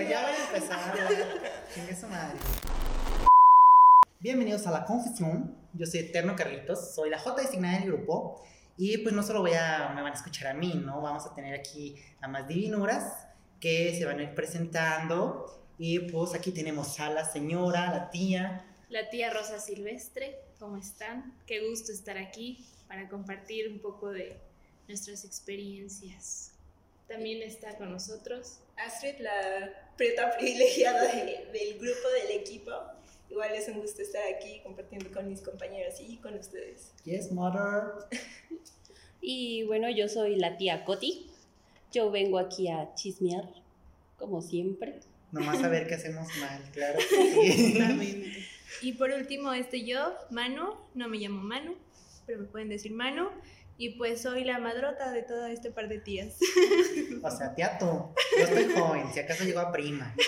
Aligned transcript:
bueno, 0.00 0.10
ya 0.10 0.22
van 0.22 0.34
a 0.34 0.46
empezar. 0.46 0.98
Chingue 1.74 1.94
su 1.94 2.06
madre. 2.06 2.38
Bienvenidos 4.20 4.66
a 4.66 4.70
La 4.70 4.84
Confesión. 4.86 5.54
Yo 5.74 5.86
soy 5.86 6.00
Eterno 6.00 6.36
Carlitos, 6.36 6.94
soy 6.94 7.10
la 7.10 7.18
J 7.18 7.42
designada 7.42 7.80
del 7.80 7.88
grupo. 7.88 8.42
Y 8.78 8.98
pues 8.98 9.14
no 9.14 9.22
solo 9.22 9.40
voy 9.40 9.52
a, 9.52 9.92
me 9.94 10.00
van 10.00 10.12
a 10.12 10.16
escuchar 10.16 10.48
a 10.48 10.54
mí, 10.54 10.72
¿no? 10.74 11.02
Vamos 11.02 11.26
a 11.26 11.34
tener 11.34 11.54
aquí 11.54 11.96
a 12.22 12.28
más 12.28 12.48
divinuras 12.48 13.26
que 13.60 13.94
se 13.94 14.06
van 14.06 14.20
a 14.20 14.22
ir 14.22 14.34
presentando. 14.34 15.44
Y 15.76 15.98
pues 15.98 16.34
aquí 16.34 16.50
tenemos 16.50 16.98
a 16.98 17.10
la 17.10 17.24
señora, 17.26 17.90
la 17.90 18.10
tía. 18.10 18.64
La 18.88 19.10
tía 19.10 19.30
Rosa 19.30 19.58
Silvestre, 19.58 20.38
¿cómo 20.58 20.78
están? 20.78 21.34
Qué 21.46 21.68
gusto 21.68 21.92
estar 21.92 22.16
aquí 22.16 22.64
para 22.88 23.06
compartir 23.08 23.68
un 23.68 23.80
poco 23.80 24.10
de 24.10 24.38
nuestras 24.88 25.26
experiencias. 25.26 26.52
También 27.06 27.42
está 27.42 27.76
con 27.76 27.92
nosotros 27.92 28.60
Astrid, 28.86 29.20
la 29.20 29.92
preta 29.96 30.30
privilegiada 30.36 31.02
de- 31.12 31.46
del 31.52 31.78
grupo, 31.78 32.08
del 32.22 32.38
equipo. 32.40 32.72
Igual 33.28 33.52
es 33.54 33.68
un 33.68 33.80
gusto 33.80 34.02
estar 34.02 34.22
aquí 34.34 34.60
compartiendo 34.62 35.10
con 35.12 35.28
mis 35.28 35.40
compañeros 35.40 35.94
y 36.00 36.16
con 36.16 36.34
ustedes. 36.34 36.92
Yes, 37.04 37.30
mother. 37.32 37.92
Y 39.22 39.64
bueno, 39.64 39.90
yo 39.90 40.08
soy 40.08 40.36
la 40.36 40.56
tía 40.56 40.84
Coti. 40.84 41.30
Yo 41.92 42.10
vengo 42.10 42.38
aquí 42.38 42.68
a 42.68 42.94
chismear, 42.94 43.44
como 44.16 44.40
siempre. 44.40 45.00
Nomás 45.30 45.62
a 45.62 45.68
ver 45.68 45.86
qué 45.86 45.94
hacemos 45.94 46.26
mal, 46.38 46.62
claro. 46.72 46.98
que 46.98 47.52
sí. 47.52 48.46
Y 48.82 48.92
por 48.94 49.10
último, 49.10 49.52
este 49.52 49.84
yo, 49.84 50.14
Manu, 50.30 50.74
no 50.94 51.08
me 51.08 51.18
llamo 51.18 51.42
Manu, 51.42 51.74
pero 52.24 52.38
me 52.38 52.46
pueden 52.46 52.68
decir 52.70 52.92
Manu. 52.92 53.28
Y 53.82 53.96
pues 53.96 54.20
soy 54.20 54.44
la 54.44 54.58
madrota 54.58 55.10
de 55.10 55.22
todo 55.22 55.46
este 55.46 55.70
par 55.70 55.88
de 55.88 55.98
tías. 56.00 56.34
O 57.22 57.30
sea, 57.30 57.54
tía 57.54 57.78
tú. 57.78 57.86
Yo 57.86 58.44
estoy 58.44 58.70
joven, 58.74 59.04
si 59.14 59.20
acaso 59.20 59.42
llego 59.44 59.60
a 59.60 59.72
prima. 59.72 60.14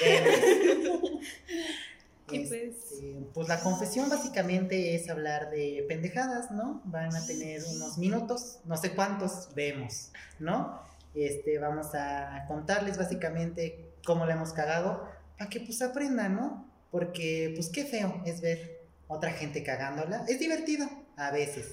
Y 2.30 2.44
Este, 2.44 2.72
pues- 2.72 3.24
pues 3.34 3.48
la 3.48 3.60
confesión 3.60 4.08
básicamente 4.08 4.94
es 4.94 5.10
hablar 5.10 5.50
de 5.50 5.84
pendejadas, 5.86 6.50
¿no? 6.50 6.80
Van 6.84 7.14
a 7.14 7.26
tener 7.26 7.60
unos 7.74 7.98
minutos, 7.98 8.60
no 8.64 8.78
sé 8.78 8.94
cuántos, 8.94 9.50
vemos, 9.54 10.12
¿no? 10.38 10.80
Este, 11.14 11.58
vamos 11.58 11.88
a 11.94 12.46
contarles 12.48 12.96
básicamente 12.96 13.84
cómo 14.06 14.24
la 14.24 14.32
hemos 14.32 14.54
cagado 14.54 15.06
para 15.36 15.50
que 15.50 15.60
pues 15.60 15.82
aprendan, 15.82 16.36
¿no? 16.36 16.66
Porque 16.90 17.52
pues 17.54 17.68
qué 17.68 17.84
feo 17.84 18.22
es 18.24 18.40
ver 18.40 18.80
otra 19.08 19.32
gente 19.32 19.62
cagándola. 19.62 20.24
Es 20.26 20.38
divertido 20.38 20.88
a 21.16 21.32
veces. 21.32 21.70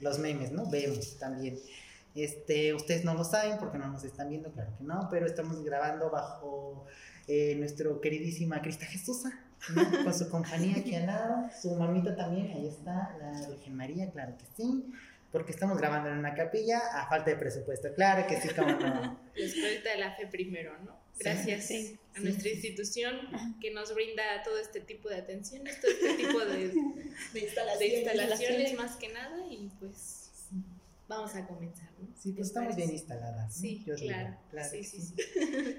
Los 0.00 0.18
memes, 0.18 0.52
¿no? 0.52 0.68
Vemos 0.70 1.16
también. 1.18 1.58
Este, 2.14 2.74
ustedes 2.74 3.04
no 3.04 3.14
lo 3.14 3.24
saben 3.24 3.58
porque 3.58 3.78
no 3.78 3.88
nos 3.88 4.02
están 4.02 4.28
viendo, 4.28 4.50
claro 4.50 4.72
que 4.76 4.84
no, 4.84 5.08
pero 5.10 5.26
estamos 5.26 5.62
grabando 5.62 6.10
bajo 6.10 6.84
eh, 7.28 7.54
nuestro 7.56 8.00
queridísima 8.00 8.60
Crista 8.60 8.86
Jesusa, 8.86 9.30
¿no? 9.74 9.82
con 10.04 10.14
su 10.14 10.28
compañía 10.28 10.78
aquí 10.78 10.94
al 10.96 11.06
lado, 11.06 11.48
su 11.60 11.74
mamita 11.76 12.16
también, 12.16 12.50
ahí 12.50 12.66
está, 12.66 13.16
la 13.20 13.48
Virgen 13.48 13.76
María, 13.76 14.10
claro 14.10 14.36
que 14.36 14.46
sí, 14.56 14.90
porque 15.32 15.52
estamos 15.52 15.78
grabando 15.78 16.08
en 16.10 16.18
una 16.18 16.34
capilla 16.34 16.78
a 16.92 17.08
falta 17.08 17.30
de 17.30 17.36
presupuesto, 17.36 17.92
claro 17.94 18.26
que 18.26 18.40
sí, 18.40 18.48
como 18.50 18.72
no. 18.72 18.78
la 19.36 19.44
Escuelita 19.44 19.90
de 19.90 19.98
la 19.98 20.14
Fe 20.16 20.26
primero, 20.26 20.76
¿no? 20.84 20.96
Gracias 21.18 21.64
sí, 21.64 21.74
a 22.14 22.16
sí. 22.16 22.22
nuestra 22.22 22.48
institución 22.48 23.16
que 23.60 23.72
nos 23.72 23.92
brinda 23.94 24.22
todo 24.44 24.58
este 24.58 24.80
tipo 24.80 25.08
de 25.08 25.16
atenciones, 25.16 25.80
todo 25.80 25.90
este 25.90 26.14
tipo 26.14 26.38
de, 26.38 26.68
De 26.68 26.72
de 27.32 27.40
instalaciones. 27.40 27.92
instalaciones 27.98 28.74
más 28.74 28.96
que 28.96 29.08
nada 29.08 29.44
y 29.50 29.68
pues 29.80 30.30
vamos 31.08 31.34
a 31.34 31.46
comenzar, 31.46 31.88
¿no? 31.98 32.06
Sí, 32.16 32.28
¿Les 32.28 32.36
pues 32.36 32.48
estamos 32.48 32.68
parece? 32.70 32.82
bien 32.86 32.92
instaladas. 32.92 33.46
¿no? 33.56 33.60
Sí, 33.62 33.82
Yo 33.84 33.94
digo, 33.96 34.06
claro, 34.08 34.36
claro 34.50 34.68
sí, 34.70 34.84
sí, 34.84 35.00
sí. 35.00 35.14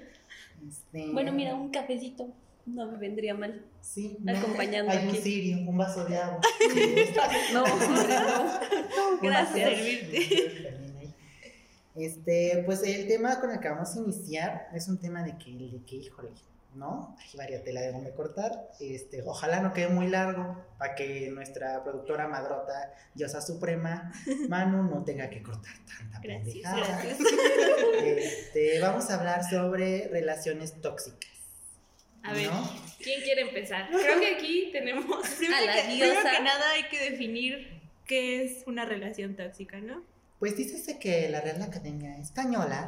Este, 0.68 1.10
Bueno, 1.12 1.32
mira, 1.32 1.54
un 1.54 1.70
cafecito 1.70 2.28
no 2.74 2.90
me 2.90 2.98
vendría 2.98 3.34
mal. 3.34 3.64
Sí, 3.80 4.16
acompañando 4.26 4.90
Hay 4.92 5.04
un 5.04 5.08
aquí. 5.10 5.18
cirio, 5.18 5.68
un 5.68 5.76
vaso 5.76 6.04
de 6.04 6.16
agua. 6.16 6.40
No, 7.52 7.64
no. 7.66 9.20
Gracias. 9.22 9.70
Este, 11.96 12.62
pues 12.64 12.82
el 12.84 13.08
tema 13.08 13.40
con 13.40 13.50
el 13.50 13.60
que 13.60 13.68
vamos 13.68 13.94
a 13.96 13.98
iniciar 14.00 14.68
es 14.74 14.88
un 14.88 14.98
tema 14.98 15.22
de 15.24 15.36
que, 15.38 15.50
de 15.50 15.82
que 15.84 15.96
híjole, 15.96 16.30
¿no? 16.74 17.16
Hay 17.18 17.36
varias 17.36 17.64
tela 17.64 17.80
de 17.80 17.92
donde 17.92 18.12
cortar. 18.14 18.70
Este, 18.78 19.22
ojalá 19.22 19.60
no 19.60 19.72
quede 19.72 19.88
muy 19.88 20.06
largo 20.08 20.64
para 20.78 20.94
que 20.94 21.28
nuestra 21.30 21.82
productora 21.82 22.28
madrota, 22.28 22.94
Diosa 23.14 23.40
Suprema, 23.40 24.12
Manu, 24.48 24.84
no 24.84 25.02
tenga 25.04 25.28
que 25.30 25.42
cortar 25.42 25.74
tanta 25.84 26.20
Gracias, 26.22 26.44
pendejada. 26.54 26.86
gracias. 27.02 27.18
Este, 28.04 28.80
vamos 28.80 29.10
a 29.10 29.18
hablar 29.18 29.42
sobre 29.48 30.08
relaciones 30.08 30.80
tóxicas. 30.80 31.29
A 32.22 32.32
ver, 32.32 32.46
¿no? 32.46 32.70
¿quién 32.98 33.22
quiere 33.22 33.42
empezar? 33.42 33.88
Creo 33.88 34.20
que 34.20 34.34
aquí 34.36 34.70
tenemos 34.72 35.26
Primero, 35.38 35.56
A 35.56 35.66
la 35.66 35.74
que, 35.74 35.82
primero 35.88 36.12
diosa. 36.12 36.30
que 36.36 36.42
nada 36.42 36.70
hay 36.72 36.84
que 36.88 37.10
definir 37.10 37.80
qué 38.06 38.44
es 38.44 38.64
una 38.66 38.84
relación 38.84 39.36
tóxica, 39.36 39.80
¿no? 39.80 40.02
Pues 40.38 40.56
dícese 40.56 40.98
que 40.98 41.28
la 41.28 41.40
Real 41.42 41.60
Academia 41.62 42.16
Española 42.18 42.86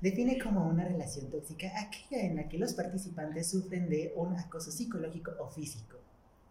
define 0.00 0.38
como 0.38 0.66
una 0.66 0.84
relación 0.84 1.30
tóxica 1.30 1.68
aquella 1.80 2.22
en 2.22 2.36
la 2.36 2.48
que 2.48 2.58
los 2.58 2.74
participantes 2.74 3.50
sufren 3.50 3.88
de 3.88 4.12
un 4.14 4.36
acoso 4.36 4.70
psicológico 4.70 5.32
o 5.38 5.48
físico 5.50 5.98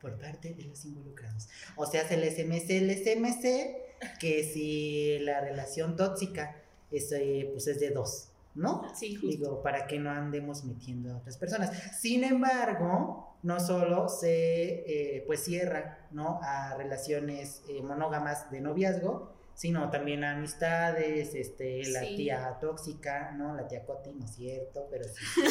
por 0.01 0.17
parte 0.19 0.53
de 0.55 0.63
los 0.63 0.83
involucrados. 0.85 1.47
O 1.75 1.85
sea, 1.85 2.07
se 2.07 2.17
les 2.17 2.33
SMS, 2.33 2.69
el 2.71 2.89
SMC, 2.89 4.19
que 4.19 4.43
si 4.51 5.19
la 5.19 5.41
relación 5.41 5.95
tóxica 5.95 6.55
es, 6.89 7.11
eh, 7.11 7.49
pues 7.53 7.67
es 7.67 7.79
de 7.79 7.91
dos, 7.91 8.29
¿no? 8.55 8.83
Sí, 8.95 9.15
justo. 9.15 9.27
Digo, 9.29 9.61
para 9.63 9.87
que 9.87 9.97
no 9.99 10.09
andemos 10.11 10.63
metiendo 10.65 11.13
a 11.13 11.17
otras 11.17 11.37
personas. 11.37 11.71
Sin 11.99 12.23
embargo, 12.23 13.35
no 13.43 13.59
solo 13.59 14.07
se 14.09 15.17
eh, 15.17 15.23
pues 15.25 15.43
cierra 15.43 16.07
¿no? 16.11 16.39
a 16.43 16.75
relaciones 16.77 17.63
eh, 17.69 17.81
monógamas 17.81 18.51
de 18.51 18.61
noviazgo, 18.61 19.33
sino 19.53 19.89
también 19.89 20.23
a 20.23 20.31
amistades, 20.31 21.33
este, 21.35 21.83
la 21.91 22.01
Sí. 22.01 22.15
tía 22.15 22.57
tóxica, 22.59 23.31
¿no? 23.31 23.53
La 23.55 23.67
tía 23.67 23.85
Coti, 23.85 24.11
no 24.13 24.25
es 24.25 24.31
cierto, 24.35 24.87
pero 24.89 25.03
sí. 25.05 25.23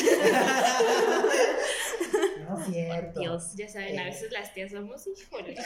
no 2.49 2.59
es 2.59 2.67
cierto. 2.67 3.21
Dios. 3.21 3.55
Ya 3.56 3.69
saben, 3.69 3.99
a 3.99 4.03
Eh. 4.03 4.06
veces 4.06 4.32
las 4.32 4.53
tías 4.55 4.72
somos, 4.72 5.06
híjole, 5.06 5.56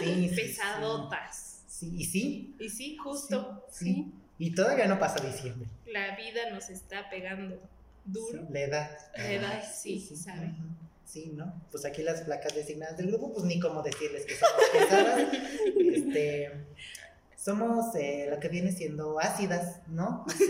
Sí, 0.00 0.30
pesadotas. 0.34 1.62
Sí, 1.66 1.92
y 1.96 2.04
sí. 2.04 2.56
Y 2.58 2.68
sí, 2.68 2.96
justo, 2.96 3.64
sí. 3.70 4.12
Y 4.38 4.54
todavía 4.54 4.86
no 4.86 4.98
pasa 4.98 5.24
diciembre. 5.24 5.68
la 5.86 6.16
vida 6.16 6.50
nos 6.50 6.68
está 6.70 7.08
pegando 7.10 7.58
duro. 8.04 8.46
Sí, 8.46 8.52
la 8.52 8.60
edad. 8.60 8.98
La 9.16 9.32
edad, 9.32 9.64
sí, 9.64 10.00
sabe. 10.00 10.46
Ujú. 10.46 10.64
Sí, 11.04 11.32
¿no? 11.34 11.54
Pues 11.70 11.84
aquí 11.86 12.02
las 12.02 12.20
placas 12.22 12.54
designadas 12.54 12.96
del 12.98 13.08
grupo, 13.08 13.32
pues 13.32 13.44
ni 13.46 13.58
cómo 13.58 13.82
decirles 13.82 14.26
que 14.26 14.34
somos 14.36 14.62
pesadas. 14.72 15.22
este, 15.94 16.52
somos 17.36 17.94
eh, 17.96 18.26
lo 18.30 18.38
que 18.38 18.48
viene 18.48 18.72
siendo 18.72 19.18
ácidas, 19.18 19.80
¿no? 19.88 20.24
Así. 20.28 20.46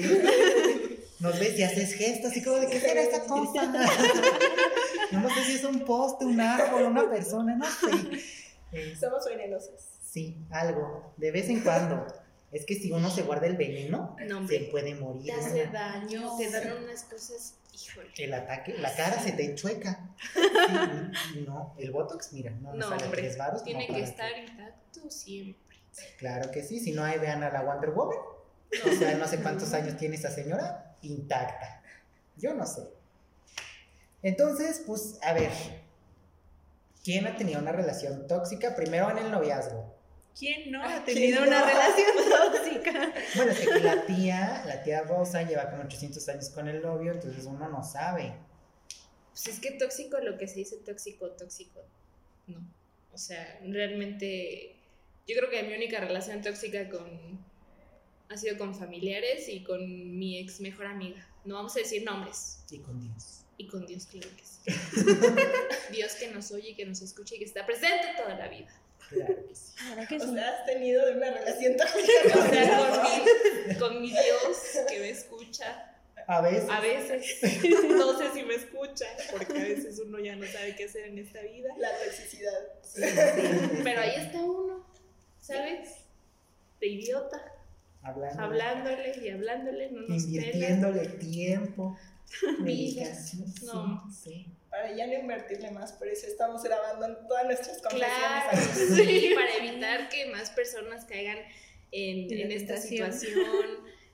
Nos 1.20 1.38
ves 1.40 1.58
y 1.58 1.62
haces 1.64 1.94
gestos, 1.94 2.30
así 2.30 2.42
como 2.44 2.58
de 2.58 2.68
qué 2.68 2.80
será 2.80 3.00
esa 3.02 3.24
cosa. 3.24 3.66
no 5.12 5.28
sé 5.34 5.44
si 5.44 5.52
es 5.54 5.64
un 5.64 5.80
poste, 5.84 6.24
un 6.24 6.40
árbol, 6.40 6.84
una 6.84 7.08
persona, 7.08 7.56
no 7.56 7.64
sé. 7.66 8.20
Eh, 8.70 8.94
Somos 8.98 9.24
venenosas. 9.24 9.88
sí, 10.04 10.36
algo, 10.50 11.12
de 11.16 11.30
vez 11.30 11.48
en 11.48 11.60
cuando. 11.60 12.06
Es 12.50 12.64
que 12.64 12.74
si 12.76 12.90
uno 12.92 13.10
se 13.10 13.22
guarda 13.22 13.46
el 13.46 13.56
veneno, 13.56 14.16
No, 14.26 14.48
se 14.48 14.60
puede 14.70 14.94
morir. 14.94 15.26
te 15.26 15.32
hace 15.32 15.66
¿no? 15.66 15.72
daño, 15.72 16.36
te 16.38 16.50
dan 16.50 16.82
unas 16.82 17.02
cosas, 17.04 17.54
híjole. 17.74 18.08
El 18.16 18.32
ataque, 18.34 18.74
la 18.78 18.94
cara 18.94 19.20
se 19.20 19.32
te 19.32 19.44
enchueca. 19.44 20.10
Sí, 21.32 21.44
no, 21.46 21.74
el 21.78 21.90
botox, 21.90 22.32
mira, 22.32 22.50
no, 22.52 22.72
No, 22.74 22.88
sale 22.88 23.04
hombre, 23.04 23.22
tres 23.22 23.36
varos. 23.38 23.62
tiene 23.64 23.86
que 23.86 24.02
estar 24.02 24.30
intacto 24.38 25.10
siempre. 25.10 25.76
Claro 26.18 26.50
que 26.50 26.62
sí, 26.62 26.80
si 26.80 26.92
no, 26.92 27.02
ahí 27.04 27.18
vean 27.18 27.42
a 27.42 27.50
la 27.50 27.62
Wonder 27.62 27.90
Woman. 27.90 28.16
O 28.86 28.92
sea, 28.98 29.14
no 29.16 29.26
sé 29.26 29.38
cuántos 29.42 29.72
años 29.74 29.96
tiene 29.96 30.16
esa 30.16 30.30
señora, 30.30 30.96
intacta. 31.02 31.82
Yo 32.36 32.54
no 32.54 32.66
sé. 32.66 32.82
Entonces, 34.22 34.82
pues, 34.86 35.18
a 35.22 35.32
ver. 35.32 35.50
¿Quién 37.04 37.26
ha 37.26 37.36
tenido 37.36 37.60
una 37.60 37.72
relación 37.72 38.26
tóxica? 38.26 38.74
Primero 38.76 39.10
en 39.10 39.18
el 39.18 39.30
noviazgo. 39.30 39.94
¿Quién 40.38 40.70
no 40.70 40.82
Ah, 40.82 40.96
ha 40.96 41.04
tenido 41.04 41.38
¿quién 41.38 41.48
una 41.48 41.60
no? 41.60 41.66
relación 41.66 42.06
tóxica? 42.52 43.12
Bueno, 43.34 43.50
es 43.52 43.58
que 43.60 43.80
la 43.80 44.06
tía, 44.06 44.62
la 44.66 44.82
tía 44.82 45.02
Rosa 45.02 45.42
lleva 45.42 45.68
como 45.70 45.82
800 45.82 46.28
años 46.28 46.50
con 46.50 46.68
el 46.68 46.80
novio, 46.80 47.12
entonces 47.12 47.44
uno 47.46 47.68
no 47.68 47.82
sabe. 47.82 48.34
Pues 49.32 49.48
es 49.48 49.58
que 49.60 49.72
tóxico, 49.72 50.18
lo 50.18 50.36
que 50.38 50.46
se 50.46 50.56
dice 50.56 50.76
tóxico, 50.78 51.30
tóxico, 51.32 51.80
no. 52.46 52.58
O 53.12 53.18
sea, 53.18 53.58
realmente, 53.66 54.76
yo 55.26 55.36
creo 55.36 55.50
que 55.50 55.62
mi 55.64 55.74
única 55.74 55.98
relación 56.00 56.40
tóxica 56.40 56.88
con 56.88 57.46
ha 58.30 58.36
sido 58.36 58.58
con 58.58 58.74
familiares 58.74 59.48
y 59.48 59.64
con 59.64 60.18
mi 60.18 60.38
ex 60.38 60.60
mejor 60.60 60.86
amiga. 60.86 61.26
No 61.44 61.54
vamos 61.56 61.74
a 61.76 61.80
decir 61.80 62.04
nombres. 62.04 62.62
Y 62.70 62.78
con 62.80 63.00
Dios. 63.00 63.40
Y 63.56 63.66
con 63.66 63.86
Dios, 63.86 64.06
claro 64.06 64.28
que 64.36 64.44
sí. 64.44 64.78
Dios 65.92 66.14
que 66.14 66.28
nos 66.28 66.52
oye 66.52 66.70
y 66.70 66.74
que 66.74 66.84
nos 66.84 67.00
escucha 67.00 67.34
y 67.34 67.38
que 67.38 67.44
está 67.46 67.64
presente 67.66 68.06
toda 68.16 68.36
la 68.36 68.48
vida. 68.48 68.68
Claro 69.08 69.34
que 69.46 69.54
sí. 69.54 69.72
Claro 69.76 70.08
que 70.08 70.16
O 70.16 70.20
sí. 70.20 70.34
sea, 70.34 70.48
has 70.50 70.66
tenido 70.66 71.06
de 71.06 71.12
una 71.16 71.30
relación 71.30 71.76
tóxica 71.76 72.12
O 72.26 72.38
con 72.40 72.50
sea, 72.50 72.78
con 72.78 73.02
mi, 73.68 73.74
con 73.76 74.02
mi 74.02 74.10
Dios 74.10 74.58
que 74.88 75.00
me 75.00 75.10
escucha 75.10 75.94
A 76.26 76.40
veces. 76.42 76.68
A 76.70 76.80
veces. 76.80 77.38
No 77.88 78.18
sé 78.18 78.32
si 78.34 78.42
me 78.44 78.54
escuchan, 78.54 79.08
porque 79.30 79.52
a 79.58 79.62
veces 79.62 79.98
uno 80.04 80.18
ya 80.18 80.36
no 80.36 80.46
sabe 80.46 80.76
qué 80.76 80.84
hacer 80.84 81.06
en 81.06 81.18
esta 81.18 81.40
vida. 81.42 81.70
La 81.78 81.90
toxicidad. 82.04 82.52
Sí, 82.82 83.02
sí, 83.02 83.80
Pero 83.82 84.00
ahí 84.00 84.14
está 84.16 84.38
uno, 84.38 84.84
¿sabes? 85.40 85.90
De 86.80 86.86
idiota, 86.86 87.42
hablándole 88.02 89.18
y 89.22 89.30
hablándole, 89.30 89.90
no 89.90 90.02
nos 90.02 90.24
pela. 90.24 90.46
Invirtiéndole 90.46 91.08
tiempo. 91.08 91.96
Vidas. 92.60 93.34
No. 93.62 94.04
sí. 94.12 94.46
Para 94.70 94.94
ya 94.94 95.06
no 95.06 95.14
invertirle 95.14 95.70
más, 95.70 95.92
por 95.92 96.08
eso 96.08 96.26
estamos 96.26 96.62
grabando 96.62 97.16
todas 97.26 97.46
nuestras 97.46 97.80
conversaciones. 97.80 98.44
Claro, 98.44 98.58
aquí. 98.58 99.18
sí, 99.28 99.34
para 99.34 99.66
evitar 99.66 100.08
que 100.08 100.26
más 100.26 100.50
personas 100.50 101.04
caigan 101.06 101.38
en, 101.90 102.30
En 102.32 102.52
esta 102.52 102.76
situación 102.76 103.34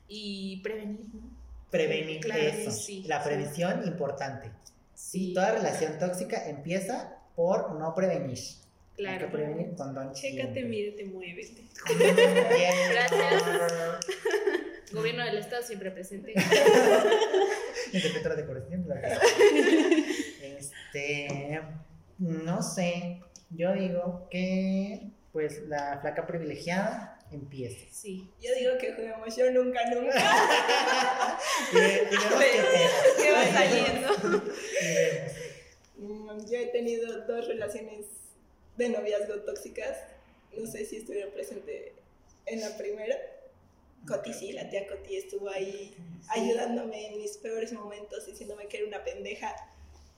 y 0.06 0.60
prevenir, 0.62 1.06
¿no? 1.12 1.22
Prevenir 1.70 2.20
Claro, 2.20 2.40
eso. 2.42 2.70
sí, 2.70 3.02
la 3.08 3.20
sí. 3.22 3.28
previsión 3.28 3.84
importante. 3.86 4.50
Sí, 4.94 5.32
Toda 5.34 5.52
relación 5.52 5.98
tóxica 5.98 6.48
empieza 6.48 7.18
por 7.34 7.72
no 7.74 7.92
prevenir. 7.94 8.38
Hay 8.38 9.04
claro. 9.04 9.26
que 9.26 9.32
prevenir 9.32 9.74
con 9.74 9.92
don 9.92 10.12
Chécate, 10.12 10.62
mídete, 10.62 11.04
muévete. 11.06 11.62
Bien. 11.98 12.74
Gracias. 12.92 13.42
Gobierno 14.92 15.24
del 15.24 15.38
Estado 15.38 15.64
siempre 15.64 15.90
presente. 15.90 16.32
Interpretora 17.92 18.36
de 18.36 18.46
corrección. 18.46 18.84
la 18.86 18.94
verdad. 18.94 19.18
Este, 20.94 21.60
no 22.18 22.62
sé, 22.62 23.20
yo 23.50 23.72
digo 23.72 24.28
que 24.30 25.10
pues 25.32 25.62
la 25.66 25.98
flaca 26.00 26.24
privilegiada 26.24 27.18
empiece. 27.32 27.88
Sí. 27.90 28.30
Yo 28.40 28.54
digo 28.54 28.78
que 28.78 28.92
juguemos 28.92 29.36
yo 29.36 29.50
nunca, 29.50 29.80
nunca. 29.90 30.14
Y, 31.72 31.76
y 31.76 31.80
vemos 31.80 32.08
qué 32.12 32.62
pedo. 32.62 33.22
¿Qué 33.22 33.32
va 33.32 33.44
saliendo? 33.52 34.42
Mm, 35.96 36.44
Yo 36.50 36.58
he 36.58 36.66
tenido 36.66 37.20
dos 37.24 37.46
relaciones 37.46 38.06
de 38.76 38.88
noviazgo 38.88 39.36
tóxicas. 39.42 39.96
No 40.56 40.66
sé 40.66 40.84
si 40.84 40.96
estuvieron 40.96 41.32
presente 41.32 41.92
en 42.46 42.60
la 42.60 42.76
primera. 42.76 43.16
Coti 44.06 44.32
sí, 44.34 44.52
la 44.52 44.68
tía 44.68 44.86
Coti 44.88 45.16
estuvo 45.16 45.48
ahí 45.48 45.94
ayudándome 46.28 47.06
en 47.06 47.18
mis 47.18 47.36
peores 47.38 47.72
momentos, 47.72 48.26
diciéndome 48.26 48.66
que 48.66 48.78
era 48.78 48.86
una 48.88 49.04
pendeja. 49.04 49.54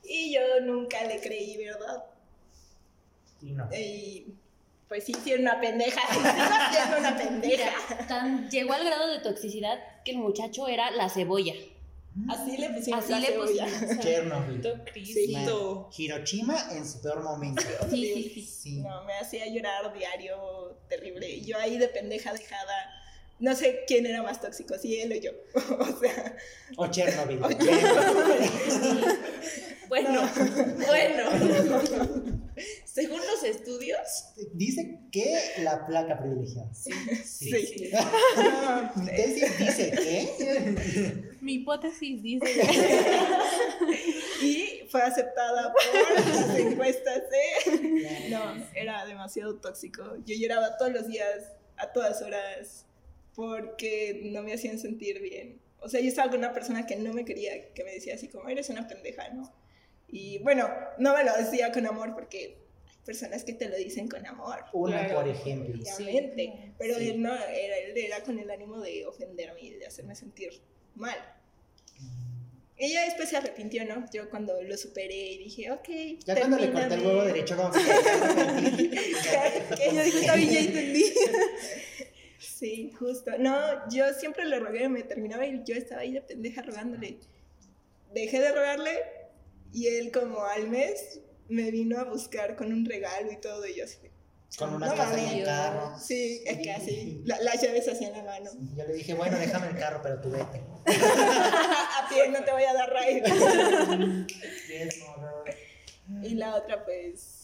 Y 0.04 0.32
yo 0.34 0.40
nunca 0.62 1.02
le 1.04 1.20
creí, 1.20 1.56
¿verdad? 1.56 2.04
Y 3.42 3.52
no. 3.52 3.68
Y 3.74 4.26
pues 4.88 5.04
sí, 5.04 5.14
sí 5.24 5.32
era 5.32 5.42
una 5.42 5.60
pendeja. 5.60 6.00
Sí, 6.12 6.20
siendo 6.76 6.98
una 6.98 7.16
pendeja. 7.16 7.72
Tan, 8.08 8.48
llegó 8.50 8.72
al 8.72 8.84
grado 8.84 9.08
de 9.08 9.18
toxicidad 9.20 9.78
que 10.04 10.12
el 10.12 10.18
muchacho 10.18 10.68
era 10.68 10.90
la 10.92 11.08
cebolla. 11.08 11.54
Así 12.30 12.56
le 12.56 12.70
pusimos 12.70 13.04
Así 13.04 13.12
la 13.12 13.20
le 13.20 13.26
cebolla. 13.26 13.64
pusimos. 13.66 13.98
Chernobyl. 13.98 14.62
Cristo. 14.92 15.90
Hiroshima 15.96 16.72
en 16.72 16.88
su 16.88 17.02
peor 17.02 17.22
momento. 17.22 17.62
Sí, 17.90 18.30
sí, 18.34 18.42
sí. 18.42 18.76
No, 18.80 19.04
me 19.04 19.14
hacía 19.18 19.46
llorar 19.48 19.92
diario, 19.92 20.78
terrible. 20.88 21.28
Y 21.28 21.44
yo 21.44 21.58
ahí 21.58 21.76
de 21.78 21.88
pendeja 21.88 22.32
dejada. 22.32 22.74
No 23.38 23.54
sé 23.54 23.84
quién 23.86 24.06
era 24.06 24.22
más 24.22 24.40
tóxico, 24.40 24.78
si 24.78 24.98
él 25.00 25.12
o 25.12 25.16
yo. 25.16 25.30
o 25.78 25.98
sea, 26.00 26.36
O 26.76 26.86
Chernobyl. 26.88 27.42
o. 27.42 27.48
Bueno, 29.88 30.28
bueno. 30.88 31.30
Según 32.84 33.20
los 33.20 33.44
estudios, 33.44 34.00
Dice 34.54 34.98
que 35.12 35.38
la 35.58 35.86
placa 35.86 36.18
privilegiada. 36.18 36.72
sí, 36.74 36.90
Sí. 37.24 37.90
Mi 38.96 39.06
tesis 39.06 39.58
dice 39.58 39.90
que. 39.92 41.36
Mi 41.40 41.54
hipótesis 41.54 42.22
dice. 42.22 42.62
y 44.42 44.88
fue 44.90 45.02
aceptada 45.02 45.72
por 45.72 46.24
las 46.34 46.58
encuestas 46.58 47.22
de... 47.30 48.28
No, 48.30 48.54
era 48.74 49.04
demasiado 49.06 49.56
tóxico. 49.56 50.16
Yo 50.24 50.34
lloraba 50.36 50.76
todos 50.78 50.92
los 50.92 51.06
días, 51.06 51.52
a 51.76 51.92
todas 51.92 52.22
horas, 52.22 52.85
porque 53.36 54.22
no 54.24 54.42
me 54.42 54.54
hacían 54.54 54.78
sentir 54.78 55.20
bien. 55.20 55.60
O 55.78 55.88
sea, 55.88 56.00
yo 56.00 56.08
estaba 56.08 56.30
con 56.30 56.38
una 56.40 56.52
persona 56.52 56.86
que 56.86 56.96
no 56.96 57.12
me 57.12 57.24
quería, 57.24 57.72
que 57.74 57.84
me 57.84 57.92
decía 57.92 58.14
así 58.14 58.28
como, 58.28 58.48
eres 58.48 58.70
una 58.70 58.88
pendeja, 58.88 59.28
¿no? 59.28 59.54
Y 60.08 60.38
bueno, 60.38 60.68
no 60.98 61.14
me 61.14 61.22
lo 61.22 61.36
decía 61.36 61.70
con 61.70 61.86
amor 61.86 62.14
porque 62.14 62.38
hay 62.38 62.56
personas 63.04 63.44
que 63.44 63.52
te 63.52 63.68
lo 63.68 63.76
dicen 63.76 64.08
con 64.08 64.26
amor. 64.26 64.64
Una, 64.72 65.04
Claro. 65.04 65.20
por 65.20 65.28
ejemplo. 65.28 65.74
Obviamente, 65.96 66.72
pero 66.78 66.98
Sí. 66.98 67.10
él 67.10 67.22
no, 67.22 67.34
era, 67.34 67.76
él 67.78 67.92
era 67.96 68.22
con 68.22 68.38
el 68.38 68.50
ánimo 68.50 68.80
de 68.80 69.04
ofenderme 69.06 69.60
y 69.60 69.70
de 69.74 69.86
hacerme 69.86 70.14
sentir 70.16 70.50
mal. 70.94 71.16
Ella 72.78 73.04
después 73.04 73.28
se 73.30 73.36
arrepintió, 73.38 73.84
¿no? 73.86 74.04
Yo 74.12 74.28
cuando 74.28 74.60
lo 74.62 74.76
superé 74.76 75.14
y 75.32 75.38
dije, 75.38 75.70
ok. 75.70 75.88
Ya 76.26 76.36
cuando 76.36 76.58
le 76.58 76.70
corté 76.72 76.94
el 76.94 77.06
huevo 77.06 77.22
derecho, 77.24 77.56
como 77.56 77.70
que. 77.72 77.78
que 79.78 79.94
yo 79.94 80.02
dije, 80.02 80.20
está 80.20 80.34
bien, 80.36 80.50
ya 80.50 80.60
entendí. 80.60 81.04
Sí, 82.46 82.92
justo. 82.98 83.32
No, 83.38 83.56
yo 83.90 84.12
siempre 84.14 84.44
le 84.44 84.58
rogué, 84.60 84.88
me 84.88 85.02
terminaba 85.02 85.46
y 85.46 85.62
yo 85.64 85.74
estaba 85.74 86.02
ahí 86.02 86.12
de 86.12 86.20
pendeja 86.22 86.62
rogándole. 86.62 87.18
Dejé 88.12 88.40
de 88.40 88.52
rogarle 88.52 88.98
y 89.72 89.88
él 89.88 90.10
como 90.12 90.44
al 90.44 90.68
mes 90.68 91.20
me 91.48 91.70
vino 91.70 91.98
a 91.98 92.04
buscar 92.04 92.56
con 92.56 92.72
un 92.72 92.84
regalo 92.84 93.30
y 93.32 93.36
todo 93.40 93.66
y 93.66 93.74
yo 93.76 93.84
así. 93.84 93.98
Con 94.56 94.74
unas 94.74 94.90
No 94.90 94.96
cosas 94.96 95.18
en 95.18 95.38
el 95.38 95.44
carro. 95.44 95.98
Sí, 95.98 96.42
es 96.46 96.58
que 96.58 96.72
así, 96.72 97.20
la- 97.24 97.40
las 97.40 97.60
llaves 97.60 97.88
así 97.88 98.04
en 98.04 98.12
la 98.12 98.22
mano. 98.22 98.50
Yo 98.76 98.84
le 98.86 98.94
dije, 98.94 99.12
bueno, 99.14 99.38
déjame 99.38 99.68
el 99.68 99.76
carro, 99.76 100.00
pero 100.02 100.20
tú 100.20 100.30
vete. 100.30 100.62
a 100.86 102.08
pie 102.08 102.28
no 102.28 102.42
te 102.44 102.52
voy 102.52 102.62
a 102.62 102.72
dar 102.72 102.92
mother. 102.92 104.26
y 106.22 106.34
la 106.36 106.54
otra 106.54 106.84
pues 106.84 107.35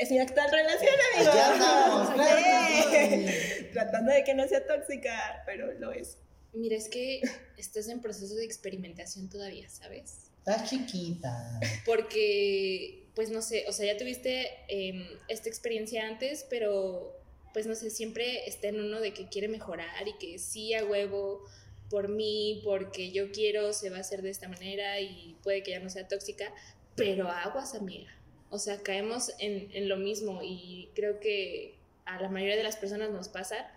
es 0.00 0.10
mi 0.10 0.18
actual 0.18 0.50
relación, 0.50 0.94
amigos. 1.14 1.34
Ya 1.34 1.52
andamos, 1.52 2.10
claro. 2.14 3.32
Tratando 3.72 4.12
de 4.12 4.24
que 4.24 4.34
no 4.34 4.48
sea 4.48 4.66
tóxica, 4.66 5.42
pero 5.46 5.72
lo 5.72 5.92
es. 5.92 6.16
mira, 6.52 6.76
es 6.76 6.88
que 6.88 7.20
estás 7.56 7.88
en 7.88 8.00
proceso 8.00 8.34
de 8.34 8.44
experimentación 8.44 9.28
todavía, 9.28 9.68
¿sabes? 9.68 10.30
Estás 10.38 10.70
chiquita. 10.70 11.60
Porque, 11.84 13.06
pues 13.14 13.30
no 13.30 13.42
sé, 13.42 13.66
o 13.68 13.72
sea, 13.72 13.92
ya 13.92 13.98
tuviste 13.98 14.48
em, 14.68 15.06
esta 15.28 15.48
experiencia 15.48 16.06
antes, 16.06 16.46
pero 16.48 17.16
pues 17.52 17.66
no 17.66 17.74
sé, 17.74 17.90
siempre 17.90 18.48
está 18.48 18.68
en 18.68 18.80
uno 18.80 19.00
de 19.00 19.12
que 19.12 19.28
quiere 19.28 19.48
mejorar 19.48 20.06
y 20.06 20.16
que 20.18 20.38
sí 20.38 20.72
a 20.72 20.84
huevo 20.84 21.44
por 21.90 22.08
mí, 22.08 22.62
porque 22.64 23.10
yo 23.10 23.32
quiero, 23.32 23.72
se 23.72 23.90
va 23.90 23.98
a 23.98 24.00
hacer 24.00 24.22
de 24.22 24.30
esta 24.30 24.48
manera 24.48 25.00
y 25.00 25.36
puede 25.42 25.62
que 25.62 25.72
ya 25.72 25.80
no 25.80 25.90
sea 25.90 26.06
tóxica, 26.06 26.54
pero 26.94 27.28
aguas, 27.28 27.74
amiga. 27.74 28.10
O 28.50 28.58
sea, 28.58 28.82
caemos 28.82 29.32
en, 29.38 29.70
en 29.72 29.88
lo 29.88 29.96
mismo 29.96 30.40
y 30.42 30.90
creo 30.94 31.20
que 31.20 31.74
a 32.04 32.20
la 32.20 32.28
mayoría 32.28 32.56
de 32.56 32.64
las 32.64 32.76
personas 32.76 33.10
nos 33.10 33.28
pasa 33.28 33.70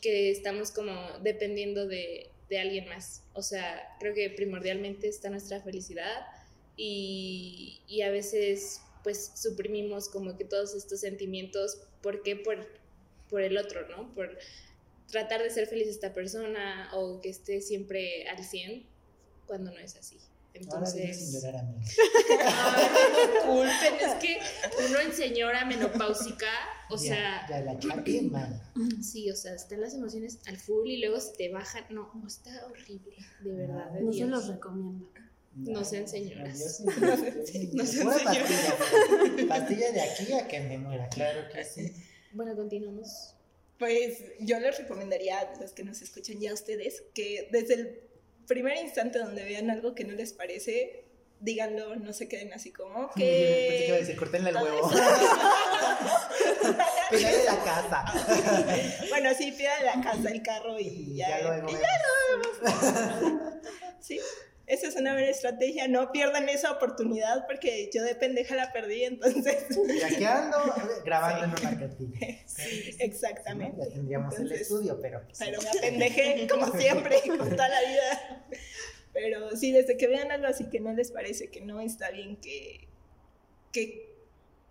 que 0.00 0.30
estamos 0.30 0.70
como 0.70 0.92
dependiendo 1.22 1.86
de, 1.86 2.30
de 2.48 2.58
alguien 2.58 2.88
más. 2.88 3.22
O 3.34 3.42
sea, 3.42 3.96
creo 4.00 4.14
que 4.14 4.30
primordialmente 4.30 5.08
está 5.08 5.30
nuestra 5.30 5.60
felicidad 5.60 6.26
y, 6.76 7.80
y 7.86 8.02
a 8.02 8.10
veces 8.10 8.80
pues 9.02 9.32
suprimimos 9.36 10.08
como 10.08 10.36
que 10.36 10.44
todos 10.44 10.74
estos 10.74 11.00
sentimientos, 11.00 11.80
¿por 12.02 12.22
qué? 12.22 12.36
Por, 12.36 12.66
por 13.28 13.42
el 13.42 13.56
otro, 13.56 13.86
¿no? 13.88 14.12
Por 14.14 14.36
tratar 15.10 15.42
de 15.42 15.50
ser 15.50 15.66
feliz 15.66 15.88
esta 15.88 16.12
persona 16.12 16.90
o 16.92 17.20
que 17.20 17.28
esté 17.28 17.60
siempre 17.60 18.28
al 18.28 18.42
100 18.42 18.84
cuando 19.46 19.70
no 19.70 19.78
es 19.78 19.96
así. 19.96 20.18
Ahora 20.70 20.90
dile 20.90 21.14
sin 21.14 21.34
Entonces, 21.34 21.42
llorar 21.42 21.64
no 21.64 23.46
culpen, 23.46 23.94
es 24.00 24.14
que 24.20 24.38
uno 24.88 25.00
en 25.00 25.12
señora 25.12 25.64
menopáusica, 25.64 26.46
o 26.90 26.96
Ya, 26.96 27.02
sea, 27.02 27.46
Ya 27.48 27.60
la 27.60 27.78
chapi, 27.78 28.20
man. 28.22 28.60
sí, 29.02 29.30
o 29.30 29.36
sea, 29.36 29.54
están 29.54 29.80
las 29.80 29.94
emociones 29.94 30.38
al 30.46 30.56
full 30.56 30.86
y 30.88 30.98
luego 31.00 31.20
se 31.20 31.32
te 31.36 31.48
bajan, 31.50 31.84
no, 31.90 32.10
está 32.26 32.66
horrible, 32.66 33.16
de 33.42 33.52
verdad. 33.52 33.90
de 33.92 34.02
No 34.02 34.12
se 34.12 34.26
los 34.26 34.48
recomiendo. 34.48 35.08
No 35.54 35.84
sean 35.84 36.06
señoras. 36.08 36.58
Sí, 36.58 36.84
yo 37.00 37.46
sí. 37.46 37.70
No 37.72 37.86
sean 37.86 38.04
Pura 38.08 38.18
señoras. 38.18 38.74
pastilla. 38.76 39.48
Pastilla 39.48 39.92
de 39.92 40.00
aquí 40.02 40.32
a 40.34 40.46
que 40.48 40.60
me 40.60 40.76
muera, 40.78 41.08
claro 41.08 41.48
que 41.52 41.64
sí. 41.64 41.92
Bueno, 42.32 42.54
continuamos. 42.54 43.32
Pues 43.78 44.22
yo 44.40 44.58
les 44.60 44.76
recomendaría 44.78 45.38
a 45.38 45.60
los 45.60 45.72
que 45.72 45.82
nos 45.84 46.00
escuchan 46.02 46.40
ya 46.40 46.50
a 46.50 46.54
ustedes 46.54 47.02
que 47.14 47.48
desde 47.52 47.74
el 47.74 48.00
primer 48.46 48.76
instante 48.78 49.18
donde 49.18 49.44
vean 49.44 49.70
algo 49.70 49.94
que 49.94 50.04
no 50.04 50.14
les 50.14 50.32
parece, 50.32 51.04
díganlo, 51.40 51.96
no 51.96 52.12
se 52.12 52.28
queden 52.28 52.52
así 52.52 52.72
como 52.72 53.10
Pensé 53.12 53.20
que 53.20 53.84
iba 53.88 53.96
a 53.96 53.98
que... 53.98 54.04
decir, 54.04 54.16
cortenle 54.16 54.50
el 54.50 54.56
huevo. 54.56 54.90
Pégale 57.10 57.44
la 57.44 57.56
casa. 57.64 58.04
bueno, 59.10 59.30
sí, 59.36 59.52
pidan 59.52 59.84
la 59.84 60.00
casa, 60.02 60.30
el 60.30 60.42
carro 60.42 60.78
y 60.78 60.86
Y 60.86 61.16
ya. 61.16 61.28
ya 61.28 61.40
luego 61.48 61.68
y 61.68 61.74
vemos. 61.74 63.60
Sí, 64.00 64.20
esa 64.66 64.88
es 64.88 64.96
una 64.96 65.12
buena 65.12 65.28
estrategia. 65.28 65.86
No 65.86 66.10
pierdan 66.10 66.48
esa 66.48 66.72
oportunidad 66.72 67.46
porque 67.46 67.88
yo 67.94 68.02
de 68.02 68.16
pendeja 68.16 68.56
la 68.56 68.72
perdí, 68.72 69.04
entonces. 69.04 69.66
Y 69.70 70.02
aquí 70.02 70.24
ando 70.24 70.58
grabando 71.04 71.44
en 71.44 71.50
una 71.50 71.78
cantina. 71.78 72.18
Exactamente. 72.98 73.82
Ya 73.84 73.94
tendríamos 73.94 74.38
el 74.38 74.50
estudio, 74.50 74.98
pero. 75.00 75.22
Pero 75.38 75.62
me 75.62 75.68
apendejé, 75.68 76.48
como 76.48 76.66
siempre, 76.78 77.20
con 77.26 77.48
toda 77.48 77.68
la 77.68 77.80
vida. 77.80 78.46
Pero 79.12 79.56
sí, 79.56 79.70
desde 79.70 79.96
que 79.96 80.08
vean 80.08 80.32
algo 80.32 80.48
así 80.48 80.68
que 80.68 80.80
no 80.80 80.92
les 80.92 81.12
parece 81.12 81.48
que 81.48 81.60
no 81.60 81.80
está 81.80 82.10
bien, 82.10 82.36
que, 82.36 82.88
que 83.72 84.14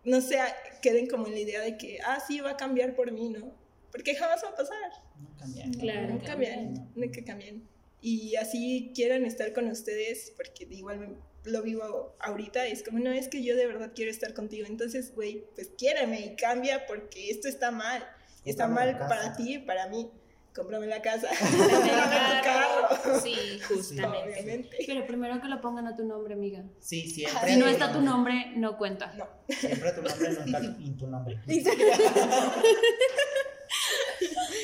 no 0.04 0.22
sea, 0.22 0.46
queden 0.82 1.08
como 1.08 1.28
en 1.28 1.34
la 1.34 1.40
idea 1.40 1.62
de 1.62 1.78
que, 1.78 2.00
ah, 2.06 2.20
sí, 2.26 2.42
va 2.42 2.52
a 2.52 2.58
cambiar 2.58 2.96
por 2.96 3.12
mí, 3.12 3.30
¿no? 3.30 3.56
Porque 3.92 4.14
jamás 4.14 4.44
va 4.44 4.50
a 4.50 4.56
pasar. 4.56 4.92
No 5.20 5.38
cambian. 5.38 5.74
Claro. 5.74 6.14
No 6.14 6.22
cambian, 6.22 6.92
no 6.96 7.12
que 7.12 7.24
cambien. 7.24 7.75
Y 8.08 8.36
así 8.36 8.92
quieran 8.94 9.26
estar 9.26 9.52
con 9.52 9.68
ustedes, 9.68 10.32
porque 10.38 10.68
igual 10.70 11.00
me- 11.00 11.16
lo 11.52 11.64
vivo 11.64 12.16
ahorita, 12.20 12.68
es 12.68 12.84
como, 12.84 13.00
no, 13.00 13.12
es 13.12 13.28
que 13.30 13.42
yo 13.44 13.56
de 13.56 13.66
verdad 13.66 13.94
quiero 13.96 14.12
estar 14.12 14.36
contigo. 14.36 14.68
Entonces, 14.68 15.16
güey, 15.16 15.44
pues 15.56 15.72
quiéreme 15.76 16.20
y 16.20 16.36
cambia 16.36 16.86
porque 16.86 17.32
esto 17.32 17.48
está 17.48 17.72
mal. 17.72 18.08
Está 18.44 18.68
mal 18.68 18.96
para 19.00 19.22
casa. 19.22 19.38
ti 19.38 19.56
y 19.56 19.58
para 19.58 19.88
mí. 19.88 20.12
Cómprame 20.54 20.86
la 20.86 21.02
casa. 21.02 21.28
Cómprame 21.40 22.38
tu 22.38 22.44
carro. 22.44 23.20
Sí, 23.24 23.36
justamente. 23.68 24.34
Obviamente. 24.34 24.78
Pero 24.86 25.08
primero 25.08 25.42
que 25.42 25.48
lo 25.48 25.60
pongan 25.60 25.88
a 25.88 25.96
tu 25.96 26.06
nombre, 26.06 26.36
amiga. 26.36 26.64
Sí, 26.80 27.10
siempre. 27.10 27.54
Si 27.54 27.58
no 27.58 27.68
está 27.68 27.92
tu 27.92 28.02
nombre, 28.02 28.54
no 28.56 28.78
cuenta. 28.78 29.14
No. 29.14 29.28
Siempre 29.50 29.92
tu 29.94 30.04
nombre, 30.04 30.30
nunca 30.46 30.58
en 30.60 30.96
tu 30.98 31.08
nombre. 31.08 31.40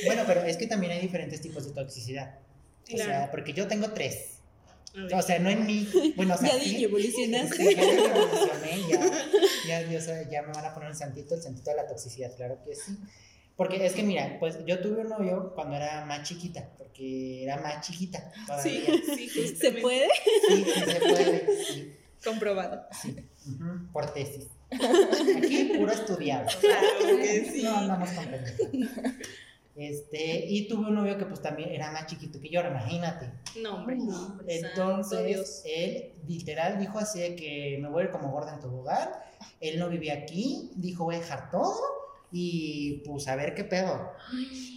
Bueno, 0.06 0.24
pero 0.26 0.42
es 0.44 0.58
que 0.58 0.68
también 0.68 0.94
hay 0.94 1.00
diferentes 1.02 1.42
tipos 1.42 1.66
de 1.66 1.74
toxicidad. 1.74 2.40
O 2.94 2.98
sea, 2.98 3.06
Claro. 3.06 3.32
porque 3.32 3.54
yo 3.54 3.68
tengo 3.68 3.92
tres. 3.92 4.28
O 5.14 5.22
sea, 5.22 5.40
no 5.40 5.50
en 5.50 5.66
mí. 5.66 5.88
Bueno, 6.18 6.36
o 6.36 6.38
sea, 6.38 6.50
Ya 6.54 6.56
dije, 6.58 6.84
evolucionaste. 6.86 7.56
Sí, 7.56 7.76
ya 7.76 7.82
evolucioné, 7.84 8.82
ya, 9.68 9.82
ya, 9.90 10.02
sea, 10.02 10.30
ya 10.30 10.42
me 10.42 10.52
van 10.54 10.66
a 10.66 10.74
poner 10.74 10.90
un 10.90 10.96
santito, 10.96 11.36
el 11.36 11.42
santito 11.42 11.70
de 11.72 11.78
la 11.78 11.88
toxicidad, 11.88 12.36
claro 12.36 12.60
que 12.66 12.76
sí. 12.76 12.98
Porque 13.56 13.86
es 13.86 13.94
que 13.94 14.04
mira, 14.04 14.38
pues 14.40 14.58
yo 14.66 14.80
tuve 14.80 15.02
un 15.02 15.10
novio 15.10 15.54
cuando 15.56 15.76
era 15.76 16.04
más 16.06 16.28
chiquita, 16.28 16.68
porque 16.78 17.44
era 17.44 17.58
más 17.58 17.86
chiquita 17.86 18.32
todavía. 18.48 18.82
Sí, 19.16 19.30
sí, 19.30 19.56
¿Se 19.56 19.72
puede? 19.74 20.08
Sí, 20.50 20.66
sí 20.66 20.80
se 20.92 21.00
puede, 21.00 21.64
sí, 21.66 21.94
Comprobado. 22.24 22.86
sí. 23.02 23.16
Ujú, 23.48 23.92
por 23.92 24.14
tesis. 24.14 24.48
Aquí 24.72 25.74
puro 25.78 25.92
estudiado. 25.92 26.48
Claro 26.60 27.18
que 27.18 27.52
sí. 27.54 27.64
No 27.64 27.78
andamos 27.78 28.10
con. 28.12 28.26
Este, 29.76 30.46
y 30.48 30.68
tuve 30.68 30.88
un 30.90 30.96
novio 30.96 31.18
que 31.18 31.26
pues 31.26 31.42
también 31.42 31.70
era 31.70 31.92
más 31.92 32.06
chiquito 32.08 32.40
que 32.40 32.50
yo, 32.50 32.60
ahora 32.60 32.72
imagínate. 32.72 33.32
No, 33.62 33.76
hombre. 33.76 33.96
No, 33.98 34.38
Entonces, 34.48 35.26
Dios. 35.26 35.62
él 35.66 36.14
literal 36.28 36.78
dijo 36.80 37.00
así 37.00 37.20
de 37.20 37.36
que 37.36 37.78
me 37.82 37.90
voy 37.90 38.04
a 38.04 38.06
ir 38.06 38.12
como 38.12 38.32
gorda 38.32 38.54
en 38.54 38.60
tobogán. 38.60 39.10
Él 39.60 39.80
no 39.80 39.90
vivía 39.90 40.14
aquí, 40.14 40.72
dijo 40.76 41.06
voy 41.06 41.16
a 41.16 41.20
dejar 41.20 41.50
todo 41.52 41.80
y 42.32 43.02
pues 43.06 43.28
a 43.28 43.36
ver 43.36 43.56
qué 43.56 43.64
pedo. 43.64 44.12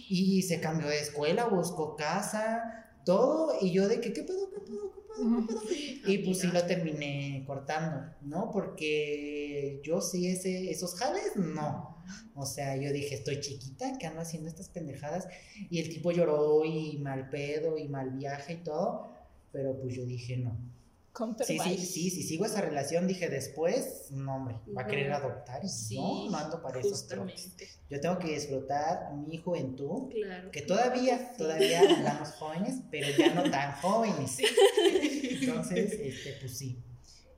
Y 0.09 0.43
se 0.43 0.59
cambió 0.61 0.87
de 0.87 0.99
escuela, 0.99 1.45
buscó 1.45 1.95
casa, 1.95 2.84
todo. 3.05 3.53
Y 3.61 3.71
yo 3.71 3.87
de 3.87 4.01
que 4.01 4.11
qué 4.11 4.23
pedo, 4.23 4.49
qué 4.51 4.59
pedo, 4.59 4.91
qué 4.91 5.01
pedo, 5.01 5.47
qué 5.47 5.53
pedo. 5.53 6.11
Y 6.11 6.17
pues 6.19 6.39
sí 6.39 6.47
lo 6.47 6.65
terminé 6.65 7.43
cortando, 7.47 8.13
¿no? 8.21 8.51
Porque 8.51 9.79
yo 9.83 10.01
sí 10.01 10.27
ese, 10.27 10.69
esos 10.71 10.95
jales, 10.95 11.35
no. 11.37 11.95
O 12.35 12.45
sea, 12.45 12.75
yo 12.75 12.91
dije, 12.91 13.15
estoy 13.15 13.39
chiquita, 13.39 13.97
que 13.97 14.07
ando 14.07 14.21
haciendo 14.21 14.49
estas 14.49 14.69
pendejadas? 14.69 15.27
Y 15.69 15.79
el 15.79 15.89
tipo 15.89 16.11
lloró 16.11 16.65
y 16.65 16.97
mal 16.97 17.29
pedo 17.29 17.77
y 17.77 17.87
mal 17.87 18.11
viaje 18.11 18.53
y 18.53 18.63
todo. 18.63 19.07
Pero 19.51 19.79
pues 19.79 19.95
yo 19.95 20.05
dije, 20.05 20.37
no. 20.37 20.74
Sí, 21.45 21.57
sí, 21.59 21.85
sí, 21.85 22.09
si 22.09 22.23
sigo 22.23 22.45
esa 22.45 22.61
relación, 22.61 23.07
dije 23.07 23.29
después, 23.29 24.07
no, 24.11 24.35
hombre, 24.35 24.59
va 24.77 24.81
a 24.83 24.87
querer 24.87 25.13
adoptar. 25.13 25.63
Y 25.63 25.69
Sí, 25.69 25.97
no, 25.97 26.29
no 26.31 26.37
ando 26.37 26.61
para 26.61 26.79
esos. 26.79 27.07
Yo 27.89 27.99
tengo 28.01 28.19
que 28.19 28.27
disfrutar 28.33 29.13
mi 29.13 29.37
juventud, 29.37 30.11
Claro. 30.11 30.51
que 30.51 30.61
todavía, 30.61 31.33
todavía 31.37 31.81
andamos 31.81 32.29
jóvenes, 32.33 32.75
pero 32.91 33.07
ya 33.17 33.33
no 33.33 33.49
tan 33.49 33.73
jóvenes. 33.81 34.37
Entonces, 35.23 35.93
este, 35.93 36.33
pues 36.39 36.57
sí. 36.57 36.77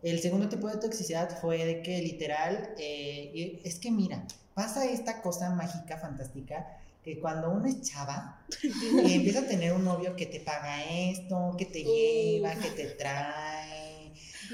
El 0.01 0.19
segundo 0.19 0.47
tipo 0.47 0.67
de 0.69 0.77
toxicidad 0.77 1.39
fue 1.41 1.65
de 1.65 1.81
que 1.81 2.01
literal, 2.01 2.73
eh, 2.77 3.61
es 3.63 3.79
que 3.79 3.91
mira, 3.91 4.25
pasa 4.53 4.85
esta 4.85 5.21
cosa 5.21 5.49
mágica, 5.49 5.97
fantástica, 5.97 6.79
que 7.03 7.19
cuando 7.19 7.49
uno 7.51 7.65
es 7.67 7.81
chava 7.81 8.45
y 8.61 9.13
empieza 9.13 9.39
a 9.39 9.47
tener 9.47 9.71
un 9.73 9.85
novio 9.85 10.15
que 10.15 10.25
te 10.25 10.39
paga 10.41 10.83
esto, 10.83 11.55
que 11.57 11.65
te 11.65 11.83
lleva, 11.83 12.53
que 12.55 12.69
te 12.71 12.85
trae. 12.91 13.56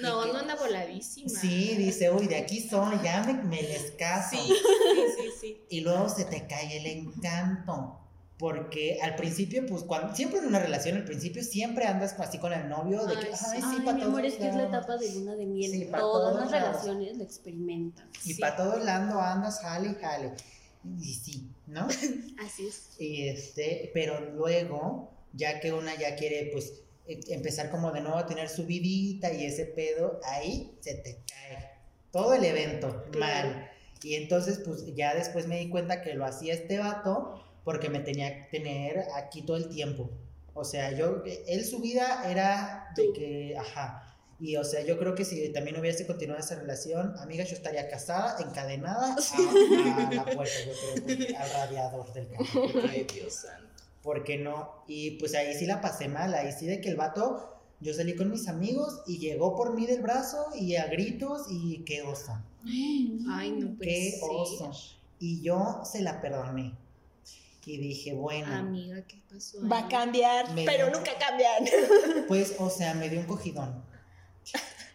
No, 0.02 0.24
y 0.24 0.28
que- 0.28 0.34
no 0.34 0.40
anda 0.40 0.56
voladísima. 0.56 1.30
Sí, 1.30 1.76
dice, 1.78 2.12
uy, 2.12 2.28
de 2.28 2.36
aquí 2.38 2.62
soy, 2.68 2.98
ya 3.04 3.24
me, 3.24 3.34
me 3.44 3.62
les 3.62 3.92
caso. 3.92 4.36
Sí, 4.36 4.48
sí, 4.48 5.02
sí, 5.18 5.30
sí. 5.42 5.62
Y 5.70 5.82
luego 5.82 6.10
se 6.10 6.26
te 6.26 6.46
cae 6.48 6.78
el 6.78 6.86
encanto. 6.88 8.00
Porque 8.38 8.98
al 9.02 9.16
principio, 9.16 9.64
pues, 9.68 9.84
cuando, 9.84 10.14
siempre 10.16 10.40
en 10.40 10.48
una 10.48 10.60
relación, 10.60 10.98
al 10.98 11.06
principio 11.06 11.44
siempre 11.44 11.86
andas 11.86 12.14
así 12.20 12.40
con 12.40 12.52
el 12.52 12.68
novio, 12.68 13.06
de 13.06 13.14
que, 13.20 13.28
Ay, 13.28 13.34
sí. 13.38 13.46
ay, 13.54 13.62
sí, 13.62 13.68
Ay, 13.80 13.86
para 13.86 13.98
mi 13.98 14.04
amor, 14.04 14.26
es 14.26 14.34
que 14.36 14.48
es 14.50 14.56
la 14.56 14.64
lados". 14.64 14.74
etapa 14.86 14.98
de 14.98 15.14
luna 15.14 15.36
de 15.36 15.46
miel. 15.46 15.72
Sí, 15.72 15.86
Todas 15.86 16.02
todos 16.02 16.36
las 16.42 16.52
lados. 16.52 16.82
relaciones 16.84 17.18
lo 17.18 17.24
experimentan. 17.24 18.10
Y 18.26 18.34
Sí. 18.34 18.42
para 18.42 18.56
todos 18.58 18.84
lados 18.84 19.14
andas, 19.22 19.60
jale 19.62 19.94
jale. 19.96 20.34
Y 21.00 21.14
sí, 21.14 21.48
¿no? 21.68 21.88
Así 22.46 22.68
es. 22.68 22.90
Y 23.00 23.28
este, 23.30 23.92
pero 23.94 24.20
luego, 24.32 25.12
ya 25.34 25.60
que 25.62 25.72
una 25.72 25.96
ya 25.96 26.16
quiere, 26.16 26.50
pues, 26.52 26.74
empezar 27.06 27.70
como 27.70 27.92
de 27.92 28.02
nuevo 28.02 28.18
a 28.18 28.26
tener 28.26 28.50
su 28.50 28.66
vidita 28.66 29.32
y 29.32 29.46
ese 29.46 29.66
pedo, 29.66 30.20
ahí 30.24 30.78
se 30.80 30.96
te 30.96 31.22
cae 31.28 31.70
todo 32.12 32.34
el 32.34 32.46
evento 32.46 33.06
mal. 33.18 33.70
Y 34.04 34.16
entonces, 34.16 34.60
pues, 34.60 34.86
ya 34.96 35.16
después 35.16 35.48
me 35.48 35.60
di 35.60 35.70
cuenta 35.70 36.02
que 36.02 36.14
lo 36.14 36.26
hacía 36.26 36.54
este 36.54 36.78
vato 36.78 37.44
porque 37.64 37.90
me 37.90 38.00
tenía 38.00 38.50
que 38.50 38.60
tener 38.60 39.06
aquí 39.16 39.42
todo 39.42 39.58
el 39.58 39.70
tiempo. 39.70 40.10
O 40.54 40.64
sea, 40.64 40.92
yo, 40.92 41.24
él 41.48 41.66
su 41.66 41.80
vida 41.80 42.30
era 42.30 42.92
de 42.96 43.12
que, 43.14 43.56
ajá. 43.58 44.10
Y 44.40 44.58
o 44.58 44.64
sea, 44.64 44.82
yo 44.82 45.00
creo 45.00 45.16
que 45.16 45.24
si 45.26 45.50
también 45.54 45.80
hubiese 45.80 46.06
continuado 46.06 46.42
esa 46.42 46.56
relación, 46.56 47.16
amiga, 47.20 47.44
yo 47.46 47.56
estaría 47.56 47.88
casada, 47.88 48.38
encadenada 48.40 49.16
a, 49.16 50.08
a 50.08 50.14
la 50.14 50.26
puerta, 50.26 50.54
yo 50.66 51.06
creo, 51.06 51.40
al 51.40 51.50
radiador 51.50 52.14
del 52.14 52.28
carro. 52.32 52.70
Ay, 52.90 53.08
Dios 53.12 53.34
santo. 53.34 53.73
¿Por 54.04 54.24
qué 54.24 54.38
no? 54.38 54.84
Y 54.88 55.12
pues 55.12 55.34
ahí 55.34 55.56
sí 55.56 55.66
la 55.66 55.82
pasé 55.82 56.08
mal, 56.10 56.34
ahí 56.36 56.52
sí 56.52 56.66
de 56.68 56.82
que 56.82 56.90
el 56.90 56.98
vato, 56.98 57.58
yo 57.80 57.94
salí 57.94 58.16
con 58.16 58.30
mis 58.30 58.48
amigos 58.48 59.02
y 59.08 59.18
llegó 59.18 59.56
por 59.56 59.74
mí 59.74 59.86
del 59.86 60.02
brazo 60.02 60.48
y 60.56 60.76
a 60.76 60.86
gritos 60.88 61.48
y 61.50 61.80
qué 61.86 62.02
oso, 62.04 62.34
Ay, 62.66 63.56
no 63.60 63.76
puede 63.76 63.90
qué 63.90 64.12
ser. 64.12 64.30
oso. 64.30 64.72
Y 65.20 65.42
yo 65.42 65.82
se 65.90 66.02
la 66.02 66.20
perdoné. 66.22 66.76
Y 67.66 67.78
dije, 67.78 68.14
bueno, 68.14 68.54
Amiga, 68.54 69.02
¿qué 69.08 69.22
pasó? 69.34 69.62
ahí? 69.62 69.68
Va 69.70 69.80
a 69.80 69.88
cambiar, 69.88 70.52
Me 70.54 70.66
pero 70.66 70.88
dio- 70.88 70.98
nunca 70.98 71.12
cambian. 71.18 71.64
pues, 72.28 72.56
o 72.60 72.70
sea, 72.70 72.94
me 72.94 73.08
dio 73.10 73.22
un 73.22 73.26
cogidón. 73.26 73.82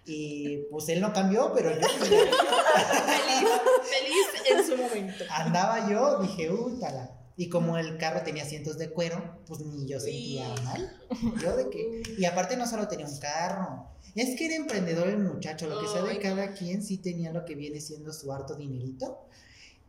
Y 0.05 0.59
pues 0.71 0.89
él 0.91 1.01
no 1.01 1.13
cambió, 1.15 1.53
pero 1.55 1.71
yo 1.71 1.87
Feliz, 1.89 3.49
feliz 3.83 4.27
en 4.51 4.67
su 4.67 4.77
momento. 4.77 5.25
andaba 5.31 5.89
yo, 5.91 6.21
dije, 6.23 6.51
uy, 6.51 6.79
tala. 6.79 7.11
Y 7.39 7.49
como 7.49 7.79
el 7.79 7.97
carro 7.99 8.23
tenía 8.23 8.43
asientos 8.43 8.77
de 8.79 8.91
cuero, 8.91 9.39
pues 9.47 9.61
ni 9.61 9.87
yo 9.87 9.99
sentía 10.01 10.55
Sí. 10.57 10.63
mal. 10.65 10.97
Yo 11.41 11.57
de 11.57 11.71
que. 11.71 12.03
Y 12.19 12.25
aparte 12.27 12.57
no 12.57 12.67
solo 12.67 12.89
tenía 12.89 13.07
un 13.07 13.17
carro. 13.19 13.87
Es 14.17 14.37
que 14.37 14.47
era 14.47 14.57
emprendedor 14.57 15.07
el 15.09 15.19
muchacho, 15.19 15.69
lo 15.69 15.81
que 15.81 15.87
sea 15.87 16.03
de 16.03 16.19
cada 16.19 16.53
quien 16.53 16.83
sí 16.83 16.99
tenía 16.99 17.33
lo 17.33 17.45
que 17.45 17.55
viene 17.55 17.81
siendo 17.81 18.13
su 18.13 18.33
harto 18.33 18.57
dinerito. 18.57 19.21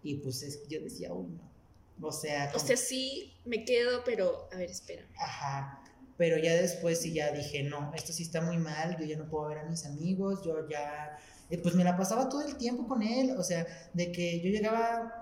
Y 0.03 0.15
pues 0.17 0.43
es, 0.43 0.59
yo 0.69 0.79
decía, 0.79 1.11
uy, 1.11 1.27
no. 1.27 2.07
O 2.07 2.11
sea, 2.13 2.51
O 2.55 2.59
sea, 2.59 2.77
sí, 2.77 3.33
me 3.45 3.65
quedo, 3.65 4.03
pero 4.05 4.47
a 4.53 4.55
ver, 4.57 4.69
espera. 4.69 5.03
ajá. 5.19 5.81
Pero 6.17 6.37
ya 6.37 6.53
después 6.53 6.99
sí 7.01 7.13
ya 7.13 7.31
dije, 7.31 7.63
no, 7.63 7.91
esto 7.95 8.11
sí 8.13 8.23
está 8.23 8.41
muy 8.41 8.57
mal, 8.57 8.97
yo 8.99 9.05
ya 9.05 9.17
no 9.17 9.27
puedo 9.29 9.47
ver 9.47 9.59
a 9.59 9.63
mis 9.63 9.85
amigos, 9.85 10.41
yo 10.45 10.67
ya, 10.69 11.17
eh, 11.49 11.57
pues 11.57 11.75
me 11.75 11.83
la 11.85 11.95
pasaba 11.97 12.27
todo 12.29 12.41
el 12.45 12.57
tiempo 12.57 12.87
con 12.87 13.01
él, 13.01 13.31
o 13.37 13.41
sea, 13.43 13.65
de 13.93 14.11
que 14.11 14.39
yo 14.41 14.49
llegaba 14.49 15.18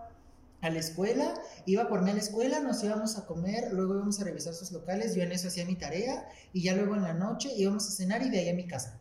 a 0.62 0.70
la 0.70 0.80
escuela, 0.80 1.34
iba 1.66 1.88
por 1.88 2.02
mí 2.02 2.10
a 2.12 2.14
la 2.14 2.20
escuela, 2.20 2.60
nos 2.60 2.84
íbamos 2.84 3.18
a 3.18 3.26
comer, 3.26 3.72
luego 3.74 3.96
íbamos 3.96 4.20
a 4.20 4.24
revisar 4.24 4.54
sus 4.54 4.72
locales, 4.72 5.14
yo 5.16 5.22
en 5.22 5.32
eso 5.32 5.50
hacía 5.50 5.66
mi 5.66 5.76
tarea, 5.76 6.28
y 6.52 6.64
ya 6.64 6.76
luego 6.76 6.96
en 6.96 7.04
la 7.04 7.14
noche 7.14 7.52
íbamos 7.56 7.88
a 7.88 7.92
cenar 7.92 8.24
y 8.24 8.30
de 8.30 8.40
ahí 8.40 8.50
a 8.50 8.54
mi 8.54 8.68
casa. 8.68 9.00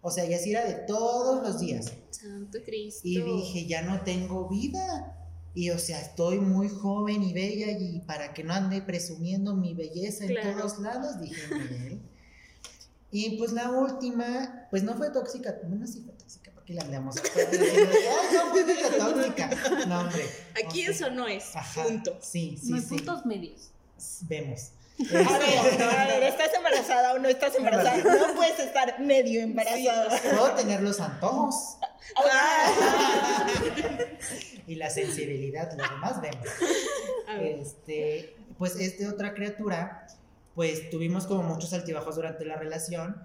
O 0.00 0.10
sea, 0.10 0.24
y 0.24 0.32
así 0.32 0.50
era 0.50 0.64
de 0.64 0.74
todos 0.74 1.42
los 1.42 1.60
días. 1.60 1.92
Santo 2.10 2.58
Cristo. 2.64 3.00
Y 3.04 3.20
dije, 3.20 3.66
ya 3.66 3.82
no 3.82 4.00
tengo 4.02 4.48
vida. 4.48 5.14
Y 5.54 5.70
o 5.70 5.78
sea, 5.78 6.00
estoy 6.00 6.38
muy 6.38 6.68
joven 6.68 7.22
y 7.22 7.32
bella 7.32 7.72
y 7.72 8.00
para 8.00 8.32
que 8.32 8.44
no 8.44 8.54
ande 8.54 8.80
presumiendo 8.80 9.56
mi 9.56 9.74
belleza 9.74 10.24
en 10.24 10.36
todos 10.40 10.78
lados, 10.78 11.20
dije, 11.20 11.42
"Nel". 11.52 12.00
Y 13.10 13.38
pues 13.38 13.52
la 13.52 13.70
última, 13.70 14.68
pues 14.70 14.82
no 14.82 14.94
fue 14.94 15.10
tóxica, 15.10 15.58
bueno, 15.66 15.86
sí 15.86 16.02
fue 16.02 16.12
tóxica, 16.12 16.47
porque 16.68 16.74
la 16.74 16.82
andamos 16.82 17.14
diciendo, 17.14 17.96
ay, 18.20 18.34
no 18.34 18.50
fue 18.50 18.64
tóxica. 18.98 19.50
No, 19.86 20.00
hombre. 20.00 20.28
Aquí 20.64 20.82
eso 20.82 21.10
no 21.10 21.26
es. 21.26 21.56
Ajá, 21.56 21.84
Punto. 21.84 22.18
Sí, 22.20 22.58
sí, 22.60 22.70
no 22.70 22.76
hay 22.76 22.82
sí. 22.82 22.88
puntos 22.88 23.26
medios. 23.26 23.70
Vemos. 24.22 24.70
A 24.98 25.38
ver, 25.38 25.80
a 25.80 26.06
ver, 26.08 26.22
¿estás 26.24 26.52
embarazada 26.54 27.14
o 27.14 27.20
no 27.20 27.28
estás 27.28 27.54
embarazada? 27.54 27.98
No 27.98 28.34
puedes 28.34 28.58
estar 28.58 28.98
medio 28.98 29.40
embarazada. 29.40 30.20
Puedo 30.20 30.54
tener 30.56 30.82
los 30.82 30.98
antojos 30.98 31.76
Ah, 32.16 33.46
y 34.66 34.74
la 34.74 34.90
sensibilidad, 34.90 35.70
lo 35.76 35.84
demás 35.88 36.20
vemos. 36.20 36.48
A 37.28 37.34
ver. 37.36 37.60
este, 37.60 38.34
pues 38.58 38.74
este 38.74 39.06
otra 39.06 39.34
criatura, 39.34 40.08
pues 40.56 40.90
tuvimos 40.90 41.28
como 41.28 41.44
muchos 41.44 41.72
altibajos 41.74 42.16
durante 42.16 42.44
la 42.44 42.56
relación 42.56 43.22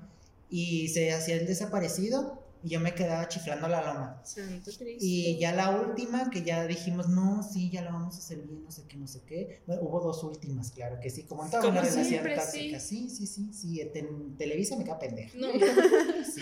y 0.52 0.90
se 0.90 1.12
hacía 1.12 1.38
el 1.38 1.48
desaparecido 1.48 2.43
y 2.64 2.70
yo 2.70 2.80
me 2.80 2.96
quedaba 2.96 3.28
chiflando 3.28 3.68
la 3.68 3.82
loma. 3.82 4.22
Santo 4.24 4.72
Cristo. 4.78 4.86
Y 5.02 5.38
ya 5.38 5.52
la 5.52 5.72
última, 5.72 6.30
que 6.30 6.44
ya 6.44 6.66
dijimos, 6.66 7.10
no, 7.10 7.44
sí, 7.44 7.70
ya 7.70 7.82
la 7.82 7.92
vamos 7.92 8.16
a 8.16 8.20
hacer 8.20 8.40
bien, 8.40 8.64
no 8.64 8.72
sé 8.72 8.84
qué, 8.88 8.96
no 8.96 9.06
sé 9.06 9.22
qué. 9.28 9.62
Bueno, 9.68 9.82
hubo 9.84 10.00
dos 10.00 10.24
últimas, 10.24 10.72
claro 10.72 10.98
que 11.02 11.10
sí, 11.10 11.24
como 11.24 11.44
en 11.44 11.52
toda 11.52 11.62
Como 11.62 11.80
una 11.80 11.82
relación 11.82 12.24
tóxica. 12.24 12.80
Sí, 12.80 13.10
sí, 13.10 13.28
sí, 13.28 13.54
sí. 13.54 13.82
En 13.82 14.38
Televisa 14.38 14.78
me 14.78 14.86
queda 14.86 14.98
pendeja. 14.98 15.38
No, 15.38 15.48
Sí. 16.34 16.42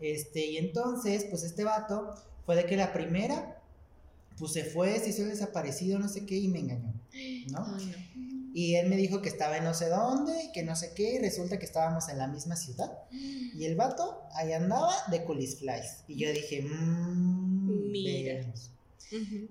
Este, 0.00 0.46
y 0.46 0.58
entonces, 0.58 1.24
pues 1.30 1.42
este 1.44 1.64
vato 1.64 2.14
fue 2.44 2.56
de 2.56 2.66
que 2.66 2.76
la 2.76 2.92
primera, 2.92 3.62
pues 4.38 4.52
se 4.52 4.64
fue, 4.64 4.98
se 4.98 5.10
hizo 5.10 5.24
desaparecido, 5.24 5.98
no 5.98 6.08
sé 6.08 6.26
qué, 6.26 6.36
y 6.36 6.48
me 6.48 6.58
engañó, 6.58 6.92
¿no? 6.92 7.00
Ay, 7.14 7.46
no. 7.50 7.66
Y 8.54 8.76
él 8.76 8.88
me 8.88 8.96
dijo 8.96 9.20
que 9.20 9.28
estaba 9.28 9.56
en 9.58 9.64
no 9.64 9.74
sé 9.74 9.88
dónde, 9.88 10.50
que 10.54 10.62
no 10.62 10.76
sé 10.76 10.94
qué, 10.94 11.14
y 11.14 11.18
resulta 11.18 11.58
que 11.58 11.66
estábamos 11.66 12.08
en 12.08 12.18
la 12.18 12.28
misma 12.28 12.54
ciudad. 12.54 12.90
Y 13.10 13.64
el 13.64 13.74
vato 13.74 14.22
ahí 14.32 14.52
andaba 14.52 14.94
de 15.10 15.24
culis 15.24 15.58
flies. 15.58 16.04
Y 16.06 16.16
yo 16.16 16.30
dije, 16.32 16.62
mmm, 16.62 17.90
Mira. 17.90 18.46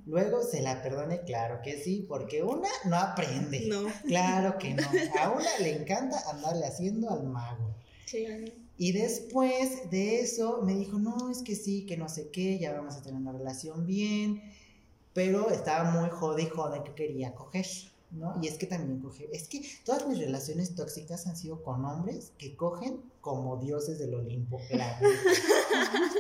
Luego 0.06 0.42
se 0.44 0.62
la 0.62 0.82
perdone, 0.82 1.22
claro 1.22 1.62
que 1.64 1.82
sí, 1.82 2.06
porque 2.08 2.44
una 2.44 2.70
no 2.86 2.98
aprende. 2.98 3.66
No, 3.68 3.88
Claro 4.06 4.58
que 4.60 4.74
no. 4.74 4.84
A 5.22 5.32
una 5.32 5.60
le 5.60 5.76
encanta 5.76 6.18
andarle 6.30 6.66
haciendo 6.66 7.10
al 7.10 7.24
mago. 7.26 7.76
claro. 8.10 8.46
Y 8.76 8.92
después 8.92 9.90
de 9.92 10.22
eso 10.22 10.62
me 10.64 10.74
dijo, 10.74 10.98
no, 10.98 11.30
es 11.30 11.44
que 11.44 11.56
sí, 11.56 11.86
que 11.86 11.96
no 11.96 12.10
sé 12.10 12.30
qué, 12.30 12.58
ya 12.58 12.74
vamos 12.74 12.96
a 12.96 13.02
tener 13.02 13.22
una 13.22 13.32
relación 13.32 13.86
bien. 13.86 14.42
Pero 15.14 15.52
estaba 15.52 15.92
muy 15.92 16.10
jode 16.10 16.44
y 16.44 16.48
jode 16.48 16.84
que 16.84 16.94
quería 16.96 17.34
coger, 17.36 17.68
¿no? 18.14 18.34
Y 18.42 18.48
es 18.48 18.58
que 18.58 18.66
también 18.68 19.00
coge, 19.00 19.28
es 19.34 19.48
que 19.48 19.62
todas 19.84 20.08
mis 20.08 20.20
relaciones 20.20 20.76
tóxicas 20.76 21.28
han 21.28 21.36
sido 21.36 21.64
con 21.64 21.84
hombres 21.86 22.32
que 22.38 22.56
cogen 22.56 23.02
como 23.22 23.58
dioses 23.58 24.00
del 24.00 24.14
Olimpo, 24.16 24.60
la 24.72 25.00
neta. 25.00 25.08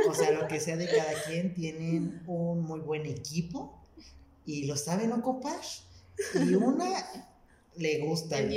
O 0.09 0.13
sea, 0.13 0.31
lo 0.31 0.47
que 0.47 0.59
sea 0.59 0.75
de 0.77 0.87
cada 0.87 1.13
quien, 1.27 1.53
tienen 1.53 2.23
un 2.27 2.61
muy 2.61 2.79
buen 2.79 3.05
equipo 3.05 3.79
y 4.45 4.65
lo 4.65 4.75
saben 4.77 5.11
ocupar. 5.11 5.59
Y 6.35 6.53
una 6.55 6.89
le 7.75 7.99
gusta. 7.99 8.39
el-. 8.39 8.49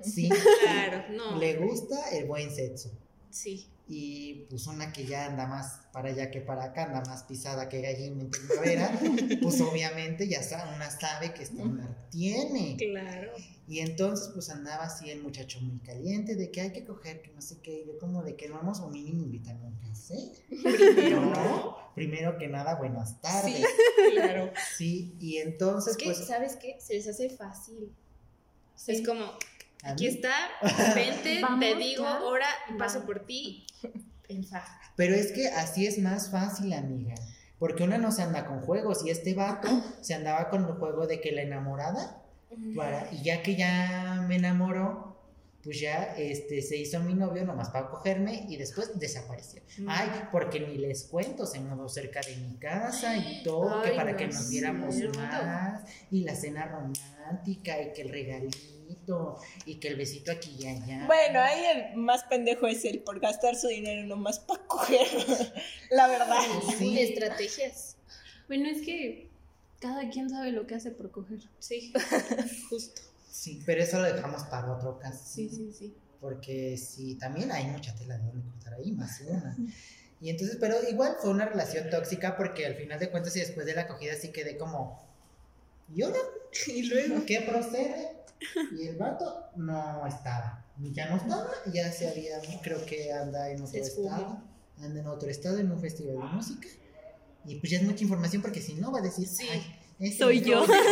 Sí, 0.00 0.28
Claro, 0.62 1.04
no. 1.12 1.38
le 1.38 1.56
gusta 1.56 2.10
el 2.10 2.26
buen 2.26 2.54
sexo. 2.54 2.90
Sí. 3.30 3.68
Y 3.86 4.46
pues 4.48 4.66
una 4.66 4.92
que 4.92 5.04
ya 5.04 5.26
anda 5.26 5.46
más 5.46 5.82
para 5.92 6.08
allá 6.08 6.30
que 6.30 6.40
para 6.40 6.64
acá, 6.64 6.84
anda 6.84 7.02
más 7.06 7.24
pisada 7.24 7.68
que 7.68 7.82
gallina 7.82 8.22
en 8.22 8.30
primavera, 8.30 8.90
pues 9.42 9.60
obviamente 9.60 10.26
ya 10.26 10.42
sabe, 10.42 10.74
una 10.74 10.90
sabe 10.90 11.34
que 11.34 11.42
estándar 11.42 11.94
tiene. 12.10 12.76
Claro. 12.78 13.32
Y 13.68 13.80
entonces 13.80 14.30
pues 14.32 14.48
andaba 14.48 14.84
así 14.84 15.10
el 15.10 15.22
muchacho 15.22 15.60
muy 15.60 15.78
caliente 15.80 16.34
de 16.34 16.50
que 16.50 16.62
hay 16.62 16.72
que 16.72 16.84
coger, 16.84 17.20
que 17.20 17.30
no 17.32 17.42
sé 17.42 17.58
qué, 17.62 17.84
yo 17.86 17.98
como 17.98 18.22
de 18.22 18.36
que 18.36 18.48
no 18.48 18.54
vamos 18.54 18.80
o 18.80 18.88
mínimo 18.88 19.22
invitarme 19.22 19.66
a 19.66 19.68
un 19.68 19.76
café. 19.76 20.32
Primero, 20.48 21.20
¿no? 21.26 21.76
Primero 21.94 22.38
que 22.38 22.48
nada, 22.48 22.76
buenas 22.76 23.20
tardes. 23.20 23.56
Sí, 23.56 23.64
claro. 24.14 24.50
Sí, 24.76 25.16
y 25.20 25.38
entonces 25.38 25.92
Es 25.92 25.96
que, 25.98 26.06
pues 26.06 26.26
¿sabes 26.26 26.56
qué? 26.56 26.76
Se 26.80 26.94
les 26.94 27.06
hace 27.06 27.28
fácil. 27.28 27.92
Sí. 28.76 28.92
Es 28.92 29.06
como, 29.06 29.24
aquí 29.84 30.06
está, 30.06 30.34
vente, 30.94 31.42
te 31.60 31.74
digo, 31.76 32.04
ya. 32.04 32.16
ahora 32.18 32.46
paso 32.78 33.04
por 33.04 33.26
ti. 33.26 33.66
Pero 34.96 35.14
es 35.14 35.32
que 35.32 35.48
así 35.48 35.86
es 35.86 35.98
más 35.98 36.30
fácil, 36.30 36.72
amiga. 36.72 37.14
Porque 37.58 37.84
una 37.84 37.98
no 37.98 38.12
se 38.12 38.22
anda 38.22 38.46
con 38.46 38.60
juegos 38.60 39.04
y 39.04 39.10
este 39.10 39.34
vato 39.34 39.68
se 40.00 40.14
andaba 40.14 40.48
con 40.50 40.64
el 40.64 40.72
juego 40.74 41.06
de 41.06 41.20
que 41.20 41.32
la 41.32 41.42
enamorada 41.42 42.22
para, 42.76 43.12
y 43.12 43.22
ya 43.22 43.42
que 43.42 43.56
ya 43.56 44.24
me 44.28 44.36
enamoró, 44.36 45.14
pues 45.62 45.80
ya 45.80 46.14
este, 46.18 46.60
se 46.60 46.76
hizo 46.76 47.00
mi 47.00 47.14
novio 47.14 47.44
nomás 47.44 47.70
para 47.70 47.88
cogerme 47.88 48.44
y 48.48 48.56
después 48.56 48.98
desapareció. 48.98 49.62
Mm. 49.78 49.86
Ay, 49.88 50.10
porque 50.30 50.60
ni 50.60 50.76
les 50.76 51.04
cuento, 51.04 51.46
se 51.46 51.58
mudó 51.60 51.88
cerca 51.88 52.20
de 52.20 52.36
mi 52.36 52.56
casa 52.58 53.16
y 53.16 53.42
todo, 53.42 53.82
que 53.82 53.92
para 53.92 54.12
no 54.12 54.16
que 54.18 54.26
nos 54.26 54.50
viéramos 54.50 54.94
más, 55.16 55.82
y 56.10 56.24
la 56.24 56.34
cena 56.34 56.66
romántica, 56.66 57.80
y 57.80 57.92
que 57.94 58.02
el 58.02 58.10
regalito, 58.10 58.58
y 59.66 59.76
que 59.76 59.88
el 59.88 59.96
besito 59.96 60.32
aquí 60.32 60.56
y 60.58 60.66
allá. 60.66 61.06
Bueno, 61.06 61.40
ahí 61.40 61.62
el 61.92 61.96
más 61.96 62.24
pendejo 62.24 62.66
es 62.66 62.84
él 62.84 63.00
por 63.00 63.20
gastar 63.20 63.56
su 63.56 63.68
dinero 63.68 64.06
nomás 64.06 64.38
para 64.38 64.62
coger. 64.66 65.06
La 65.90 66.06
verdad. 66.08 66.40
Sí. 66.78 66.98
Estrategias. 66.98 67.96
Bueno, 68.48 68.68
es 68.68 68.82
que 68.82 69.28
cada 69.80 70.08
quien 70.10 70.30
sabe 70.30 70.52
lo 70.52 70.66
que 70.66 70.74
hace 70.74 70.90
por 70.90 71.10
coger. 71.10 71.40
Sí, 71.58 71.92
justo. 72.70 73.02
Sí, 73.30 73.62
pero 73.66 73.82
eso 73.82 73.98
lo 73.98 74.12
dejamos 74.12 74.44
para 74.44 74.72
otro 74.72 74.98
caso. 74.98 75.22
Sí, 75.26 75.48
sí, 75.48 75.72
sí. 75.72 75.94
porque 76.20 76.76
sí, 76.78 77.16
también 77.16 77.50
hay 77.52 77.66
mucha 77.66 77.94
tela 77.94 78.16
de 78.16 78.24
donde 78.24 78.48
cortar 78.48 78.74
ahí, 78.74 78.92
más 78.92 79.20
una. 79.20 79.56
Y 80.20 80.30
entonces, 80.30 80.56
pero 80.58 80.76
igual 80.88 81.16
fue 81.20 81.30
una 81.30 81.44
relación 81.44 81.90
tóxica 81.90 82.36
porque 82.36 82.64
al 82.64 82.76
final 82.76 82.98
de 82.98 83.10
cuentas 83.10 83.36
y 83.36 83.40
después 83.40 83.66
de 83.66 83.74
la 83.74 83.82
acogida 83.82 84.14
sí 84.14 84.30
quedé 84.30 84.56
como, 84.56 85.04
¿y 85.94 86.02
ahora? 86.02 86.18
Y 86.68 86.84
luego. 86.84 87.26
¿Qué 87.26 87.40
procede? 87.40 88.23
Y 88.78 88.88
el 88.88 88.96
vato 88.96 89.46
no 89.56 90.06
estaba, 90.06 90.64
ya 90.78 91.08
no 91.08 91.16
estaba, 91.16 91.50
ya 91.72 91.90
se 91.92 92.08
había, 92.08 92.38
creo 92.62 92.84
que 92.84 93.12
anda 93.12 93.48
en 93.50 93.62
otro 93.62 93.78
estado, 93.80 94.42
anda 94.78 95.00
en 95.00 95.06
otro 95.06 95.28
estado 95.30 95.58
en 95.58 95.70
un 95.72 95.80
festival 95.80 96.16
de 96.16 96.24
música. 96.24 96.68
Y 97.46 97.56
pues 97.56 97.70
ya 97.72 97.78
es 97.78 97.84
mucha 97.84 98.02
información 98.02 98.42
porque 98.42 98.60
si 98.60 98.74
no 98.74 98.90
va 98.92 98.98
a 98.98 99.02
decir, 99.02 99.26
Sí. 99.28 99.46
"Ay, 99.50 99.62
ese 100.00 100.18
Soy 100.18 100.40
yo". 100.42 100.64
fue". 100.64 100.76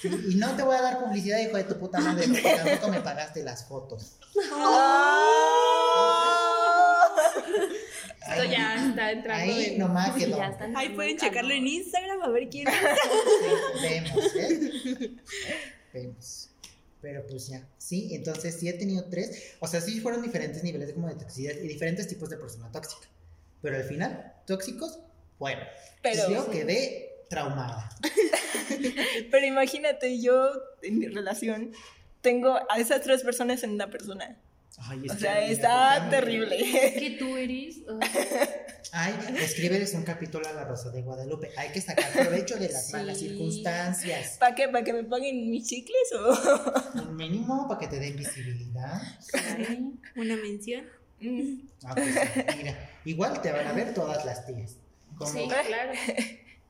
Sí, 0.00 0.08
y 0.30 0.34
no 0.36 0.54
te 0.54 0.62
voy 0.62 0.76
a 0.76 0.80
dar 0.80 1.00
publicidad, 1.02 1.40
hijo 1.40 1.56
de 1.56 1.64
tu 1.64 1.76
puta 1.76 1.98
madre, 1.98 2.28
porque 2.28 2.54
tampoco 2.54 2.88
me 2.88 3.00
pagaste 3.00 3.42
las 3.42 3.64
fotos. 3.66 4.16
Esto 8.28 8.44
ya 8.44 8.86
está 8.88 9.10
entrando 9.12 9.52
Ahí 9.52 9.64
en. 9.72 9.78
nomás 9.78 10.14
Sí, 10.14 10.20
quedó. 10.24 10.36
ya 10.36 10.48
están 10.48 10.76
Ahí 10.76 10.90
pueden 10.90 11.16
checarlo 11.16 11.52
en 11.52 11.66
Instagram 11.66 12.22
a 12.22 12.28
ver 12.28 12.48
quién 12.48 12.68
es. 12.68 12.74
Sí, 12.74 13.82
vemos, 13.82 14.34
¿eh? 14.36 15.16
Vemos. 16.00 16.50
Pero 17.00 17.24
pues 17.26 17.48
ya. 17.48 17.66
Sí, 17.78 18.08
entonces 18.12 18.56
sí 18.58 18.68
he 18.68 18.72
tenido 18.72 19.04
tres. 19.04 19.54
O 19.60 19.66
sea, 19.66 19.80
sí 19.80 20.00
fueron 20.00 20.22
diferentes 20.22 20.62
niveles 20.64 20.88
de 20.88 20.94
como 20.94 21.08
de 21.08 21.14
toxicidad 21.14 21.54
y 21.54 21.68
diferentes 21.68 22.08
tipos 22.08 22.28
de 22.28 22.36
persona 22.36 22.70
tóxica. 22.72 23.06
Pero 23.62 23.76
al 23.76 23.84
final, 23.84 24.34
tóxicos, 24.46 24.98
bueno. 25.38 25.60
Pero, 26.02 26.30
yo 26.30 26.50
quedé 26.50 27.24
traumada. 27.28 27.88
pero 29.30 29.46
imagínate, 29.46 30.20
yo 30.20 30.52
en 30.82 30.98
mi 30.98 31.06
relación 31.06 31.72
tengo 32.20 32.58
a 32.68 32.78
esas 32.78 33.02
tres 33.02 33.22
personas 33.22 33.62
en 33.62 33.70
una 33.70 33.90
persona. 33.90 34.36
Ay, 34.78 35.08
O 35.08 35.14
sea, 35.14 35.44
está 35.44 36.08
terrible. 36.10 36.56
Es 36.58 36.94
que 36.94 37.10
tú 37.18 37.36
eres. 37.36 37.78
Ay, 38.92 39.14
escríbeles 39.42 39.92
un 39.94 40.02
capítulo 40.02 40.48
a 40.48 40.52
la 40.52 40.64
Rosa 40.64 40.90
de 40.90 41.02
Guadalupe. 41.02 41.50
Hay 41.56 41.70
que 41.72 41.80
sacar 41.80 42.10
provecho 42.12 42.56
de 42.58 42.68
las 42.70 42.86
Sí. 42.86 42.92
malas 42.92 43.18
circunstancias. 43.18 44.36
¿Para 44.38 44.54
qué? 44.54 44.68
¿Para 44.68 44.82
que 44.84 44.92
me 44.94 45.04
paguen 45.04 45.50
mis 45.50 45.66
chicles 45.66 45.96
o...? 46.18 47.02
Un 47.08 47.16
mínimo 47.16 47.66
para 47.68 47.80
que 47.80 47.86
te 47.88 47.98
den 48.00 48.16
visibilidad. 48.16 49.00
ay, 49.58 49.92
Una 50.16 50.36
mención. 50.36 50.86
Mm, 51.20 51.60
Ah, 51.84 51.94
pues 51.94 52.14
sí, 52.14 52.20
mira, 52.56 52.90
igual 53.04 53.42
te 53.42 53.52
van 53.52 53.66
a 53.66 53.72
ver 53.72 53.92
todas 53.92 54.24
las 54.24 54.46
tías. 54.46 54.76
Como, 55.16 55.30
Sí, 55.32 55.48
claro. 55.48 55.92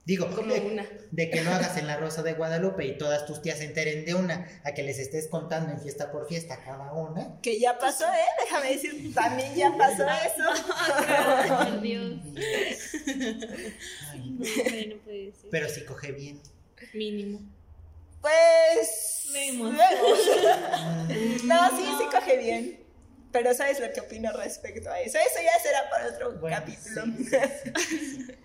Digo, 0.09 0.27
Como 0.35 0.55
de, 0.55 0.61
una. 0.61 0.87
de 1.11 1.29
que 1.31 1.43
lo 1.45 1.51
hagas 1.53 1.77
en 1.77 1.87
la 1.87 1.97
Rosa 1.99 2.23
de 2.23 2.33
Guadalupe 2.33 2.87
y 2.87 2.97
todas 2.97 3.27
tus 3.27 3.43
tías 3.43 3.59
se 3.59 3.65
enteren 3.67 4.07
de 4.07 4.15
una, 4.15 4.49
a 4.65 4.73
que 4.73 4.83
les 4.83 4.99
estés 4.99 5.29
contando 5.29 5.71
en 5.71 5.79
fiesta 5.81 6.11
por 6.11 6.27
fiesta 6.27 6.59
cada 6.65 6.93
una. 6.95 7.39
Que 7.43 7.61
ya 7.61 7.79
pasó, 7.79 8.07
¿eh? 8.07 8.25
Déjame 8.43 8.71
decir, 8.73 9.15
también 9.15 9.55
ya 9.55 9.71
pasó 9.77 10.05
eso. 10.09 10.65
ay, 11.07 11.49
por 11.51 11.81
Dios. 11.83 12.15
Ay, 14.11 14.31
No, 14.31 14.45
hombre, 14.47 14.87
no 14.87 14.97
puede 15.05 15.33
ser. 15.33 15.51
pero 15.51 15.69
sí 15.69 15.85
coge 15.85 16.13
bien. 16.13 16.41
Mínimo. 16.95 17.41
Pues... 18.23 19.29
Vemos. 19.33 19.73
vemos. 19.77 20.19
Mm, 21.09 21.47
No, 21.47 21.69
sí, 21.77 21.85
sí 21.99 22.05
coge 22.11 22.37
bien. 22.39 22.81
Pero 23.31 23.53
¿sabes 23.53 23.79
lo 23.79 23.93
que 23.93 24.01
opino 24.01 24.33
respecto 24.33 24.91
a 24.91 25.01
eso? 25.03 25.19
Eso 25.19 25.43
ya 25.45 25.63
será 25.63 25.91
para 25.91 26.09
otro 26.09 26.33
bueno, 26.41 26.57
capítulo. 26.57 27.05
sí, 27.19 27.25
sí, 27.27 27.99
sí. 28.27 28.27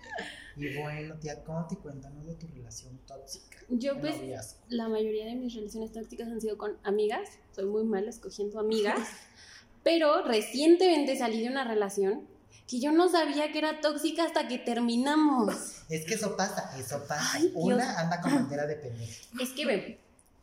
Y 0.56 0.76
bueno, 0.78 1.14
tía, 1.16 1.42
¿cómo 1.42 1.66
te 1.66 1.76
cuéntanos 1.76 2.26
de 2.26 2.34
tu 2.34 2.46
relación 2.48 2.98
tóxica? 3.06 3.58
Yo 3.68 4.00
pues 4.00 4.16
noviazgo? 4.16 4.60
la 4.68 4.88
mayoría 4.88 5.26
de 5.26 5.34
mis 5.34 5.54
relaciones 5.54 5.92
tóxicas 5.92 6.28
han 6.28 6.40
sido 6.40 6.56
con 6.56 6.76
amigas. 6.84 7.28
Soy 7.52 7.66
muy 7.66 7.84
mala 7.84 8.10
escogiendo 8.10 8.60
amigas. 8.60 8.98
Pero 9.82 10.22
recientemente 10.22 11.16
salí 11.16 11.42
de 11.42 11.48
una 11.48 11.64
relación 11.64 12.26
que 12.68 12.80
yo 12.80 12.92
no 12.92 13.08
sabía 13.10 13.52
que 13.52 13.58
era 13.58 13.80
tóxica 13.80 14.24
hasta 14.24 14.48
que 14.48 14.58
terminamos. 14.58 15.82
Es 15.90 16.06
que 16.06 16.14
eso 16.14 16.36
pasa, 16.36 16.74
eso 16.78 17.02
pasa. 17.06 17.30
Ay. 17.34 17.52
Una 17.54 18.00
anda 18.00 18.20
con 18.20 18.34
bandera 18.34 18.66
de 18.66 18.76
pendejo. 18.76 19.12
Es 19.40 19.50
que 19.50 19.66
ve, 19.66 19.98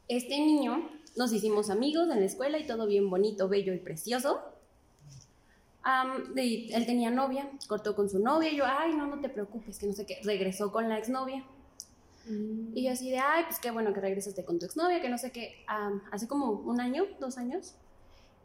este 0.07 0.37
niño 0.37 0.89
nos 1.15 1.33
hicimos 1.33 1.69
amigos 1.69 2.09
en 2.11 2.19
la 2.19 2.25
escuela 2.25 2.59
y 2.59 2.67
todo 2.67 2.85
bien 2.85 3.09
bonito, 3.09 3.47
bello 3.47 3.73
y 3.73 3.79
precioso. 3.79 4.41
Am, 5.83 6.37
y 6.37 6.71
él 6.73 6.85
tenía 6.85 7.09
novia, 7.09 7.49
cortó 7.67 7.95
con 7.95 8.09
su 8.09 8.19
novia 8.19 8.51
y 8.51 8.57
yo, 8.57 8.65
ay, 8.67 8.93
no, 8.95 9.07
no 9.07 9.19
te 9.19 9.29
preocupes, 9.29 9.79
que 9.79 9.87
no 9.87 9.93
sé 9.93 10.05
qué. 10.05 10.19
Regresó 10.23 10.71
con 10.71 10.89
la 10.89 10.97
exnovia. 10.97 11.43
Y 12.73 12.85
yo 12.85 12.91
así 12.91 13.09
de, 13.09 13.17
ay, 13.17 13.43
pues 13.45 13.59
qué 13.59 13.71
bueno 13.71 13.93
que 13.93 13.99
regresaste 13.99 14.45
con 14.45 14.59
tu 14.59 14.65
exnovia, 14.65 15.01
que 15.01 15.09
no 15.09 15.17
sé 15.17 15.31
qué. 15.31 15.63
Am, 15.67 16.01
hace 16.11 16.27
como 16.27 16.51
un 16.51 16.79
año, 16.79 17.05
dos 17.19 17.37
años, 17.37 17.73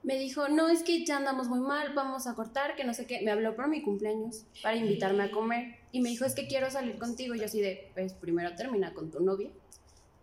me 0.03 0.19
dijo, 0.19 0.49
no, 0.49 0.69
es 0.69 0.83
que 0.83 1.05
ya 1.05 1.19
andamos 1.19 1.49
muy 1.49 1.61
mal, 1.61 1.93
vamos 1.95 2.27
a 2.27 2.35
cortar, 2.35 2.75
que 2.77 2.85
no 2.85 2.95
sé 2.95 3.07
qué. 3.07 3.21
Me 3.23 3.31
habló 3.33 3.55
por 3.55 3.69
mi 3.69 3.83
cumpleaños 3.83 4.45
para 4.63 4.77
invitarme 4.77 5.25
a 5.25 5.31
comer. 5.31 5.77
Y 5.93 6.01
me 6.01 6.09
dijo, 6.09 6.25
es 6.25 6.35
que 6.35 6.47
quiero 6.47 6.71
salir 6.71 6.99
contigo. 6.99 7.35
Y 7.35 7.41
yo 7.41 7.45
así 7.45 7.61
de, 7.61 7.91
pues 7.93 8.13
primero 8.15 8.55
termina 8.55 8.95
con 8.95 9.11
tu 9.11 9.21
novia. 9.21 9.51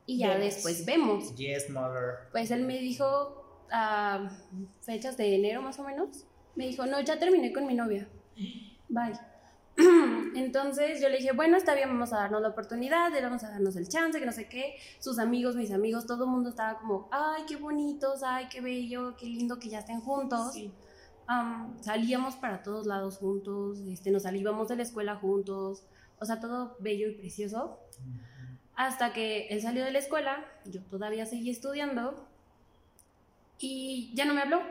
Y 0.06 0.18
ya 0.18 0.30
Vemos. 0.30 0.44
después 0.46 0.86
vemos. 0.86 1.36
Yes, 1.36 1.70
mother. 1.70 2.30
Pues 2.32 2.50
él 2.52 2.64
me 2.64 2.80
dijo 2.80 3.66
a 3.72 4.30
fechas 4.82 5.16
de 5.18 5.36
enero 5.36 5.62
más 5.62 5.78
o 5.80 5.84
menos. 5.84 6.26
Me 6.56 6.68
dijo, 6.68 6.86
no, 6.86 7.00
ya 7.02 7.18
terminé 7.18 7.52
con 7.52 7.66
mi 7.66 7.74
novia. 7.74 8.08
Bye. 8.90 9.20
Entonces 10.36 11.02
yo 11.02 11.10
le 11.10 11.18
dije, 11.18 11.32
bueno, 11.32 11.58
está 11.58 11.74
bien, 11.74 11.90
vamos 11.90 12.14
a 12.14 12.18
darnos 12.18 12.42
la 12.42 12.50
oportunidad, 12.50 13.12
vamos 13.22 13.44
a 13.44 13.50
darnos 13.50 13.76
el 13.76 13.88
chance, 13.88 14.20
que 14.20 14.26
no 14.26 14.32
sé 14.32 14.48
qué. 14.48 14.76
Sus 15.00 15.18
amigos, 15.20 15.56
mis 15.56 15.72
amigos, 15.72 16.06
todo 16.06 16.26
el 16.26 16.30
mundo 16.30 16.50
estaba 16.50 16.78
como, 16.80 17.08
ay, 17.12 17.44
qué 17.48 17.56
bonitos, 17.56 18.22
ay, 18.24 18.48
qué 18.52 18.62
bello, 18.62 19.16
qué 19.18 19.26
lindo 19.26 19.58
que 19.58 19.70
ya 19.70 19.80
estén 19.80 20.02
juntos. 20.02 20.54
Sí. 20.54 20.72
Salíamos 21.82 22.36
para 22.36 22.62
todos 22.62 22.86
lados 22.86 23.18
juntos, 23.18 23.80
este, 23.88 24.12
nos 24.12 24.24
salíamos 24.24 24.68
de 24.68 24.76
la 24.76 24.84
escuela 24.84 25.16
juntos, 25.16 25.86
o 26.20 26.26
sea, 26.26 26.40
todo 26.40 26.76
bello 26.80 27.08
y 27.08 27.16
precioso. 27.16 27.80
Hasta 28.76 29.14
que 29.14 29.48
él 29.48 29.62
salió 29.62 29.86
de 29.86 29.92
la 29.92 30.00
escuela, 30.00 30.46
yo 30.66 30.82
todavía 30.84 31.26
seguí 31.26 31.50
estudiando 31.50 32.28
y 33.60 34.12
ya 34.14 34.26
no 34.26 34.34
me 34.34 34.42
habló. 34.42 34.62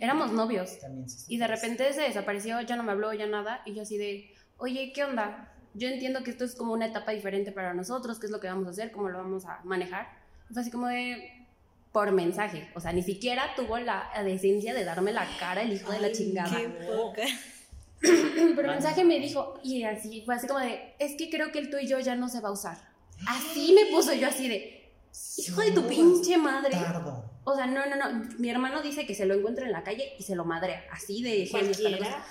Éramos 0.00 0.32
novios. 0.32 0.78
También 0.78 1.06
Y 1.28 1.38
de 1.38 1.46
repente 1.46 1.92
se 1.92 2.02
desapareció, 2.02 2.60
ya 2.60 2.76
no 2.76 2.82
me 2.82 2.92
habló, 2.92 3.12
ya 3.12 3.26
nada. 3.26 3.62
Y 3.64 3.74
yo 3.74 3.82
así 3.82 3.98
de, 3.98 4.32
oye, 4.58 4.92
¿qué 4.94 5.04
onda? 5.04 5.52
Yo 5.74 5.88
entiendo 5.88 6.22
que 6.22 6.30
esto 6.30 6.44
es 6.44 6.54
como 6.54 6.72
una 6.72 6.86
etapa 6.86 7.12
diferente 7.12 7.52
para 7.52 7.72
nosotros, 7.72 8.18
qué 8.18 8.26
es 8.26 8.32
lo 8.32 8.40
que 8.40 8.48
vamos 8.48 8.66
a 8.66 8.70
hacer, 8.70 8.92
cómo 8.92 9.08
lo 9.08 9.18
vamos 9.18 9.46
a 9.46 9.60
manejar. 9.64 10.08
Fue 10.52 10.60
así 10.60 10.70
como 10.70 10.88
de, 10.88 11.46
por 11.92 12.10
mensaje. 12.12 12.68
O 12.74 12.80
sea, 12.80 12.92
ni 12.92 13.02
siquiera 13.02 13.54
tuvo 13.54 13.78
la 13.78 14.10
decencia 14.24 14.74
de 14.74 14.84
darme 14.84 15.12
la 15.12 15.26
cara 15.38 15.62
el 15.62 15.72
hijo 15.72 15.92
de 15.92 16.00
la 16.00 16.12
chingada. 16.12 16.56
Qué 16.56 16.68
poca. 16.68 17.22
Pero 18.00 18.62
el 18.62 18.66
mensaje 18.66 19.04
me 19.04 19.20
dijo, 19.20 19.60
y 19.62 19.84
así, 19.84 20.22
fue 20.24 20.34
así 20.34 20.46
como 20.46 20.60
de, 20.60 20.94
es 20.98 21.16
que 21.16 21.30
creo 21.30 21.52
que 21.52 21.60
el 21.60 21.70
tú 21.70 21.76
y 21.78 21.86
yo 21.86 22.00
ya 22.00 22.16
no 22.16 22.28
se 22.28 22.40
va 22.40 22.48
a 22.48 22.52
usar. 22.52 22.76
Así 23.28 23.72
me 23.72 23.94
puso 23.94 24.12
yo 24.14 24.26
así 24.26 24.48
de, 24.48 24.92
hijo 25.38 25.60
de 25.60 25.70
tu 25.70 25.86
pinche 25.86 26.36
madre. 26.36 26.74
bastardo. 26.74 27.31
O 27.44 27.54
sea, 27.56 27.66
no, 27.66 27.86
no, 27.86 27.96
no. 27.96 28.24
Mi 28.38 28.50
hermano 28.50 28.82
dice 28.82 29.06
que 29.06 29.14
se 29.14 29.26
lo 29.26 29.34
encuentra 29.34 29.66
en 29.66 29.72
la 29.72 29.82
calle 29.82 30.12
y 30.18 30.22
se 30.22 30.36
lo 30.36 30.44
madrea. 30.44 30.84
Así 30.92 31.22
de. 31.22 31.48
Cualquiera. 31.50 32.24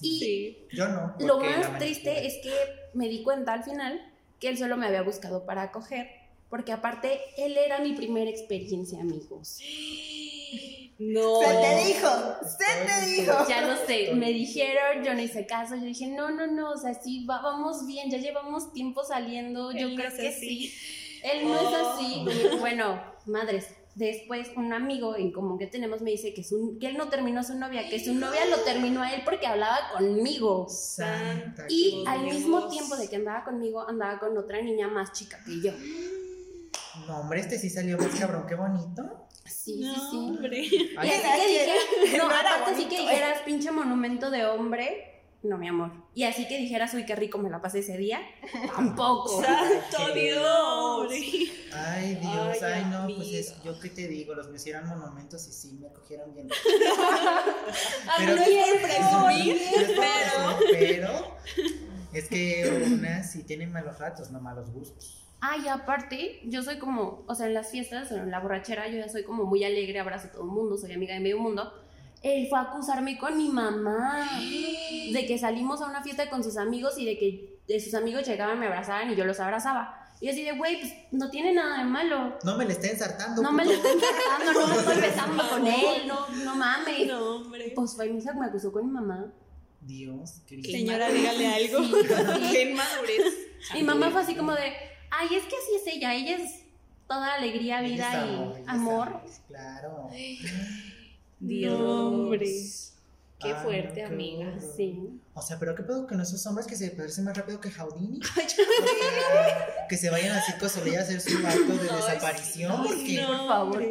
Y 0.00 0.18
Sí. 0.18 0.58
Yo 0.72 0.88
no. 0.88 1.14
lo 1.18 1.38
más 1.40 1.78
triste 1.78 2.26
es 2.26 2.34
que 2.42 2.52
me 2.94 3.08
di 3.08 3.22
cuenta 3.22 3.52
al 3.52 3.64
final 3.64 4.00
que 4.38 4.48
él 4.48 4.58
solo 4.58 4.76
me 4.76 4.86
había 4.86 5.02
buscado 5.02 5.44
para 5.46 5.62
acoger. 5.62 6.08
Porque 6.50 6.70
aparte, 6.72 7.18
él 7.38 7.56
era 7.56 7.78
mi 7.80 7.94
primera 7.94 8.30
experiencia, 8.30 9.00
amigos. 9.00 9.58
No. 10.98 11.40
Se 11.40 11.46
te 11.48 11.86
dijo, 11.86 12.08
se 12.46 12.64
te 12.64 13.06
dijo. 13.10 13.32
Ya 13.48 13.62
lo 13.66 13.76
sé, 13.86 14.12
me 14.14 14.32
dijeron, 14.32 15.02
yo 15.04 15.14
no 15.14 15.20
hice 15.22 15.46
caso, 15.46 15.74
yo 15.76 15.82
dije, 15.84 16.06
no, 16.06 16.30
no, 16.30 16.46
no, 16.46 16.72
o 16.72 16.76
sea, 16.76 16.94
sí, 16.94 17.24
va- 17.24 17.40
vamos 17.42 17.86
bien, 17.86 18.10
ya 18.10 18.18
llevamos 18.18 18.72
tiempo 18.72 19.02
saliendo, 19.02 19.72
yo 19.72 19.78
Él 19.88 19.90
no 19.90 19.96
creo 19.96 20.08
es 20.08 20.14
que 20.20 20.28
así. 20.28 20.68
sí. 20.68 20.74
Él 21.24 21.44
no 21.48 21.54
es 21.56 21.76
así. 21.86 22.24
Y 22.54 22.58
bueno, 22.58 23.02
madres, 23.26 23.68
después 23.94 24.48
un 24.56 24.72
amigo 24.72 25.16
en 25.16 25.32
común 25.32 25.58
que 25.58 25.66
tenemos 25.66 26.00
me 26.00 26.10
dice 26.10 26.32
que, 26.34 26.42
su, 26.42 26.78
que 26.80 26.86
él 26.86 26.96
no 26.96 27.08
terminó 27.08 27.40
a 27.40 27.44
su 27.44 27.54
novia, 27.54 27.88
que 27.88 28.02
su 28.02 28.14
novia 28.14 28.44
lo 28.46 28.58
terminó 28.60 29.02
a 29.02 29.12
él 29.12 29.22
porque 29.24 29.46
hablaba 29.46 29.78
conmigo. 29.96 30.66
Santa 30.68 31.66
Y 31.68 32.04
al 32.06 32.22
Dios. 32.22 32.34
mismo 32.36 32.68
tiempo 32.68 32.96
de 32.96 33.08
que 33.08 33.16
andaba 33.16 33.44
conmigo, 33.44 33.86
andaba 33.88 34.18
con 34.18 34.36
otra 34.38 34.60
niña 34.62 34.88
más 34.88 35.12
chica 35.12 35.38
que 35.44 35.60
yo. 35.60 35.72
No, 37.06 37.20
hombre, 37.20 37.40
este 37.40 37.58
sí 37.58 37.70
salió 37.70 37.96
más 37.98 38.14
cabrón, 38.18 38.44
qué 38.48 38.54
bonito. 38.54 39.26
Sí, 39.44 39.80
No, 39.80 39.94
sí, 39.94 40.00
sí. 40.10 40.16
hombre. 40.16 40.58
Y 40.60 40.96
así 40.96 41.20
que 41.36 41.48
dije, 42.06 42.18
no, 42.18 42.24
aparte 42.26 42.74
sí 42.76 42.84
que 42.86 42.98
dijeras 43.00 43.40
pinche 43.42 43.70
monumento 43.70 44.30
de 44.30 44.44
hombre, 44.46 45.11
no 45.42 45.58
mi 45.58 45.68
amor. 45.68 45.90
Y 46.14 46.24
así 46.24 46.46
que 46.46 46.58
dijeras, 46.58 46.94
uy, 46.94 47.04
qué 47.04 47.16
rico 47.16 47.38
me 47.38 47.50
la 47.50 47.60
pasé 47.60 47.80
ese 47.80 47.96
día, 47.96 48.20
tampoco. 48.74 49.42
¡Santo 49.42 50.14
Dios! 50.14 51.12
Ay, 51.74 52.14
Dios, 52.16 52.62
Ay, 52.62 52.72
ay, 52.74 52.84
no, 52.90 53.06
pues 53.14 53.32
es, 53.32 53.62
yo 53.62 53.78
qué 53.80 53.88
te 53.90 54.08
digo, 54.08 54.34
los 54.34 54.48
míos 54.48 54.66
eran 54.66 54.88
monumentos 54.88 55.46
y 55.48 55.52
sí, 55.52 55.78
me 55.80 55.88
cogieron 55.92 56.34
bien. 56.34 56.48
Pero 58.18 58.36
no 58.36 58.42
es 58.42 58.82
presumir, 58.82 59.60
pero... 59.96 60.58
pero 60.70 61.36
es 62.12 62.28
que 62.28 62.84
unas 62.92 63.32
sí 63.32 63.42
tienen 63.42 63.72
malos 63.72 63.98
ratos, 63.98 64.30
no 64.30 64.40
malos 64.40 64.70
gustos. 64.70 65.22
Ah, 65.40 65.56
y 65.56 65.66
aparte, 65.66 66.40
yo 66.44 66.62
soy 66.62 66.78
como, 66.78 67.24
o 67.26 67.34
sea, 67.34 67.46
en 67.46 67.54
las 67.54 67.70
fiestas, 67.70 68.12
en 68.12 68.30
la 68.30 68.38
borrachera, 68.38 68.86
yo 68.88 68.98
ya 68.98 69.08
soy 69.08 69.24
como 69.24 69.44
muy 69.44 69.64
alegre, 69.64 69.98
abrazo 69.98 70.28
a 70.28 70.30
todo 70.30 70.44
el 70.44 70.50
mundo, 70.50 70.76
soy 70.76 70.92
amiga 70.92 71.14
de 71.14 71.20
medio 71.20 71.38
mundo. 71.38 71.72
Él 72.22 72.46
fue 72.48 72.58
a 72.58 72.62
acusarme 72.62 73.18
con 73.18 73.36
mi 73.36 73.48
mamá 73.48 74.28
de 74.40 75.26
que 75.26 75.38
salimos 75.38 75.82
a 75.82 75.86
una 75.86 76.02
fiesta 76.02 76.30
con 76.30 76.44
sus 76.44 76.56
amigos 76.56 76.96
y 76.98 77.04
de 77.04 77.18
que 77.18 77.58
de 77.66 77.80
sus 77.80 77.94
amigos 77.94 78.26
llegaban, 78.26 78.58
me 78.58 78.66
abrazaban 78.66 79.10
y 79.10 79.16
yo 79.16 79.24
los 79.24 79.40
abrazaba. 79.40 79.98
Y 80.20 80.26
yo 80.26 80.32
así 80.32 80.44
de, 80.44 80.52
güey, 80.52 80.78
pues 80.78 80.92
no 81.10 81.30
tiene 81.30 81.52
nada 81.52 81.78
de 81.78 81.84
malo. 81.84 82.38
No 82.44 82.56
me 82.56 82.64
le 82.64 82.72
está 82.74 82.86
ensartando. 82.86 83.42
No 83.42 83.50
me 83.50 83.64
lo 83.64 83.72
puto. 83.72 83.88
estoy 83.88 84.00
tratando, 84.00 84.60
no 84.60 84.66
me 84.68 84.76
estoy 84.76 85.00
besando 85.00 85.48
con 85.50 85.66
él, 85.66 86.06
no, 86.06 86.28
no 86.28 86.54
mames. 86.54 87.06
No, 87.08 87.36
hombre. 87.36 87.72
Pues 87.74 87.96
fue 87.96 88.06
y 88.06 88.12
me 88.12 88.22
me 88.34 88.46
acusó 88.46 88.70
con 88.70 88.86
mi 88.86 88.92
mamá. 88.92 89.32
Dios, 89.80 90.42
Cristo. 90.46 90.70
Señora, 90.70 91.10
dígale 91.10 91.54
algo. 91.54 91.82
Sí. 91.82 91.92
Qué 92.52 92.70
inmadurez. 92.70 93.34
Mi 93.74 93.82
mamá 93.82 94.10
fue 94.10 94.20
así 94.20 94.36
como 94.36 94.52
de, 94.52 94.72
ay, 95.10 95.34
es 95.34 95.42
que 95.42 95.56
así 95.56 95.74
es 95.74 95.96
ella, 95.96 96.14
ella 96.14 96.36
es 96.36 96.62
toda 97.08 97.34
alegría, 97.34 97.80
vida 97.80 98.22
amor, 98.22 98.56
y 98.56 98.62
es 98.62 98.68
amor. 98.68 99.20
Claro. 99.48 100.10
Dios. 101.42 101.78
No, 101.78 102.08
hombre. 102.08 102.46
Qué 103.40 103.54
fuerte, 103.56 103.88
no, 103.88 103.94
qué 103.94 104.02
amiga. 104.04 104.54
Sí. 104.76 105.20
O 105.34 105.42
sea, 105.42 105.58
pero 105.58 105.74
qué 105.74 105.82
pedo 105.82 106.06
con 106.06 106.20
esos 106.20 106.46
hombres 106.46 106.64
que 106.66 106.76
se 106.76 106.90
parecen 106.92 107.24
más 107.24 107.36
rápido 107.36 107.60
que 107.60 107.72
Houdini. 107.72 108.20
Sea, 108.46 109.86
que 109.88 109.96
se 109.96 110.10
vayan 110.10 110.36
a 110.36 110.42
Circo 110.42 110.68
Soleil 110.68 110.98
a 110.98 111.00
hacer 111.02 111.20
su 111.20 111.44
acto 111.44 111.76
de 111.76 111.88
desaparición. 111.96 112.84
porque, 112.84 113.20
no, 113.20 113.26
por 113.26 113.48
favor. 113.48 113.84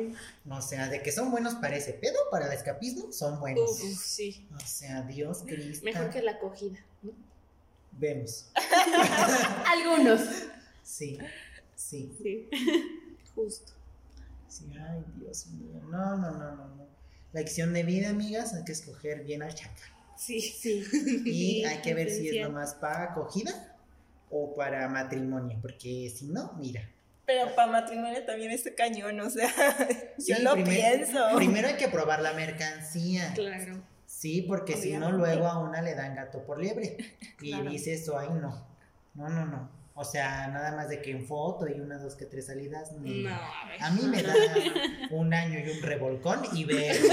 o 0.49 0.61
sea, 0.61 0.87
de 0.87 1.03
que 1.03 1.11
son 1.11 1.31
buenos 1.31 1.55
para 1.55 1.75
ese 1.75 1.91
pedo, 1.93 2.15
para 2.31 2.47
el 2.47 2.53
escapismo, 2.53 3.11
son 3.11 3.41
buenos. 3.41 3.69
Uf, 3.69 3.99
sí. 4.01 4.47
O 4.55 4.59
sea, 4.65 5.01
Dios 5.01 5.43
Cristo. 5.45 5.83
Mejor 5.83 6.09
que 6.11 6.21
la 6.21 6.31
acogida. 6.33 6.79
¿no? 7.03 7.11
Vemos. 7.91 8.51
Algunos. 9.67 10.21
Sí, 10.81 11.17
sí, 11.75 12.15
Sí. 12.21 12.49
Justo. 13.35 13.73
sí. 14.47 14.65
Ay, 14.79 15.03
Dios 15.17 15.47
mío. 15.47 15.81
No, 15.89 16.17
no, 16.17 16.31
no, 16.31 16.55
no. 16.55 16.67
no. 16.67 16.90
Lección 17.33 17.73
de 17.73 17.83
vida, 17.83 18.09
amigas, 18.09 18.53
hay 18.53 18.63
que 18.65 18.71
escoger 18.73 19.23
bien 19.23 19.41
al 19.43 19.53
chacal. 19.55 19.89
Sí. 20.17 20.41
Sí. 20.41 20.83
Y 21.25 21.63
hay 21.65 21.81
que 21.81 21.93
ver 21.93 22.09
si 22.09 22.29
es 22.29 22.45
nomás 22.47 22.75
para 22.75 23.05
acogida 23.11 23.75
o 24.29 24.53
para 24.55 24.87
matrimonio, 24.87 25.57
porque 25.61 26.11
si 26.15 26.27
no, 26.27 26.53
mira. 26.59 26.87
Pero 27.25 27.55
para 27.55 27.71
matrimonio 27.71 28.23
también 28.25 28.51
está 28.51 28.73
cañón, 28.75 29.19
o 29.21 29.29
sea, 29.29 29.49
yo 30.17 30.35
lo 30.39 30.53
primer- 30.53 30.75
pienso. 31.03 31.19
Primero 31.37 31.67
hay 31.69 31.75
que 31.77 31.87
probar 31.87 32.21
la 32.21 32.33
mercancía. 32.33 33.31
Claro. 33.33 33.81
Sí, 34.05 34.41
porque 34.43 34.75
si 34.75 34.91
no, 34.97 35.11
luego 35.11 35.47
a 35.47 35.59
una 35.59 35.81
le 35.81 35.95
dan 35.95 36.15
gato 36.15 36.43
por 36.43 36.59
liebre. 36.61 36.97
Y 37.41 37.51
Claro. 37.51 37.69
dice 37.71 37.93
eso, 37.93 38.19
ay, 38.19 38.29
no. 38.29 38.67
No, 39.15 39.29
no, 39.29 39.45
no. 39.45 39.69
O 40.01 40.03
sea, 40.05 40.47
nada 40.47 40.75
más 40.75 40.89
de 40.89 40.99
que 41.01 41.11
en 41.11 41.25
foto 41.27 41.67
y 41.67 41.79
una, 41.79 41.99
dos, 41.99 42.15
que 42.15 42.25
tres 42.25 42.47
salidas. 42.47 42.91
No. 42.93 43.07
No, 43.07 43.29
a 43.35 43.67
ver. 43.69 43.83
A 43.83 43.91
mí 43.91 44.01
me 44.03 44.23
da 44.23 44.33
un 45.11 45.31
año 45.31 45.59
y 45.59 45.69
un 45.69 45.81
revolcón 45.81 46.41
y 46.53 46.65
ver. 46.65 46.95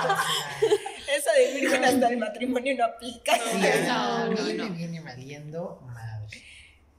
O 0.00 0.02
sea, 0.02 1.16
Eso 1.16 1.30
de 1.36 1.60
virgen 1.60 1.84
hasta 1.84 2.08
el 2.08 2.16
matrimonio 2.18 2.74
no 2.76 2.84
aplica. 2.84 3.34
sí, 3.34 3.66
a 3.66 4.28
No, 4.28 4.42
me 4.70 4.70
viene 4.70 5.00
valiendo 5.00 5.80
madre. 5.84 6.38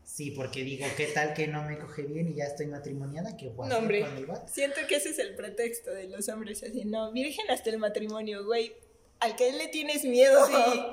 Sí, 0.03 0.31
porque 0.31 0.63
digo, 0.63 0.85
¿qué 0.97 1.07
tal 1.07 1.33
que 1.33 1.47
no 1.47 1.63
me 1.63 1.79
coge 1.79 2.03
bien 2.03 2.27
y 2.29 2.35
ya 2.35 2.43
estoy 2.45 2.67
matrimoniada? 2.67 3.37
¿Qué 3.37 3.47
guay 3.49 3.69
No, 3.69 3.77
hombre. 3.77 4.01
con 4.01 4.17
el 4.17 4.25
vato? 4.25 4.51
Siento 4.51 4.81
que 4.87 4.97
ese 4.97 5.09
es 5.09 5.19
el 5.19 5.35
pretexto 5.35 5.91
de 5.91 6.09
los 6.09 6.27
hombres 6.29 6.61
así, 6.63 6.83
no, 6.85 7.11
virgen 7.11 7.49
hasta 7.49 7.69
el 7.69 7.79
matrimonio, 7.79 8.45
güey. 8.45 8.73
Al 9.21 9.35
que 9.35 9.51
le 9.53 9.67
tienes 9.67 10.03
miedo, 10.03 10.39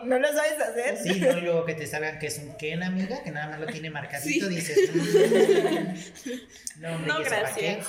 no 0.04 0.18
lo 0.18 0.28
sabes 0.28 0.60
hacer. 0.60 0.98
Sí, 1.02 1.18
no, 1.18 1.38
y 1.38 1.40
luego 1.40 1.64
que 1.64 1.74
te 1.74 1.86
salgan 1.86 2.18
que 2.18 2.26
es 2.26 2.38
un 2.38 2.54
Ken, 2.58 2.82
amiga, 2.82 3.22
que 3.22 3.30
nada 3.30 3.48
más 3.48 3.58
lo 3.60 3.66
tiene 3.66 3.88
marcadito, 3.88 4.48
Sí. 4.48 4.54
dices. 4.54 4.90
mm, 4.94 6.80
no, 6.82 6.92
hombre, 6.94 7.06
No, 7.12 7.18
gracias. 7.24 7.86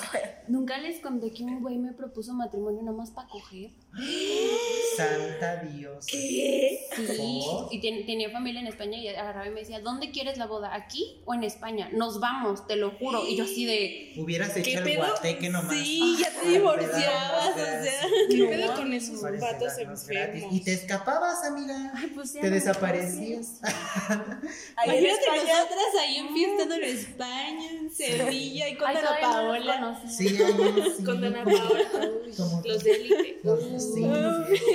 Nunca 0.48 0.78
les 0.78 1.00
conté 1.00 1.30
que 1.32 1.42
un 1.44 1.60
güey 1.60 1.76
me 1.78 1.92
propuso 1.92 2.32
matrimonio 2.32 2.82
nada 2.82 2.96
más 2.96 3.10
para 3.10 3.28
coger. 3.28 3.70
Santa 4.96 5.56
Dios. 5.64 6.06
¿Qué? 6.06 6.80
Sí. 6.96 7.40
¿Por? 7.44 7.68
Y 7.72 7.80
ten- 7.80 8.04
tenía 8.06 8.30
familia 8.30 8.60
en 8.60 8.66
España 8.66 8.98
y 8.98 9.08
agarraba 9.08 9.46
y 9.46 9.50
me 9.50 9.60
decía, 9.60 9.80
¿dónde 9.80 10.10
quieres 10.10 10.38
la 10.38 10.46
boda? 10.46 10.74
¿Aquí 10.74 11.20
o 11.24 11.34
en 11.34 11.44
España? 11.44 11.88
Nos 11.92 12.18
vamos, 12.20 12.66
te 12.66 12.76
lo 12.76 12.90
juro. 12.92 13.26
Y 13.26 13.36
yo 13.36 13.44
así 13.44 13.64
de... 13.66 14.12
Hubieras 14.16 14.50
¿Qué 14.52 14.60
hecho 14.60 14.78
el 14.78 14.84
pedo? 14.84 15.06
guateque 15.06 15.50
nomás. 15.50 15.74
Sí, 15.76 16.16
ya 16.20 16.30
te 16.40 16.48
divorciabas, 16.48 17.48
o 17.50 17.54
sea. 17.54 17.82
¿Qué 18.28 18.36
No, 18.38 18.48
pedo 18.50 18.74
con 18.74 18.92
esos 18.92 19.22
vatos 19.22 19.78
enfermos? 19.78 20.00
Gratis. 20.30 20.46
Y 20.50 20.64
te 20.64 20.72
escapabas, 20.72 21.44
amiga. 21.44 21.92
Ay, 21.94 22.12
pues 22.14 22.32
ya 22.32 22.40
Te 22.40 22.48
no- 22.48 22.54
desaparecías. 22.54 23.60
Ahí 23.62 24.90
en 24.98 25.04
Imagínate 25.04 25.08
España, 25.08 25.42
nosotras 25.58 25.86
ahí 26.00 26.16
en 26.16 26.34
fiesta 26.34 26.62
en 26.76 26.82
España, 26.84 27.70
en 27.70 27.90
Sevilla 27.90 28.68
y 28.68 28.76
con 28.76 28.88
Ay, 28.88 28.96
no 29.02 29.10
Paola. 29.20 29.78
conocía. 29.80 30.10
Sí, 30.10 30.28
sí. 30.98 31.04
Con 31.04 31.20
Dana 31.20 31.44
Paola. 31.44 31.60
uy, 32.26 32.32
Como- 32.36 32.62
los 32.64 32.84
de 32.84 32.90
élite. 32.92 33.40
Los- 33.44 33.60
sí, 33.62 33.92
sí, 33.94 34.00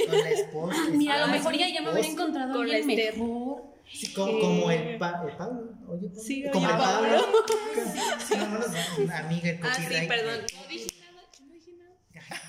con 0.10 0.20
la 0.20 0.30
esposa. 0.30 0.78
Mira, 0.92 1.14
a 1.16 1.28
lo 1.28 1.34
mejor 1.34 1.58
ya, 1.58 1.68
ya 1.70 1.82
me 1.82 1.92
hubiera 1.92 2.08
encontrado 2.08 2.54
Con 2.54 2.62
alguien 2.64 2.88
la 2.88 2.96
mejor. 3.12 3.64
Sí, 3.92 4.14
como, 4.14 4.40
como 4.40 4.72
el, 4.72 4.98
pa 4.98 5.24
el 5.30 5.38
Pablo. 5.38 5.70
Oye, 5.88 6.08
Pablo. 6.10 6.22
Sí, 6.22 6.44
como 6.52 6.66
oye, 6.66 6.74
el 6.76 6.80
Pablo. 6.82 7.18
Sí, 8.28 8.34
vámonos, 8.36 8.68
amiga, 9.14 9.50
el 9.50 9.60
Ah, 9.64 9.76
sí, 9.76 10.08
perdón. 10.08 10.42
No 10.42 10.68
dije 10.68 10.88
nada. 11.00 11.22
No 11.40 11.54
dije 11.54 11.72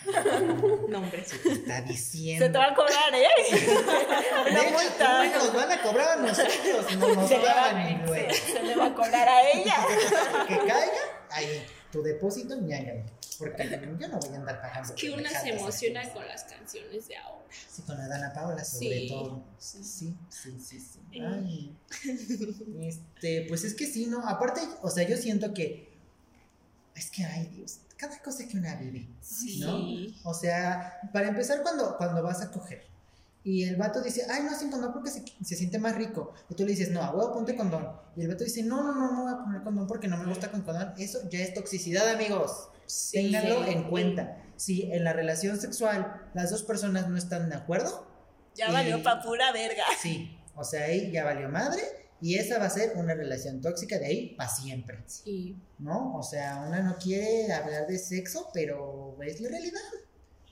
nada. 0.13 0.41
Nombres. 0.89 1.33
¿Qué 1.43 1.53
está 1.53 1.81
diciendo? 1.83 2.47
se 2.47 2.53
te 2.53 2.59
va 2.59 2.67
a 2.67 2.75
cobrar, 2.75 3.15
¿eh? 3.15 3.27
Una 4.51 4.61
Deja 4.61 4.71
multa. 4.71 5.33
tú, 5.39 5.45
nos 5.47 5.55
van 5.55 5.73
a 5.73 5.83
cobrar 5.83 6.09
a 6.11 6.17
nosotros, 6.23 6.97
no 6.99 7.15
nos 7.15 7.29
Se 7.29 7.39
le, 7.39 7.45
va, 7.45 8.31
se- 8.31 8.53
se 8.53 8.63
le 8.63 8.77
va 8.77 8.87
a 8.87 8.95
cobrar 8.95 9.29
a 9.29 9.51
ella. 9.51 9.77
Que 10.49 10.57
caiga, 10.59 10.91
ahí, 11.31 11.67
tu 11.93 12.03
depósito, 12.03 12.57
ñáñalo. 12.57 13.03
Porque 13.39 13.69
yo 13.99 14.09
no 14.09 14.19
voy 14.19 14.33
a 14.35 14.37
andar 14.39 14.61
pagando. 14.63 14.95
Que 14.95 15.11
una 15.11 15.29
se 15.29 15.51
emociona 15.51 16.01
así. 16.01 16.11
con 16.11 16.27
las 16.27 16.45
canciones 16.45 17.07
de 17.09 17.17
ahora. 17.19 17.45
Sí, 17.71 17.83
con 17.83 17.99
la 17.99 18.09
Dana 18.09 18.33
Paola 18.33 18.65
sobre 18.65 19.01
Sí. 19.01 19.09
todo. 19.11 19.43
Sí, 19.59 19.85
sí, 19.85 20.17
sí, 20.31 20.59
sí. 20.59 20.81
sí. 20.81 21.21
Ay. 21.21 21.77
Este, 22.81 23.45
pues 23.49 23.65
es 23.65 23.75
que 23.75 23.87
sí, 23.87 24.07
¿no? 24.07 24.27
Aparte, 24.27 24.61
o 24.83 24.91
sea, 24.91 25.07
yo 25.07 25.17
siento 25.19 25.53
que. 25.53 25.87
Es 26.95 27.11
que, 27.11 27.25
ay, 27.25 27.47
Dios, 27.55 27.81
cada 27.97 28.19
cosa 28.23 28.47
que 28.47 28.57
una 28.57 28.75
vive. 28.77 29.09
Sí. 29.21 29.61
¿no? 29.61 29.79
O 30.29 30.35
sea, 30.35 31.01
para 31.13 31.29
empezar, 31.29 31.63
cuando, 31.63 31.97
cuando 31.97 32.23
vas 32.23 32.43
a 32.43 32.51
coger 32.51 32.85
y 33.45 33.63
el 33.63 33.77
vato 33.77 34.03
dice, 34.03 34.27
ay, 34.29 34.43
no, 34.43 34.59
sin 34.59 34.73
condón 34.73 34.93
porque 34.93 35.09
se, 35.09 35.25
se 35.45 35.55
siente 35.55 35.79
más 35.79 35.95
rico. 35.95 36.35
Y 36.51 36.57
tú 36.57 36.65
le 36.65 36.71
dices, 36.71 36.91
no, 36.91 37.01
a 37.01 37.13
huevo, 37.13 37.33
ponte 37.33 37.55
condón. 37.55 37.89
Y 38.17 38.23
el 38.23 38.29
vato 38.29 38.43
dice, 38.43 38.65
no, 38.65 38.83
no, 38.83 38.93
no, 38.93 39.13
no 39.13 39.23
voy 39.23 39.33
a 39.33 39.45
poner 39.45 39.63
condón 39.63 39.87
porque 39.87 40.09
no 40.09 40.17
me 40.17 40.25
gusta 40.27 40.51
con 40.51 40.63
condón. 40.63 40.95
Eso 40.99 41.21
ya 41.31 41.39
es 41.39 41.55
toxicidad, 41.55 42.09
amigos. 42.09 42.69
Sí. 42.87 43.19
Ténganlo 43.19 43.65
en 43.67 43.89
cuenta. 43.89 44.43
Si 44.57 44.91
en 44.91 45.05
la 45.05 45.13
relación 45.13 45.61
sexual 45.61 46.29
las 46.35 46.51
dos 46.51 46.65
personas 46.65 47.09
no 47.09 47.17
están 47.17 47.49
de 47.49 47.55
acuerdo, 47.55 48.09
Ya 48.57 48.73
valió 48.73 49.01
pa' 49.03 49.23
pura 49.23 49.53
verga. 49.53 49.85
sí, 50.03 50.37
o 50.57 50.65
sea, 50.65 50.85
ahí 50.87 51.13
ya 51.13 51.25
valió 51.25 51.49
madre 51.49 51.83
y 52.21 52.37
esa 52.37 52.59
va 52.59 52.67
a 52.67 52.71
ser 52.71 52.93
una 52.97 53.15
relación 53.15 53.61
tóxica 53.61 53.99
de 53.99 54.07
ahí 54.07 54.35
para 54.37 54.49
siempre. 54.49 54.99
Sí. 55.07 55.57
¿no? 55.79 56.17
O 56.17 56.23
sea, 56.23 56.65
una 56.67 56.81
no 56.81 56.97
quiere 56.97 57.53
hablar 57.53 57.87
de 57.87 57.99
sexo, 57.99 58.49
pero 58.55 59.17
es 59.23 59.41
la 59.41 59.51
realidad, 59.51 59.81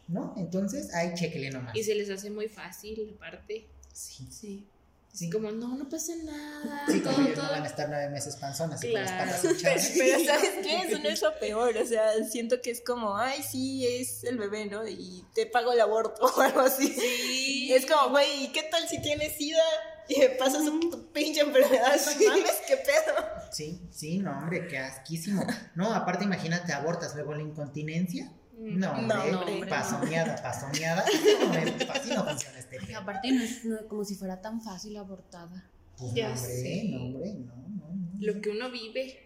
¿no? 0.08 0.34
Entonces, 0.36 0.92
ahí 0.94 1.14
chequele 1.14 1.50
nomás. 1.50 1.74
Y 1.74 1.82
se 1.82 1.94
les 1.94 2.10
hace 2.10 2.30
muy 2.30 2.48
fácil, 2.48 3.14
aparte. 3.16 3.66
Sí, 3.92 4.26
Sí. 4.30 4.66
sí. 5.12 5.30
Como, 5.30 5.50
no, 5.52 5.76
no 5.76 5.88
pasa 5.88 6.12
nada. 6.24 6.84
Sí, 6.88 7.00
como 7.00 7.16
todo, 7.16 7.24
ellos 7.26 7.36
no 7.38 7.48
van 7.50 7.62
a 7.62 7.66
estar 7.66 7.88
nueve 7.88 8.10
meses 8.10 8.36
panzonas 8.36 8.80
Claro. 8.80 9.32
Pero, 9.40 9.54
pero 9.62 10.24
¿sabes 10.24 10.50
qué? 10.62 10.82
Eso 10.88 10.98
no 10.98 11.08
es 11.08 11.22
lo 11.22 11.38
peor. 11.38 11.76
O 11.78 11.86
sea, 11.86 12.12
siento 12.24 12.60
que 12.60 12.70
es 12.72 12.80
como, 12.82 13.16
ay, 13.16 13.42
sí, 13.42 13.86
es 13.86 14.24
el 14.24 14.36
bebé, 14.36 14.66
¿no? 14.66 14.86
Y 14.86 15.24
te 15.34 15.46
pago 15.46 15.72
el 15.72 15.80
aborto 15.80 16.26
o 16.36 16.40
algo 16.40 16.60
así. 16.60 16.88
Sí. 16.88 17.72
Es 17.72 17.86
como, 17.86 18.10
güey, 18.10 18.44
¿y 18.44 18.48
qué 18.48 18.64
tal 18.64 18.86
si 18.88 19.00
tienes 19.00 19.36
sida 19.36 19.62
y 20.08 20.18
me 20.20 20.28
pasas 20.30 20.62
un 20.62 21.08
pinche 21.12 21.40
enfermedad? 21.40 21.96
Sí. 21.98 22.26
Mames, 22.26 22.62
qué 22.66 22.76
pedo. 22.76 23.14
Sí, 23.52 23.80
sí, 23.90 24.18
no, 24.18 24.36
hombre, 24.38 24.66
qué 24.66 24.78
asquísimo. 24.78 25.44
No, 25.74 25.92
aparte, 25.94 26.24
imagínate, 26.24 26.72
abortas 26.72 27.14
luego 27.14 27.34
la 27.34 27.42
incontinencia. 27.42 28.30
Mm. 28.58 28.78
No, 28.78 28.92
No, 29.02 29.14
hombre, 29.24 29.34
hombre, 29.54 29.70
pasoneada, 29.70 30.36
pasoneada. 30.42 31.04
No, 31.40 31.48
me- 31.48 31.84
así 31.92 32.10
no 32.14 32.24
funciona 32.24 32.58
este 32.58 32.80
pedo. 32.80 32.98
aparte 32.98 33.30
no 33.32 33.42
es 33.42 33.64
no- 33.64 33.86
como 33.88 34.04
si 34.04 34.14
fuera 34.14 34.40
tan 34.40 34.60
fácil 34.60 34.96
abortada. 34.96 35.68
Pues 35.98 36.12
Ya 36.14 36.28
no, 36.28 36.34
hombre, 36.34 36.52
sé. 36.52 36.84
no, 36.90 37.02
hombre, 37.04 37.34
no, 37.34 37.54
no, 37.56 37.94
no. 37.94 38.10
Lo 38.20 38.40
que 38.40 38.50
uno 38.50 38.70
vive. 38.70 39.20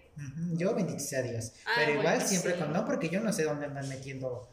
Yo 0.54 0.74
bendito 0.74 0.98
sea 0.98 1.22
Dios. 1.22 1.52
Ah, 1.64 1.70
Pero 1.76 1.92
igual 1.92 2.14
bueno, 2.16 2.28
siempre 2.28 2.52
sí. 2.54 2.58
con 2.58 2.72
no, 2.72 2.84
porque 2.84 3.08
yo 3.08 3.20
no 3.20 3.32
sé 3.32 3.44
dónde 3.44 3.66
andan 3.66 3.88
metiendo 3.88 4.48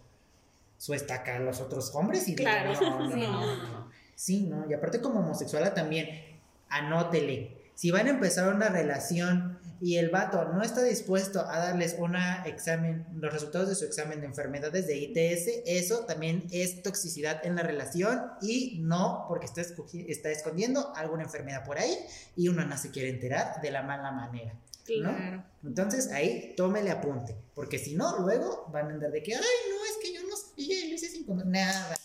su 0.77 0.93
estaca 0.93 1.37
a 1.37 1.39
los 1.39 1.59
otros 1.59 1.93
hombres. 1.95 2.27
Y 2.27 2.35
digo, 2.35 2.49
Claro. 2.49 2.73
no, 2.73 2.99
no, 2.99 3.11
Sí, 3.11 3.19
no, 3.21 3.31
no. 3.31 3.55
no. 3.71 3.84
Sí, 4.15 4.47
¿no? 4.47 4.65
Y 4.69 4.73
aparte 4.73 5.01
como 5.01 5.19
homosexual 5.19 5.73
también, 5.73 6.07
anótele. 6.69 7.65
Si 7.75 7.91
van 7.91 8.07
a 8.07 8.11
empezar 8.11 8.53
una 8.53 8.69
relación 8.69 9.59
y 9.81 9.97
el 9.97 10.09
vato 10.09 10.45
no 10.45 10.61
está 10.61 10.81
dispuesto 10.81 11.41
a 11.41 11.59
darles 11.59 11.97
una 11.99 12.43
examen, 12.45 13.05
los 13.13 13.33
resultados 13.33 13.67
de 13.67 13.75
su 13.75 13.83
examen 13.83 14.21
de 14.21 14.27
enfermedades 14.27 14.87
de 14.87 14.97
ITS, 14.97 15.63
eso 15.65 16.05
también 16.05 16.47
es 16.51 16.81
toxicidad 16.81 17.45
en 17.45 17.55
la 17.55 17.63
relación 17.63 18.31
y 18.41 18.79
no 18.81 19.25
porque 19.27 19.45
está, 19.45 20.31
escondiendo 20.31 20.95
alguna 20.95 21.23
enfermedad 21.23 21.65
por 21.65 21.77
ahí 21.77 21.93
y 22.37 22.47
uno 22.47 22.65
no 22.65 22.77
se 22.77 22.91
quiere 22.91 23.09
enterar 23.09 23.61
de 23.61 23.71
la 23.71 23.83
mala 23.83 24.11
manera. 24.11 24.53
Claro. 24.85 25.43
Entonces 25.63 26.11
ahí 26.11 26.53
tómele 26.55 26.91
apunte, 26.91 27.35
porque 27.53 27.77
si 27.77 27.95
no, 27.95 28.19
luego 28.19 28.69
van 28.71 28.91
a 28.91 28.93
andar 28.93 29.11
de 29.11 29.21
que, 29.23 29.35
ay, 29.35 29.41
no, 29.41 29.85
es 29.85 29.97
que 30.01 30.13
yo 30.13 30.21
no 30.27 30.35
sabía, 30.37 30.87
lo 30.87 30.93
hice 30.93 31.09
sin 31.09 31.25
condón". 31.25 31.51
Nada. 31.51 31.97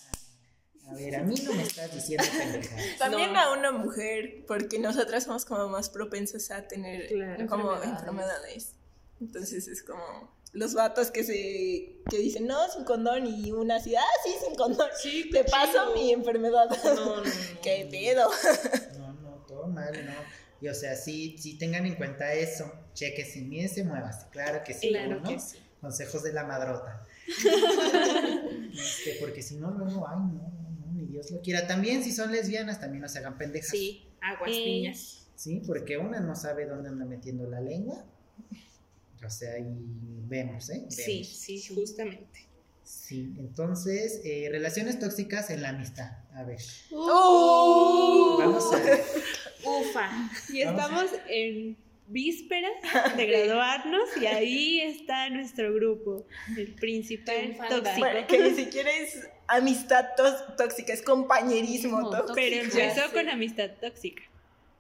A 0.91 0.95
ver, 0.95 1.17
a 1.17 1.23
mí 1.23 1.35
no 1.45 1.53
me 1.55 1.63
estás 1.63 1.95
diciendo 1.95 2.25
pendejada. 2.37 2.83
También 2.99 3.33
No. 3.33 3.39
a 3.41 3.53
una 3.57 3.71
mujer, 3.73 4.45
porque 4.47 4.79
nosotras 4.79 5.25
somos 5.25 5.45
como 5.45 5.69
más 5.69 5.89
propensas 5.89 6.51
a 6.51 6.67
tener 6.67 7.07
Claro. 7.09 7.47
como 7.47 7.73
Enfermedades. 7.75 7.99
enfermedades. 8.01 8.73
Entonces 9.21 9.69
es 9.69 9.83
como 9.83 10.35
los 10.53 10.75
vatos 10.75 11.11
que 11.13 11.23
se 11.23 12.01
que 12.11 12.19
dicen 12.19 12.47
no 12.47 12.69
sin 12.71 12.85
condón 12.85 13.27
y 13.27 13.53
una 13.53 13.77
así, 13.77 13.95
ah, 13.95 14.03
sí, 14.25 14.33
sin 14.45 14.57
condón. 14.57 14.89
Sí, 15.01 15.31
Te 15.31 15.45
paso 15.45 15.93
mi 15.95 16.13
enfermedad. 16.13 16.69
No, 16.85 16.95
no, 16.95 17.17
no. 17.19 17.23
¿Qué 17.63 17.87
pedo? 17.91 18.29
No, 18.99 19.13
no, 19.13 19.31
todo 19.47 19.67
mal, 19.69 19.93
no. 20.07 20.13
Y 20.61 20.69
o 20.69 20.75
sea, 20.75 20.97
sí, 20.97 21.37
sí 21.39 21.57
tengan 21.57 21.87
en 21.87 21.95
cuenta 21.95 22.33
eso. 22.35 22.71
Cheque 22.95 23.25
si 23.25 23.43
miese, 23.43 23.85
muévase. 23.85 24.27
Claro 24.31 24.63
que 24.65 24.75
sí. 24.75 24.89
Claro 24.89 25.21
¿no? 25.21 25.29
que 25.31 25.39
sí. 25.39 25.57
Consejos 25.81 26.23
de 26.25 26.33
la 26.33 26.45
madrota. 26.45 27.07
Este, 28.73 29.17
porque 29.21 29.43
si 29.43 29.57
no, 29.57 29.71
luego, 29.73 30.07
ay, 30.09 30.17
no, 30.19 30.60
Dios 31.21 31.31
lo 31.31 31.41
quiera. 31.43 31.67
También 31.67 32.03
si 32.05 32.13
son 32.13 32.33
lesbianas, 32.33 32.81
también 32.81 33.03
no 33.03 33.09
se 33.09 33.19
hagan 33.19 33.37
pendejas. 33.39 33.71
Sí, 33.71 34.07
aguas, 34.21 34.51
Eh. 34.53 34.65
niñas. 34.65 35.27
Sí, 35.37 35.63
porque 35.67 35.97
una 35.97 36.21
no 36.21 36.35
sabe 36.37 36.67
dónde 36.67 36.91
anda 36.91 37.05
metiendo 37.05 37.49
la 37.49 37.61
lengua. 37.61 38.05
O 39.25 39.31
sea, 39.31 39.59
y 39.59 39.65
vemos, 40.29 40.69
¿eh? 40.71 40.79
Vemos. 40.81 40.95
Sí, 40.95 41.25
sí, 41.25 41.63
justamente. 41.75 42.47
Sí, 42.83 43.35
entonces, 43.39 44.21
eh, 44.25 44.49
relaciones 44.51 44.99
tóxicas 44.99 45.51
en 45.51 45.63
la 45.63 45.71
amistad. 45.71 46.11
A 46.35 46.43
ver, 46.45 46.59
¡Oh! 46.93 48.37
vamos 48.39 48.73
a 48.75 48.79
ver. 48.79 49.01
Ufa. 49.65 50.11
Y 50.53 50.65
Vamos. 50.65 50.81
estamos 50.81 51.11
en 51.29 51.77
vísperas 52.09 52.73
de 53.17 53.27
graduarnos 53.27 54.09
y 54.21 54.27
ahí 54.27 54.81
está 54.81 55.29
nuestro 55.31 55.73
grupo, 55.75 56.27
el 56.57 56.75
principal 56.75 57.57
tóxico. 57.69 57.99
Bueno, 57.99 58.27
que 58.27 58.39
ni 58.39 58.55
siquiera 58.57 58.91
es 58.91 59.29
amistad 59.51 60.07
tóxica, 60.57 60.93
es 60.93 61.03
compañerismo 61.03 62.01
No, 62.01 62.11
tóxico. 62.11 62.35
Pero 62.35 62.63
empezó 62.63 63.07
Sí. 63.09 63.13
con 63.15 63.29
amistad 63.29 63.71
tóxica. 63.81 64.23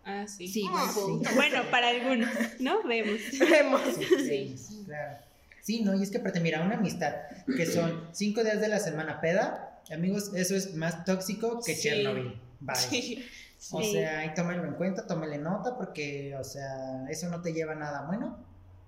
Ah, 0.04 0.26
sí. 0.26 0.48
Sí, 0.48 0.66
buen 0.68 0.88
punto. 0.94 1.30
Bueno, 1.34 1.62
para 1.70 1.88
algunos, 1.88 2.28
¿no? 2.58 2.82
Vemos. 2.84 3.20
Vemos. 3.50 3.82
Sí, 3.98 4.56
sí, 4.56 4.82
claro. 4.86 5.18
Sí, 5.62 5.82
no, 5.82 5.94
y 5.94 6.02
es 6.02 6.10
que 6.10 6.18
aparte, 6.18 6.40
mira, 6.40 6.62
una 6.62 6.76
amistad 6.76 7.14
que 7.56 7.66
son 7.66 8.08
cinco 8.12 8.42
días 8.42 8.60
de 8.60 8.68
la 8.68 8.78
semana 8.80 9.20
peda, 9.20 9.80
amigos, 9.92 10.32
eso 10.34 10.56
es 10.56 10.74
más 10.74 11.04
tóxico 11.04 11.60
que 11.64 11.74
Sí. 11.74 11.82
Chernobyl. 11.82 12.40
Bye. 12.60 12.76
Sí. 12.76 13.24
O 13.72 13.82
Sí. 13.82 13.92
sea, 13.92 14.20
ahí 14.20 14.32
tómenlo 14.34 14.64
en 14.64 14.74
cuenta, 14.74 15.06
tómenle 15.06 15.36
nota, 15.36 15.76
porque, 15.76 16.34
o 16.40 16.44
sea, 16.44 17.04
eso 17.10 17.28
no 17.28 17.42
te 17.42 17.52
lleva 17.52 17.72
a 17.72 17.76
nada 17.76 18.06
bueno, 18.06 18.38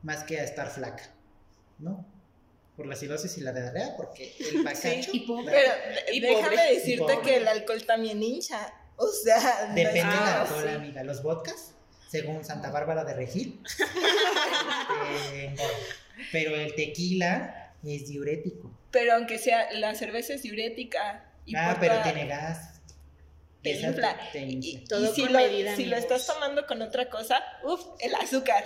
más 0.03 0.25
que 0.25 0.41
a 0.41 0.45
estar 0.45 0.71
flaca, 0.71 1.05
¿no? 1.79 2.07
Por 2.83 2.91
la 2.91 2.97
cirrosis 2.97 3.39
y 3.39 3.43
la 3.43 3.53
diarrea, 3.53 3.97
porque 3.97 4.35
el 4.53 4.63
bacacho... 4.65 5.11
Y 5.13 5.21
pobre. 5.21 5.53
Pero 5.55 5.73
Y 6.13 6.21
déjame 6.21 6.57
pobre. 6.57 6.75
decirte 6.75 7.15
Y 7.15 7.25
que 7.25 7.37
el 7.37 7.47
alcohol 7.49 7.85
también 7.87 8.21
hincha. 8.23 8.75
O 8.97 9.07
sea, 9.09 9.67
Depende 9.75 9.93
del 10.01 10.05
Ah, 10.05 10.43
alcohol, 10.43 10.65
sí. 10.69 10.75
amiga. 10.75 11.03
Los 11.05 11.23
vodkas, 11.23 11.75
según 12.11 12.45
Santa 12.45 12.71
Bárbara 12.71 13.05
de 13.05 13.15
Regil, 13.15 13.61
engorda. 15.35 15.65
pero 16.31 16.55
el 16.57 16.75
tequila 16.75 17.73
es 17.85 18.09
diurético. 18.09 18.71
Pero 18.91 19.15
aunque 19.15 19.39
sea, 19.39 19.73
la 19.73 19.95
cerveza 19.95 20.35
es 20.35 20.43
diurética. 20.43 21.25
Y 21.47 21.57
ah, 21.57 21.77
pero 21.81 21.95
toda- 21.95 22.05
tiene 22.05 22.27
gas. 22.27 22.81
te 23.63 23.71
infla. 23.73 24.17
te 24.33 24.41
Y, 24.41 24.53
infla. 24.55 24.69
y 24.71 24.85
Todo 24.87 25.15
si, 25.15 25.23
con 25.23 25.33
lo, 25.33 25.39
medida, 25.39 25.77
si 25.77 25.85
lo 25.87 25.97
estás 25.97 26.27
tomando 26.27 26.67
con 26.67 26.83
otra 26.83 27.09
cosa, 27.09 27.41
uff, 27.65 27.81
el 28.01 28.15
azúcar. 28.17 28.65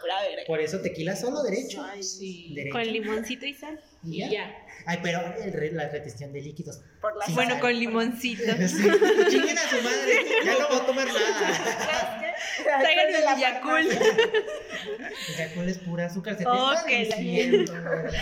Pura 0.00 0.22
verga. 0.22 0.42
Por 0.46 0.60
eso 0.60 0.80
tequila 0.80 1.16
solo 1.16 1.42
derecho. 1.42 1.82
Ay, 1.82 2.02
sí. 2.02 2.52
Derecho. 2.54 2.72
Con 2.72 2.86
limoncito 2.86 3.46
y 3.46 3.54
sal. 3.54 3.80
Y 4.04 4.18
ya. 4.18 4.28
ya. 4.28 4.66
Ay, 4.86 4.98
pero 5.02 5.20
el 5.42 5.76
la 5.76 5.88
retención 5.88 6.32
de 6.32 6.40
líquidos. 6.40 6.80
Por 7.00 7.16
la 7.16 7.26
Sí. 7.26 7.32
Bueno, 7.34 7.52
sal. 7.52 7.60
con 7.60 7.74
limoncito. 7.78 8.42
Sí. 8.68 8.88
Chinguen 9.30 9.58
a 9.58 9.68
su 9.68 9.82
madre. 9.82 10.26
Ya 10.44 10.58
no 10.58 10.68
voy 10.68 10.76
a 10.78 10.86
tomar 10.86 11.06
nada. 11.06 12.34
Traigan 12.80 13.14
el 13.14 13.40
Yakult. 13.40 13.90
Ya 15.38 15.54
cuál 15.54 15.68
es 15.68 15.78
pura 15.78 16.06
azúcar. 16.06 16.38
Se 16.38 16.44
te 16.44 17.02
está 17.02 17.16
diciendo, 17.16 17.72
¿verdad? 17.72 18.12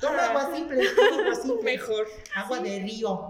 Toma 0.00 0.26
agua 0.26 0.54
simple, 0.54 0.84
toma 0.94 1.22
agua 1.22 1.34
simple. 1.34 1.62
Mejor. 1.62 2.06
Agua 2.34 2.60
de 2.60 2.78
río. 2.80 3.28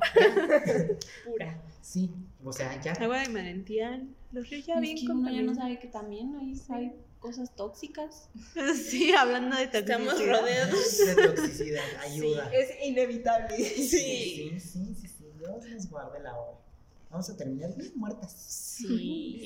Pura. 1.25 1.61
Sí, 1.81 2.11
o 2.44 2.53
sea, 2.53 2.81
ya. 2.81 2.92
Agua 2.92 3.21
de 3.21 3.29
manantial. 3.29 4.09
Los 4.33 4.51
ríos 4.51 4.66
ya 4.66 4.75
Es 4.75 4.81
bien 4.81 4.97
que 4.99 5.11
uno 5.11 5.31
ya 5.31 5.40
no 5.42 5.55
sabe 5.55 5.79
que 5.79 5.88
también 5.88 6.37
hay, 6.38 6.53
hay 6.68 6.92
cosas 7.20 7.54
tóxicas. 7.54 8.28
Sí, 8.74 9.12
hablando 9.12 9.57
de 9.57 9.64
Estamos 9.64 10.09
toxicidad. 10.14 10.40
rodeados. 10.40 10.98
De 10.98 11.14
toxicidad, 11.14 11.85
ayuda. 12.00 12.50
Es 12.52 12.70
inevitable. 12.85 13.57
Sí. 13.57 13.88
Sí, 13.88 14.61
sí, 14.61 14.94
sí, 15.00 15.09
sí. 15.09 15.24
Dios 15.38 15.64
nos 15.66 15.88
guarde 15.90 16.20
la 16.20 16.37
hora. 16.37 16.59
Vamos 17.11 17.28
a 17.31 17.37
terminar 17.37 17.74
bien 17.76 17.92
muertas. 17.96 18.33
Sí. 18.33 18.87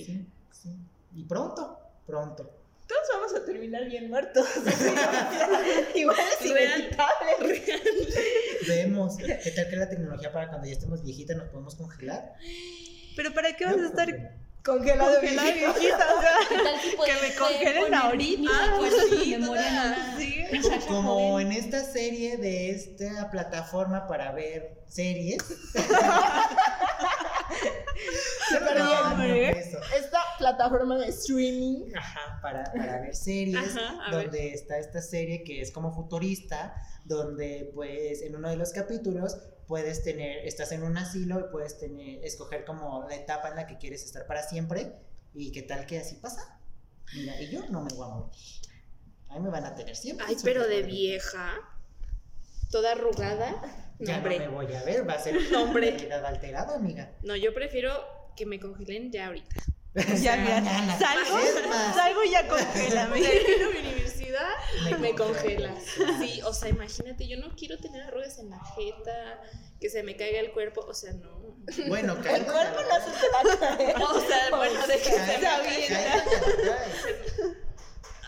Sí, 0.07 0.27
sí. 0.51 0.77
Y 1.15 1.25
pronto, 1.25 1.79
pronto. 2.07 2.51
Todos 2.89 3.03
vamos 3.15 3.35
a 3.35 3.45
terminar 3.45 3.85
bien 3.87 4.09
muertos. 4.11 4.47
Igual 5.95 6.17
es 6.41 6.51
Real. 6.51 6.81
inevitable. 6.81 7.63
Vemos. 8.67 9.17
¿Qué 9.17 9.51
tal 9.55 9.69
que 9.71 9.77
la 9.77 9.89
tecnología 9.89 10.33
para 10.33 10.49
cuando 10.49 10.67
ya 10.67 10.73
estemos 10.75 11.03
viejitas 11.03 11.37
nos 11.37 11.49
podemos 11.49 11.75
congelar? 11.77 12.35
Pero 13.17 13.33
¿para 13.35 13.55
qué 13.57 13.65
vas 13.65 13.77
a 13.77 13.87
estar 13.87 14.09
Congelado 14.65 15.15
congelada 15.17 15.51
viejito. 15.51 15.75
viejita? 15.81 16.07
O 16.17 16.21
sea, 16.21 16.33
¿Qué 16.49 16.57
tal 16.57 16.81
si 16.81 16.97
puedes, 16.97 17.23
me 17.23 17.35
congelen 17.35 17.95
ahorita? 17.95 18.41
mis 18.41 18.71
recuerdos 18.71 19.13
y 19.25 19.35
Sí, 20.19 20.45
Como 20.89 21.41
en 21.41 21.53
esta 21.53 21.83
serie 21.85 22.37
de 22.37 22.71
esta 22.71 23.31
plataforma 23.31 24.07
para 24.07 24.33
ver 24.33 24.85
series. 24.89 25.39
No, 28.79 29.17
no, 29.17 29.23
eso. 29.25 29.79
Esta 29.97 30.19
plataforma 30.39 30.99
de 30.99 31.09
streaming. 31.09 31.93
Ajá, 31.97 32.39
para, 32.43 32.65
para 32.73 33.01
ver 33.01 33.15
series, 33.15 33.77
Ajá, 33.77 34.11
donde 34.11 34.53
está 34.55 34.79
esta 34.79 35.01
serie 35.01 35.45
que 35.45 35.61
es 35.61 35.71
como 35.71 35.93
futurista, 35.95 36.75
donde 37.05 37.71
pues 37.75 38.23
en 38.23 38.37
uno 38.37 38.49
de 38.51 38.57
los 38.57 38.73
capítulos 38.73 39.37
puedes 39.67 40.03
tener, 40.03 40.47
estás 40.47 40.73
en 40.73 40.83
un 40.83 40.97
asilo 40.99 41.41
y 41.41 41.45
puedes 41.51 41.79
tener, 41.79 42.25
escoger 42.25 42.65
como 42.65 43.07
la 43.09 43.15
etapa 43.17 43.49
en 43.49 43.57
la 43.57 43.67
que 43.67 43.79
quieres 43.79 44.05
estar 44.05 44.27
para 44.27 44.43
siempre 44.43 44.93
y 45.35 45.53
qué 45.53 45.63
tal 45.63 45.87
que 45.87 45.99
así 45.99 46.17
pasa. 46.17 46.59
Mira, 47.15 47.41
y 47.41 47.51
yo 47.51 47.61
no 47.69 47.83
me 47.83 47.95
voy 47.95 48.07
a 48.07 48.15
morir. 48.15 48.33
A 49.29 49.35
mí 49.35 49.41
me 49.41 49.51
van 49.51 49.65
a 49.65 49.75
tener 49.75 49.97
siempre. 49.97 50.27
Ay, 50.29 50.37
pero 50.43 50.67
de 50.67 50.83
vieja. 50.83 51.55
Toda 52.71 52.93
arrugada. 52.93 53.51
No, 53.99 54.07
Ya 54.07 54.19
no 54.19 54.29
me 54.29 54.35
hombre. 54.35 54.49
voy 54.49 54.75
a 54.75 54.83
ver, 54.83 55.09
va 55.09 55.15
a 55.15 55.19
ser 55.19 55.37
No, 55.53 55.65
una 55.65 56.29
alterada, 56.29 56.75
amiga. 56.75 57.13
No, 57.23 57.37
yo 57.37 57.55
prefiero 57.55 57.93
que 58.37 58.47
me 58.47 58.59
congelen 58.61 59.11
ya 59.13 59.27
ahorita. 59.27 59.55
Ya, 60.23 60.37
mira, 60.39 60.65
salgo, 60.99 61.37
más, 61.69 61.95
salgo 61.95 62.25
y 62.25 62.31
ya 62.31 62.49
congélame. 62.49 63.21
Termino 63.21 63.71
mi 63.71 63.79
universidad, 63.89 64.49
me 64.99 65.15
congelas. 65.15 65.85
congelas. 65.99 66.19
Sí, 66.19 66.41
o 66.43 66.53
sea, 66.55 66.71
imagínate, 66.71 67.29
yo 67.29 67.37
no 67.37 67.55
quiero 67.55 67.77
tener 67.77 68.01
arrugas 68.03 68.39
en 68.39 68.49
la 68.49 68.61
jeta, 68.75 69.43
que 69.79 69.91
se 69.91 70.03
me 70.03 70.17
caiga 70.17 70.41
el 70.41 70.53
cuerpo, 70.53 70.81
o 70.89 70.95
sea, 70.95 71.13
no. 71.13 71.43
Bueno, 71.89 72.15
El 72.15 72.23
cuerpo 72.23 72.81
no 72.89 73.05
se 73.05 73.21
te 73.21 73.29
va 73.29 73.41
a 73.41 73.59
caer. 73.77 73.97
O 73.97 74.21
sea, 74.21 74.51
bueno, 74.57 74.87
de 74.87 74.95
que 74.95 75.11
se 75.11 75.39
me 75.39 75.47
avienta. 75.47 76.25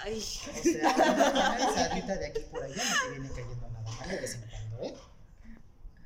Ay, 0.02 0.18
O 0.18 0.62
sea, 0.62 1.56
risadita 1.56 2.16
de 2.16 2.26
aquí 2.26 2.40
por 2.50 2.62
allá 2.62 2.84
no 2.84 3.00
te 3.00 3.10
viene 3.10 3.28
cayendo 3.30 3.68
nada 3.68 3.80
mal 3.80 4.08
de 4.10 4.16
vez 4.18 4.34
en 4.34 4.42
cuando, 4.42 4.84
¿eh? 4.84 4.94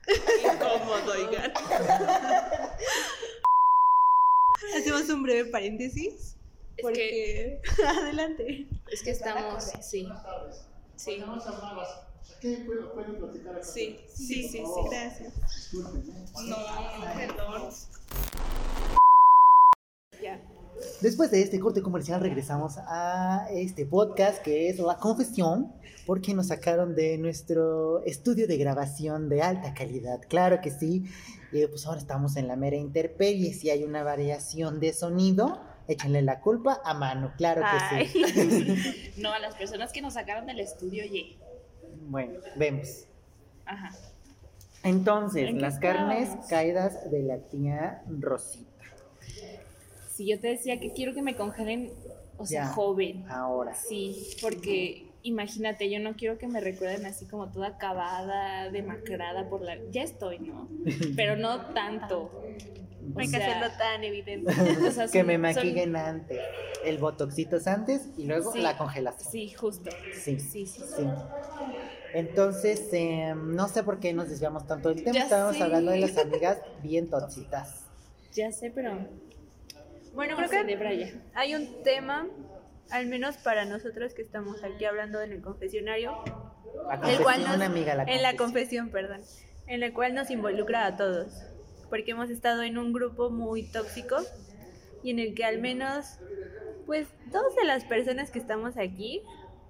incómodo, 0.55 1.13
oigan. 1.13 1.53
Hacemos 4.77 5.09
un 5.09 5.23
breve 5.23 5.51
paréntesis. 5.51 6.35
Es 6.77 6.83
Porque. 6.83 7.61
Adelante. 7.87 8.67
Es 8.91 9.03
que 9.03 9.11
estamos, 9.11 9.65
sí. 9.81 10.09
Sí, 10.97 11.13
Tenemos 11.17 11.45
llamadas. 11.45 11.89
¿Qué 12.41 12.63
puedo, 12.67 12.93
pueden 12.93 13.17
platicar 13.17 13.57
acá? 13.57 13.65
sí, 13.65 13.99
sí, 14.13 14.49
sí, 14.49 14.49
sí. 14.49 14.63
Gracias. 14.91 15.33
Discúlpenme. 15.73 16.15
No, 16.47 16.57
perdón. 17.17 17.71
Ya. 20.23 20.41
Después 21.01 21.31
de 21.31 21.43
este 21.43 21.59
corte 21.59 21.83
comercial 21.83 22.21
regresamos 22.21 22.75
a 22.79 23.49
este 23.51 23.87
podcast 23.87 24.43
que 24.43 24.69
es 24.69 24.79
La 24.79 24.97
Confesión, 24.99 25.73
porque 26.07 26.35
nos 26.35 26.49
sacaron 26.49 26.95
de 26.95 27.19
nuestro 27.19 28.05
estudio 28.05 28.47
de 28.47 28.57
grabación 28.57 29.29
de 29.29 29.43
alta 29.43 29.75
calidad. 29.75 30.21
Claro 30.29 30.61
que 30.61 30.71
sí. 30.71 31.05
Y 31.53 31.67
pues 31.67 31.87
ahora 31.87 31.99
estamos 32.01 32.37
en 32.37 32.47
la 32.49 32.57
mera 32.57 32.77
intemperie. 32.77 33.53
Si 33.55 33.71
hay 33.71 33.85
una 33.85 34.03
variación 34.03 34.81
de 34.81 34.93
sonido, 34.93 35.61
échenle 35.89 36.23
la 36.23 36.41
culpa 36.41 36.81
a 36.85 36.95
mano. 36.95 37.33
Claro 37.37 37.63
que 37.63 38.07
sí. 38.09 39.13
No, 39.17 39.33
a 39.33 39.39
las 39.39 39.55
personas 39.57 39.93
que 39.93 40.03
nos 40.03 40.15
sacaron 40.15 40.47
del 40.47 40.61
estudio, 40.61 41.05
oye. 41.05 41.37
bueno, 42.09 42.39
vemos. 42.57 43.05
Ajá. 43.65 43.91
Entonces, 44.85 45.49
¿En 45.49 45.57
qué 45.57 45.61
las 45.63 45.79
carnes 45.79 46.31
caídas 46.49 47.11
de 47.11 47.23
la 47.23 47.39
tía 47.39 48.03
Rosita. 48.09 48.67
Si 50.15 50.27
yo 50.29 50.39
te 50.39 50.49
decía 50.49 50.79
que 50.81 50.93
quiero 50.93 51.15
que 51.15 51.23
me 51.23 51.35
congelen, 51.37 51.93
o 52.37 52.47
sea, 52.47 52.65
Ya. 52.65 52.69
joven. 52.73 53.25
Ahora. 53.29 53.75
Sí, 53.75 54.29
porque 54.41 55.08
imagínate, 55.23 55.91
yo 55.91 56.01
no 56.01 56.15
quiero 56.17 56.39
que 56.39 56.47
me 56.49 56.61
recuerden 56.61 57.07
así 57.07 57.27
como 57.27 57.51
toda 57.51 57.69
acabada, 57.69 58.71
demacrada 58.71 59.49
por 59.49 59.63
la... 59.63 59.79
Ya 59.91 60.03
estoy, 60.03 60.39
¿no? 60.41 60.69
Pero 61.17 61.37
no 61.37 61.73
tanto. 61.73 62.31
No 63.15 63.21
hay 63.21 63.31
que 63.31 63.37
hacerlo 63.37 63.69
tan 63.79 64.05
evidente. 64.05 64.53
o 64.89 64.91
sea, 64.91 65.07
que 65.09 65.25
me 65.25 65.35
son- 65.35 65.43
maquillen 65.43 65.97
antes. 65.97 66.39
El 66.85 66.99
botoxitos 66.99 67.67
antes 67.67 68.09
y 68.17 68.27
luego 68.27 68.53
Sí, 68.53 68.61
la 68.61 68.77
congelación. 68.77 69.31
Sí, 69.33 69.49
justo. 69.51 69.91
Sí, 70.13 70.39
Sí, 70.39 70.67
sí, 70.67 70.67
sí. 70.67 70.83
sí. 70.97 71.07
Entonces, 72.15 72.89
eh, 72.93 73.35
no 73.37 73.69
sé 73.69 73.83
por 73.83 73.99
qué 74.01 74.13
nos 74.13 74.29
desviamos 74.29 74.67
tanto 74.67 74.89
del 74.89 75.03
tema. 75.03 75.15
Ya 75.19 75.25
Estábamos 75.25 75.61
hablando 75.61 75.91
de 75.91 75.99
las 76.01 76.17
amigas 76.19 76.59
bien 76.83 77.09
tóxicas. 77.11 77.85
Ya 78.35 78.53
sé, 78.53 78.71
pero... 78.71 78.99
Bueno, 80.15 80.37
¿cómo 80.37 80.49
creo 80.49 80.65
que 80.67 81.15
hay 81.35 81.55
un 81.55 81.83
tema, 81.85 82.27
al 82.91 83.07
menos 83.07 83.37
para 83.39 83.65
nosotros 83.65 84.15
que 84.15 84.23
estamos 84.23 84.63
aquí 84.65 84.85
hablando 84.85 85.21
en 85.21 85.33
el 85.33 85.41
confesionario, 85.43 86.13
La 86.89 87.11
el 87.13 87.23
cual 87.23 87.43
nos- 87.45 87.61
amiga, 87.61 87.95
la 87.95 88.05
en 88.05 88.23
la 88.23 88.37
confesión. 88.37 88.89
confesión, 88.89 88.91
perdón, 88.91 89.21
en 89.67 89.81
la 89.81 89.93
cual 89.93 90.15
nos 90.15 90.31
involucra 90.31 90.87
a 90.87 90.97
todos, 90.97 91.33
porque 91.91 92.13
hemos 92.13 92.31
estado 92.31 92.63
en 92.63 92.79
un 92.79 92.93
grupo 92.93 93.31
muy 93.31 93.63
tóxico 93.71 94.17
y 95.03 95.11
en 95.11 95.19
el 95.19 95.35
que 95.35 95.45
al 95.45 95.59
menos, 95.59 96.19
pues, 96.87 97.09
dos 97.31 97.55
de 97.57 97.65
las 97.65 97.85
personas 97.85 98.31
que 98.31 98.39
estamos 98.39 98.77
aquí 98.77 99.23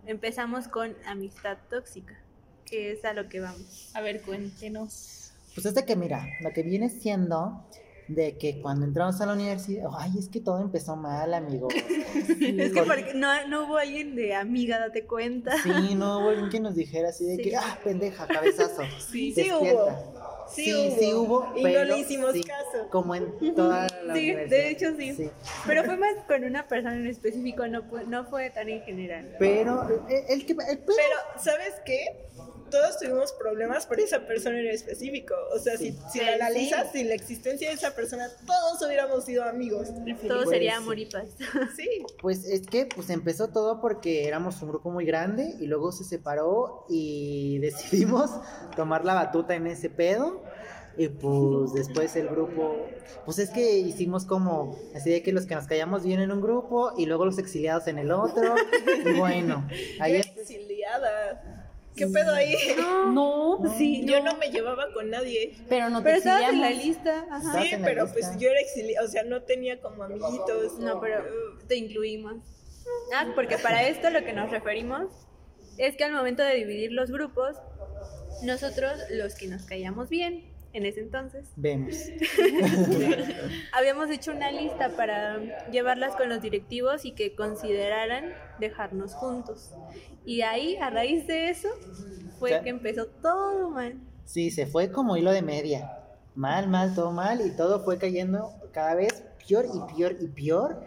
empezamos 0.06 0.68
con 0.68 0.96
amistad 1.06 1.58
tóxica, 1.68 2.18
que 2.64 2.92
es 2.92 3.04
a 3.04 3.12
lo 3.12 3.28
que 3.28 3.40
vamos. 3.40 3.90
A 3.94 4.00
ver, 4.00 4.22
cuéntenos. 4.22 5.32
Pues 5.54 5.66
es 5.66 5.74
de 5.74 5.84
que, 5.84 5.96
mira, 5.96 6.24
lo 6.40 6.50
que 6.52 6.62
viene 6.62 6.88
siendo 6.88 7.66
de 8.08 8.36
que 8.38 8.60
cuando 8.62 8.86
entramos 8.86 9.20
a 9.20 9.26
la 9.26 9.34
universidad, 9.34 9.88
ay, 9.98 10.12
es 10.18 10.28
que 10.28 10.40
todo 10.40 10.60
empezó 10.60 10.96
mal, 10.96 11.34
amigo. 11.34 11.68
Es 12.58 12.72
que 12.72 12.82
porque 12.82 13.12
no, 13.14 13.46
no 13.48 13.64
hubo 13.66 13.76
alguien 13.76 14.14
de 14.16 14.34
amiga, 14.34 14.78
date 14.78 15.04
cuenta. 15.06 15.52
Sí, 15.62 15.94
no 15.94 16.18
hubo 16.20 16.30
alguien 16.30 16.48
que 16.48 16.60
nos 16.60 16.74
dijera 16.74 17.10
así 17.10 17.24
de 17.24 17.36
Sí. 17.36 17.42
que, 17.42 17.56
ah, 17.56 17.78
pendeja, 17.84 18.26
cabezazo. 18.26 18.82
Sí, 19.10 19.32
sí 19.32 19.42
despierta". 19.48 19.58
hubo. 19.82 20.18
Sí, 20.50 20.64
Sí 20.64 20.94
sí 20.98 21.12
hubo. 21.12 21.44
Y 21.56 21.62
no 21.62 21.68
pero 21.68 21.84
le 21.84 21.98
hicimos 21.98 22.32
caso. 22.32 22.88
Como 22.90 23.14
en 23.14 23.54
toda 23.54 23.86
la 24.06 24.14
Sí, 24.14 24.32
de 24.32 24.70
hecho 24.70 24.86
sí. 24.96 25.30
Pero 25.66 25.84
fue 25.84 25.98
más 25.98 26.14
con 26.26 26.42
una 26.42 26.66
persona 26.66 26.96
en 26.96 27.06
específico, 27.06 27.66
no, 27.68 27.82
fue- 27.82 28.04
no 28.06 28.24
fue 28.24 28.48
tan 28.48 28.66
en 28.70 28.80
general. 28.82 29.36
Pero 29.38 29.86
eh, 30.08 30.24
el, 30.30 30.46
que 30.46 30.52
el 30.52 30.56
pero- 30.78 30.78
Pero, 30.86 31.42
¿sabes 31.44 31.74
qué? 31.84 32.26
Todos 32.70 32.98
tuvimos 32.98 33.32
problemas 33.32 33.86
por 33.86 34.00
esa 34.00 34.26
persona 34.26 34.58
en 34.60 34.68
específico. 34.68 35.34
O 35.54 35.58
sea, 35.58 35.76
si, 35.76 35.92
si 35.92 36.18
Sí, 36.18 36.20
lo 36.24 36.32
analizas, 36.32 36.92
sin 36.92 37.08
la 37.08 37.14
existencia 37.14 37.68
de 37.68 37.74
esa 37.74 37.94
persona, 37.94 38.28
todos 38.46 38.82
hubiéramos 38.86 39.24
sido 39.24 39.44
amigos. 39.44 39.88
Todo 40.26 40.44
Pues, 40.44 40.50
sería 40.50 40.72
sí. 40.72 40.76
amor 40.76 40.98
y 40.98 41.06
paz. 41.06 41.28
Sí. 41.76 41.88
pues 42.20 42.44
es 42.44 42.66
que 42.66 42.86
pues 42.86 43.10
empezó 43.10 43.48
todo 43.48 43.80
porque 43.80 44.26
éramos 44.26 44.60
un 44.62 44.68
grupo 44.70 44.90
muy 44.90 45.04
grande 45.04 45.54
y 45.60 45.66
luego 45.66 45.92
se 45.92 46.04
separó 46.04 46.84
y 46.88 47.58
decidimos 47.60 48.30
tomar 48.76 49.04
la 49.04 49.14
batuta 49.14 49.54
en 49.54 49.66
ese 49.66 49.90
pedo. 49.90 50.42
Y 50.96 51.06
pues 51.08 51.74
después 51.74 52.16
el 52.16 52.26
grupo, 52.28 52.88
pues 53.24 53.38
es 53.38 53.50
que 53.50 53.78
hicimos 53.78 54.24
como 54.24 54.76
así 54.96 55.10
de 55.10 55.22
que 55.22 55.30
los 55.32 55.46
que 55.46 55.54
nos 55.54 55.68
callamos 55.68 56.02
bien 56.02 56.18
en 56.20 56.32
un 56.32 56.40
grupo 56.40 56.92
y 56.98 57.06
luego 57.06 57.24
los 57.24 57.38
exiliados 57.38 57.86
en 57.86 57.98
el 57.98 58.10
otro. 58.10 58.56
Y 59.06 59.12
bueno, 59.16 59.68
ahí 60.00 60.16
exiliada. 60.16 61.57
¿Qué 61.98 62.06
pedo 62.06 62.32
ahí? 62.34 62.54
No, 63.08 63.58
Sí, 63.76 64.04
yo 64.06 64.22
no 64.22 64.36
me 64.36 64.50
llevaba 64.50 64.92
con 64.92 65.10
nadie. 65.10 65.54
pero 65.68 65.90
no 65.90 65.98
te 65.98 66.04
Pero 66.04 66.16
estabas 66.18 66.52
en 66.52 66.60
la 66.60 66.70
lista. 66.70 67.26
Ajá. 67.30 67.62
Sí, 67.62 67.70
pero 67.82 68.04
lista. 68.04 68.12
pues 68.18 68.38
yo 68.38 68.48
era 68.50 68.60
exiliada, 68.60 69.06
o 69.06 69.10
sea, 69.10 69.22
no 69.24 69.42
tenía 69.42 69.80
como 69.80 70.02
amiguitos. 70.04 70.78
No, 70.78 71.00
pero 71.00 71.24
te 71.66 71.76
incluimos. 71.76 72.36
Ah, 73.14 73.32
porque 73.34 73.58
para 73.58 73.86
esto 73.88 74.10
lo 74.10 74.24
que 74.24 74.32
nos 74.32 74.50
referimos 74.50 75.12
es 75.76 75.96
que 75.96 76.04
al 76.04 76.12
momento 76.12 76.42
de 76.42 76.54
dividir 76.54 76.92
los 76.92 77.10
grupos, 77.10 77.56
nosotros, 78.42 78.92
los 79.10 79.34
que 79.34 79.48
nos 79.48 79.64
caíamos 79.64 80.08
bien 80.08 80.44
en 80.78 80.86
ese 80.86 81.00
entonces, 81.00 81.50
vemos. 81.56 81.94
habíamos 83.72 84.10
hecho 84.10 84.32
una 84.32 84.50
lista 84.50 84.90
para 84.96 85.38
llevarlas 85.70 86.16
con 86.16 86.28
los 86.28 86.40
directivos 86.40 87.04
y 87.04 87.12
que 87.12 87.34
consideraran 87.34 88.32
dejarnos 88.60 89.14
juntos. 89.14 89.72
Y 90.24 90.42
ahí, 90.42 90.76
a 90.76 90.90
raíz 90.90 91.26
de 91.26 91.50
eso, 91.50 91.68
fue 92.38 92.50
O 92.50 92.52
sea, 92.54 92.62
que 92.62 92.70
empezó 92.70 93.06
todo 93.06 93.70
mal. 93.70 93.96
Sí, 94.24 94.50
se 94.50 94.66
fue 94.66 94.90
como 94.90 95.16
hilo 95.16 95.32
de 95.32 95.42
media. 95.42 95.98
Mal, 96.34 96.68
mal, 96.68 96.94
todo 96.94 97.10
mal 97.10 97.44
y 97.44 97.50
todo 97.56 97.84
fue 97.84 97.98
cayendo 97.98 98.52
cada 98.72 98.94
vez 98.94 99.24
peor 99.46 99.66
y 99.66 99.94
peor 99.94 100.16
y 100.20 100.28
peor. 100.28 100.84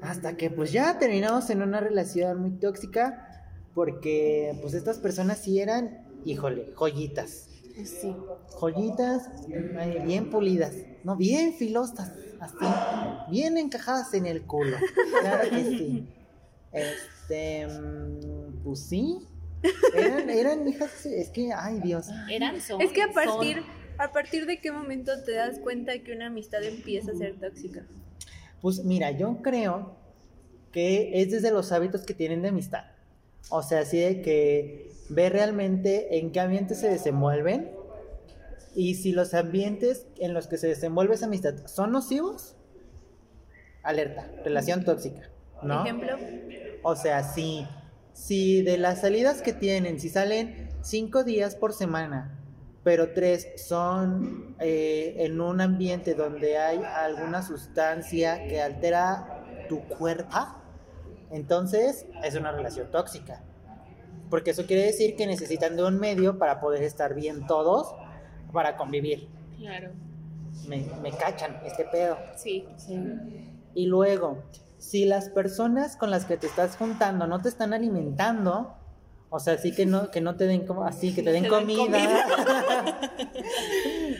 Hasta 0.00 0.36
que 0.36 0.50
pues 0.50 0.70
ya 0.70 0.98
terminamos 0.98 1.50
en 1.50 1.62
una 1.62 1.80
relación 1.80 2.40
muy 2.40 2.52
tóxica 2.52 3.24
porque 3.74 4.56
pues 4.60 4.74
estas 4.74 4.98
personas 4.98 5.38
sí 5.38 5.60
eran, 5.60 6.06
híjole, 6.24 6.72
joyitas. 6.76 7.47
Sí. 7.84 8.14
Joyitas 8.60 9.28
bien 10.04 10.30
pulidas, 10.30 10.74
no, 11.04 11.16
bien 11.16 11.54
filosas, 11.54 12.12
así, 12.40 13.30
bien 13.30 13.56
encajadas 13.56 14.12
en 14.14 14.26
el 14.26 14.42
culo. 14.42 14.76
Claro 15.20 15.50
que 15.50 15.64
sí. 15.64 16.08
Este, 16.72 17.66
mm, 17.66 18.62
pues 18.64 18.80
sí. 18.80 19.26
Eran, 19.94 20.30
eran 20.30 20.68
hijas, 20.68 21.06
es 21.06 21.30
que, 21.30 21.52
ay 21.52 21.80
Dios. 21.80 22.06
Eran 22.30 22.60
son. 22.60 22.80
Es 22.80 22.92
que 22.92 23.02
a 23.02 23.06
son. 23.06 23.14
partir, 23.14 23.62
a 23.98 24.12
partir 24.12 24.46
de 24.46 24.60
qué 24.60 24.70
momento 24.70 25.12
te 25.24 25.32
das 25.32 25.58
cuenta 25.58 25.98
que 26.02 26.12
una 26.12 26.26
amistad 26.26 26.62
empieza 26.62 27.12
a 27.12 27.14
ser 27.14 27.38
tóxica. 27.40 27.86
Pues 28.60 28.84
mira, 28.84 29.10
yo 29.12 29.40
creo 29.42 29.96
que 30.72 31.22
es 31.22 31.30
desde 31.30 31.50
los 31.50 31.72
hábitos 31.72 32.04
que 32.04 32.14
tienen 32.14 32.42
de 32.42 32.48
amistad. 32.48 32.84
O 33.50 33.62
sea, 33.62 33.80
así 33.80 33.98
de 33.98 34.20
que 34.22 34.92
ve 35.08 35.30
realmente 35.30 36.18
en 36.18 36.32
qué 36.32 36.40
ambiente 36.40 36.74
se 36.74 36.88
desenvuelven 36.88 37.70
y 38.74 38.94
si 38.94 39.12
los 39.12 39.34
ambientes 39.34 40.06
en 40.18 40.34
los 40.34 40.46
que 40.46 40.58
se 40.58 40.68
desenvuelve 40.68 41.14
esa 41.14 41.26
amistad 41.26 41.54
son 41.66 41.92
nocivos, 41.92 42.56
alerta, 43.82 44.30
relación 44.44 44.84
tóxica, 44.84 45.30
¿no? 45.62 45.82
Ejemplo, 45.82 46.16
O 46.82 46.94
sea, 46.94 47.24
si, 47.24 47.66
si 48.12 48.62
de 48.62 48.78
las 48.78 49.00
salidas 49.00 49.42
que 49.42 49.52
tienen, 49.52 49.98
si 49.98 50.08
salen 50.10 50.68
cinco 50.82 51.24
días 51.24 51.56
por 51.56 51.72
semana, 51.72 52.38
pero 52.84 53.12
tres 53.12 53.48
son 53.56 54.54
eh, 54.60 55.16
en 55.18 55.40
un 55.40 55.60
ambiente 55.60 56.14
donde 56.14 56.58
hay 56.58 56.78
alguna 56.78 57.42
sustancia 57.42 58.46
que 58.46 58.62
altera 58.62 59.66
tu 59.68 59.80
cuerpo, 59.80 60.36
entonces 61.30 62.06
es 62.22 62.34
una 62.34 62.52
relación 62.52 62.90
tóxica. 62.90 63.42
Porque 64.30 64.50
eso 64.50 64.66
quiere 64.66 64.82
decir 64.84 65.16
que 65.16 65.26
necesitan 65.26 65.76
de 65.76 65.84
un 65.84 65.98
medio 65.98 66.38
para 66.38 66.60
poder 66.60 66.82
estar 66.82 67.14
bien 67.14 67.46
todos, 67.46 67.94
para 68.52 68.76
convivir. 68.76 69.28
Claro, 69.58 69.90
Me, 70.66 70.86
me 71.02 71.12
cachan 71.12 71.60
este 71.64 71.84
pedo. 71.84 72.16
sí. 72.36 72.66
Y 73.74 73.86
luego, 73.86 74.42
si 74.78 75.04
las 75.04 75.28
personas 75.28 75.96
con 75.96 76.10
las 76.10 76.24
que 76.24 76.36
te 76.36 76.46
estás 76.46 76.76
juntando 76.76 77.26
no 77.26 77.40
te 77.40 77.48
están 77.48 77.72
alimentando, 77.72 78.74
o 79.30 79.38
sea, 79.38 79.58
sí 79.58 79.74
que 79.74 79.86
no, 79.86 80.10
que 80.10 80.20
no 80.20 80.36
te 80.36 80.46
den 80.46 80.66
como 80.66 80.84
así, 80.84 81.14
que 81.14 81.22
te 81.22 81.32
den 81.32 81.48
comida. 81.48 81.98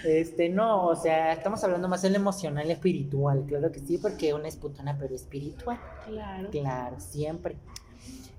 este, 0.05 0.49
no, 0.49 0.87
o 0.87 0.97
sea, 0.97 1.33
estamos 1.33 1.63
hablando 1.65 1.89
más 1.89 2.05
en 2.05 2.13
lo 2.13 2.19
emocional 2.19 2.67
y 2.69 2.73
espiritual, 2.73 3.45
claro 3.47 3.73
que 3.73 3.81
sí, 3.81 3.99
porque 3.99 4.35
una 4.35 4.49
es 4.49 4.57
putona, 4.57 4.97
pero 4.99 5.15
espiritual. 5.15 5.79
Claro. 6.07 6.51
Claro, 6.51 7.01
siempre. 7.01 7.57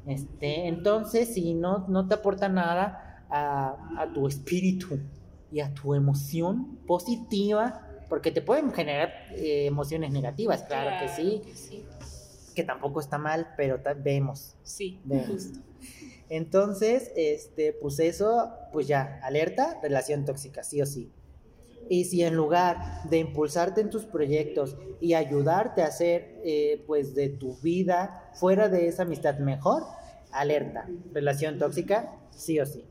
Este, 0.06 0.68
entonces, 0.68 1.34
si 1.34 1.54
no, 1.54 1.86
no 1.88 2.08
te 2.08 2.16
aporta 2.16 2.50
nada 2.50 3.26
a, 3.30 4.02
a 4.02 4.14
tu 4.14 4.28
espíritu 4.28 5.00
y 5.52 5.60
a 5.62 5.74
tu 5.74 5.94
emoción 5.96 6.78
positiva, 6.88 7.86
porque 8.10 8.32
te 8.32 8.42
pueden 8.42 8.72
generar 8.74 9.12
eh, 9.36 9.66
emociones 9.68 10.12
negativas, 10.12 10.64
claro, 10.64 10.92
que 11.00 11.10
sí, 11.10 11.42
que 11.46 11.56
sí. 11.56 11.86
que 12.56 12.64
tampoco 12.64 13.00
está 13.00 13.18
mal, 13.18 13.50
pero 13.56 13.80
vemos, 14.04 14.56
Sí, 14.64 15.00
vemos. 15.04 15.28
justo. 15.28 15.60
Entonces, 16.30 17.12
este, 17.16 17.74
pues 17.74 18.00
eso, 18.00 18.52
pues 18.72 18.88
ya, 18.88 19.20
alerta, 19.24 19.80
relación 19.82 20.26
tóxica, 20.26 20.64
sí 20.64 20.82
o 20.82 20.86
sí. 20.86 21.12
Y 21.90 22.06
si 22.06 22.24
en 22.24 22.36
lugar 22.36 22.78
de 23.10 23.18
impulsarte 23.18 23.82
en 23.82 23.90
tus 23.90 24.06
proyectos 24.06 24.78
y 25.02 25.16
ayudarte 25.16 25.82
a 25.82 25.88
hacer, 25.88 26.40
eh, 26.44 26.84
pues, 26.86 27.16
de 27.16 27.30
tu 27.30 27.56
vida 27.58 28.30
fuera 28.36 28.70
de 28.70 28.88
esa 28.88 29.04
amistad 29.04 29.40
mejor, 29.40 29.84
alerta, 30.32 30.88
relación 31.14 31.58
tóxica, 31.58 32.14
sí 32.30 32.60
o 32.60 32.66
sí. 32.68 32.86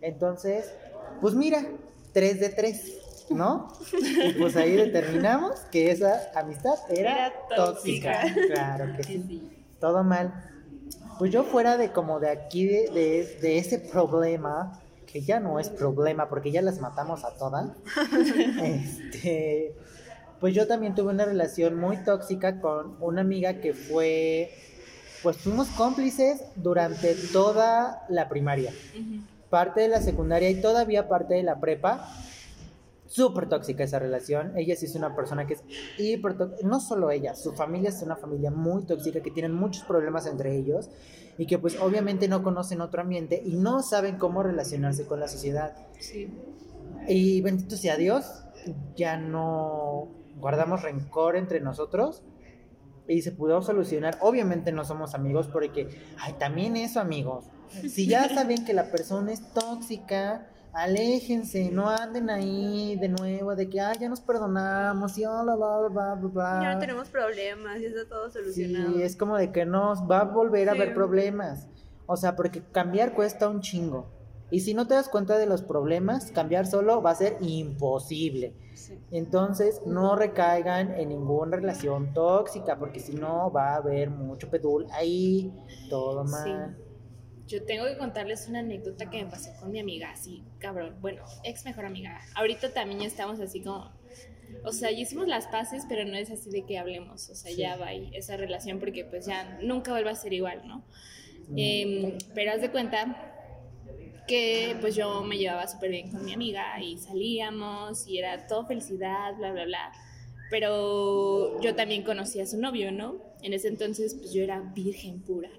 Entonces, 0.00 0.72
pues 1.20 1.34
mira, 1.34 1.66
3 2.12 2.40
de 2.40 2.48
3, 2.48 3.26
¿no? 3.30 3.68
Y 4.24 4.32
pues 4.38 4.56
ahí 4.56 4.72
determinamos 4.72 5.60
que 5.70 5.90
esa 5.90 6.30
amistad 6.34 6.74
era, 6.88 7.26
Era 7.26 7.32
tóxica. 7.54 8.22
tóxica. 8.22 8.46
Claro 8.46 8.96
que 8.96 9.02
sí. 9.02 9.50
Todo 9.78 10.02
mal. 10.02 10.47
Pues 11.18 11.32
yo 11.32 11.42
fuera 11.44 11.76
de 11.76 11.92
como 11.92 12.20
de 12.20 12.30
aquí, 12.30 12.66
de, 12.66 12.90
de, 12.90 13.38
de 13.40 13.58
ese 13.58 13.78
problema, 13.78 14.80
que 15.10 15.22
ya 15.22 15.40
no 15.40 15.58
es 15.58 15.68
problema 15.70 16.28
porque 16.28 16.52
ya 16.52 16.62
las 16.62 16.80
matamos 16.80 17.24
a 17.24 17.30
todas, 17.30 17.70
este, 18.62 19.74
pues 20.40 20.54
yo 20.54 20.66
también 20.66 20.94
tuve 20.94 21.12
una 21.12 21.24
relación 21.24 21.74
muy 21.74 21.96
tóxica 22.04 22.60
con 22.60 22.96
una 23.00 23.22
amiga 23.22 23.54
que 23.54 23.72
fue, 23.72 24.52
pues 25.22 25.38
fuimos 25.38 25.68
cómplices 25.68 26.42
durante 26.56 27.14
toda 27.32 28.04
la 28.08 28.28
primaria, 28.28 28.72
parte 29.50 29.80
de 29.80 29.88
la 29.88 30.00
secundaria 30.02 30.50
y 30.50 30.60
todavía 30.60 31.08
parte 31.08 31.34
de 31.34 31.42
la 31.42 31.58
prepa. 31.58 32.08
Súper 33.08 33.48
tóxica 33.48 33.82
esa 33.84 33.98
relación. 33.98 34.52
Ella 34.56 34.76
sí 34.76 34.84
es 34.86 34.94
una 34.94 35.16
persona 35.16 35.46
que 35.46 35.54
es 35.54 35.64
hiper 35.98 36.36
tó- 36.36 36.50
No 36.62 36.78
solo 36.78 37.10
ella, 37.10 37.34
su 37.34 37.52
familia 37.54 37.88
es 37.88 38.02
una 38.02 38.16
familia 38.16 38.50
muy 38.50 38.84
tóxica 38.84 39.20
que 39.22 39.30
tienen 39.30 39.54
muchos 39.54 39.82
problemas 39.84 40.26
entre 40.26 40.54
ellos 40.56 40.90
y 41.38 41.46
que 41.46 41.58
pues 41.58 41.80
obviamente 41.80 42.28
no 42.28 42.42
conocen 42.42 42.80
otro 42.82 43.00
ambiente 43.00 43.42
y 43.44 43.56
no 43.56 43.82
saben 43.82 44.18
cómo 44.18 44.42
relacionarse 44.42 45.06
con 45.06 45.20
la 45.20 45.28
sociedad. 45.28 45.74
Sí. 45.98 46.28
Y 47.08 47.40
bendito 47.40 47.76
sea 47.76 47.96
Dios, 47.96 48.44
ya 48.94 49.16
no 49.16 50.08
guardamos 50.38 50.82
rencor 50.82 51.36
entre 51.36 51.60
nosotros 51.60 52.22
y 53.08 53.22
se 53.22 53.32
pudo 53.32 53.62
solucionar. 53.62 54.18
Obviamente 54.20 54.70
no 54.70 54.84
somos 54.84 55.14
amigos 55.14 55.48
porque, 55.48 55.88
ay, 56.18 56.34
también 56.34 56.76
eso, 56.76 57.00
amigos. 57.00 57.46
Si 57.88 58.06
ya 58.06 58.28
saben 58.34 58.66
que 58.66 58.74
la 58.74 58.90
persona 58.90 59.32
es 59.32 59.40
tóxica, 59.54 60.50
aléjense, 60.82 61.70
no 61.70 61.88
anden 61.88 62.30
ahí 62.30 62.96
de 62.96 63.08
nuevo 63.08 63.54
de 63.56 63.68
que, 63.68 63.80
ay, 63.80 63.96
ya 64.00 64.08
nos 64.08 64.20
perdonamos 64.20 65.16
y 65.18 65.22
bla, 65.22 65.42
bla, 65.42 65.56
bla, 65.56 65.88
bla, 65.88 66.14
bla, 66.14 66.28
bla. 66.30 66.60
ya 66.62 66.74
no 66.74 66.78
tenemos 66.80 67.08
problemas, 67.08 67.80
ya 67.80 67.88
está 67.88 68.08
todo 68.08 68.30
solucionado. 68.30 68.92
Sí, 68.94 69.02
es 69.02 69.16
como 69.16 69.36
de 69.36 69.50
que 69.52 69.64
nos 69.66 70.00
va 70.02 70.20
a 70.20 70.24
volver 70.24 70.68
a 70.68 70.72
Sí. 70.72 70.78
haber 70.80 70.94
problemas. 70.94 71.68
O 72.06 72.16
sea, 72.16 72.36
porque 72.36 72.62
cambiar 72.62 73.14
cuesta 73.14 73.48
un 73.48 73.60
chingo. 73.60 74.06
Y 74.50 74.60
si 74.60 74.72
no 74.72 74.86
te 74.86 74.94
das 74.94 75.10
cuenta 75.10 75.36
de 75.36 75.44
los 75.44 75.60
problemas, 75.62 76.30
cambiar 76.32 76.66
solo 76.66 77.02
va 77.02 77.10
a 77.10 77.14
ser 77.14 77.36
imposible. 77.40 78.54
Sí. 78.74 78.98
Entonces, 79.10 79.82
no 79.84 80.16
recaigan 80.16 80.94
en 80.94 81.10
ninguna 81.10 81.56
relación 81.56 82.14
tóxica, 82.14 82.78
porque 82.78 83.00
si 83.00 83.14
no 83.14 83.52
va 83.52 83.72
a 83.72 83.76
haber 83.76 84.08
mucho 84.08 84.48
pedul 84.48 84.86
ahí, 84.92 85.52
todo 85.90 86.26
Sí. 86.26 86.32
Yo 87.48 87.64
tengo 87.64 87.86
que 87.86 87.96
contarles 87.96 88.46
una 88.46 88.58
anécdota 88.58 89.08
que 89.08 89.24
me 89.24 89.30
pasó 89.30 89.50
con 89.58 89.72
mi 89.72 89.80
amiga, 89.80 90.10
así, 90.10 90.44
cabrón. 90.58 90.96
Bueno, 91.00 91.24
ex 91.44 91.64
mejor 91.64 91.86
amiga. 91.86 92.20
Ahorita 92.34 92.74
también 92.74 93.00
ya 93.00 93.06
estamos 93.06 93.40
así 93.40 93.62
como. 93.62 93.90
O 94.64 94.72
sea, 94.72 94.90
ya 94.90 94.98
hicimos 94.98 95.26
las 95.28 95.46
paces, 95.46 95.84
pero 95.88 96.04
no 96.04 96.16
es 96.16 96.30
así 96.30 96.50
de 96.50 96.66
que 96.66 96.78
hablemos. 96.78 97.30
O 97.30 97.34
sea, 97.34 97.50
ya 97.50 97.76
va 97.76 97.88
ahí 97.88 98.10
esa 98.14 98.36
relación 98.36 98.78
porque 98.78 99.04
pues 99.04 99.26
ya 99.26 99.58
nunca 99.62 99.92
vuelve 99.92 100.10
a 100.10 100.14
ser 100.14 100.34
igual, 100.34 100.62
¿no? 100.66 100.84
Mm. 101.48 101.54
Em, 101.56 102.18
pero 102.34 102.52
haz 102.52 102.60
de 102.60 102.70
cuenta 102.70 103.34
que 104.26 104.76
pues 104.80 104.94
yo 104.94 105.22
me 105.22 105.38
llevaba 105.38 105.66
súper 105.66 105.90
bien 105.90 106.10
con 106.10 106.24
mi 106.24 106.34
amiga 106.34 106.80
y 106.82 106.98
salíamos 106.98 108.06
y 108.06 108.18
era 108.18 108.46
todo 108.46 108.66
felicidad, 108.66 109.34
bla, 109.36 109.52
bla, 109.52 109.64
bla. 109.64 109.92
Pero 110.50 111.60
yo 111.62 111.74
también 111.74 112.02
conocía 112.02 112.42
a 112.42 112.46
su 112.46 112.58
novio, 112.58 112.92
¿no? 112.92 113.16
En 113.42 113.54
ese 113.54 113.68
entonces 113.68 114.14
pues 114.14 114.32
yo 114.32 114.42
era 114.42 114.60
virgen 114.60 115.22
pura, 115.22 115.50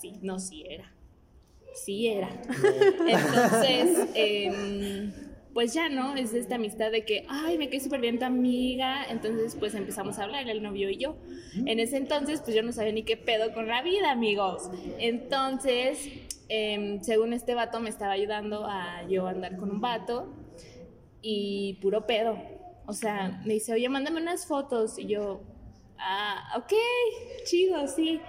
Sí, 0.00 0.14
no, 0.22 0.38
sí 0.38 0.64
era. 0.68 0.92
Sí 1.74 2.08
era. 2.08 2.28
Entonces, 3.06 4.08
em, 4.14 5.12
pues 5.54 5.74
ya, 5.74 5.88
¿no? 5.88 6.16
Es 6.16 6.34
esta 6.34 6.56
amistad 6.56 6.90
de 6.90 7.04
que, 7.04 7.24
ay, 7.28 7.58
me 7.58 7.68
quedé 7.68 7.80
súper 7.80 8.00
bien 8.00 8.18
tu 8.18 8.24
amiga. 8.24 9.04
Entonces, 9.08 9.56
pues 9.58 9.74
empezamos 9.74 10.18
a 10.18 10.24
hablar, 10.24 10.48
el 10.48 10.62
novio 10.62 10.90
y 10.90 10.96
yo. 10.96 11.16
En 11.66 11.78
ese 11.80 11.96
entonces, 11.96 12.40
pues 12.40 12.54
yo 12.56 12.62
no 12.62 12.72
sabía 12.72 12.92
ni 12.92 13.02
qué 13.02 13.16
pedo 13.16 13.52
con 13.52 13.68
la 13.68 13.82
vida, 13.82 14.10
amigos. 14.10 14.70
Entonces, 14.98 16.08
em, 16.48 17.02
según 17.02 17.32
este 17.32 17.54
vato, 17.54 17.80
me 17.80 17.90
estaba 17.90 18.12
ayudando 18.12 18.66
a 18.66 19.06
yo 19.08 19.26
andar 19.26 19.56
con 19.56 19.70
un 19.70 19.80
vato 19.80 20.32
y 21.22 21.78
puro 21.80 22.06
pedo. 22.06 22.38
O 22.86 22.92
sea, 22.92 23.40
me 23.44 23.54
dice, 23.54 23.72
oye, 23.72 23.88
mándame 23.88 24.20
unas 24.20 24.46
fotos. 24.46 24.98
Y 24.98 25.06
yo, 25.06 25.42
ah, 25.98 26.54
ok, 26.56 26.72
chido, 27.44 27.86
sí. 27.86 28.20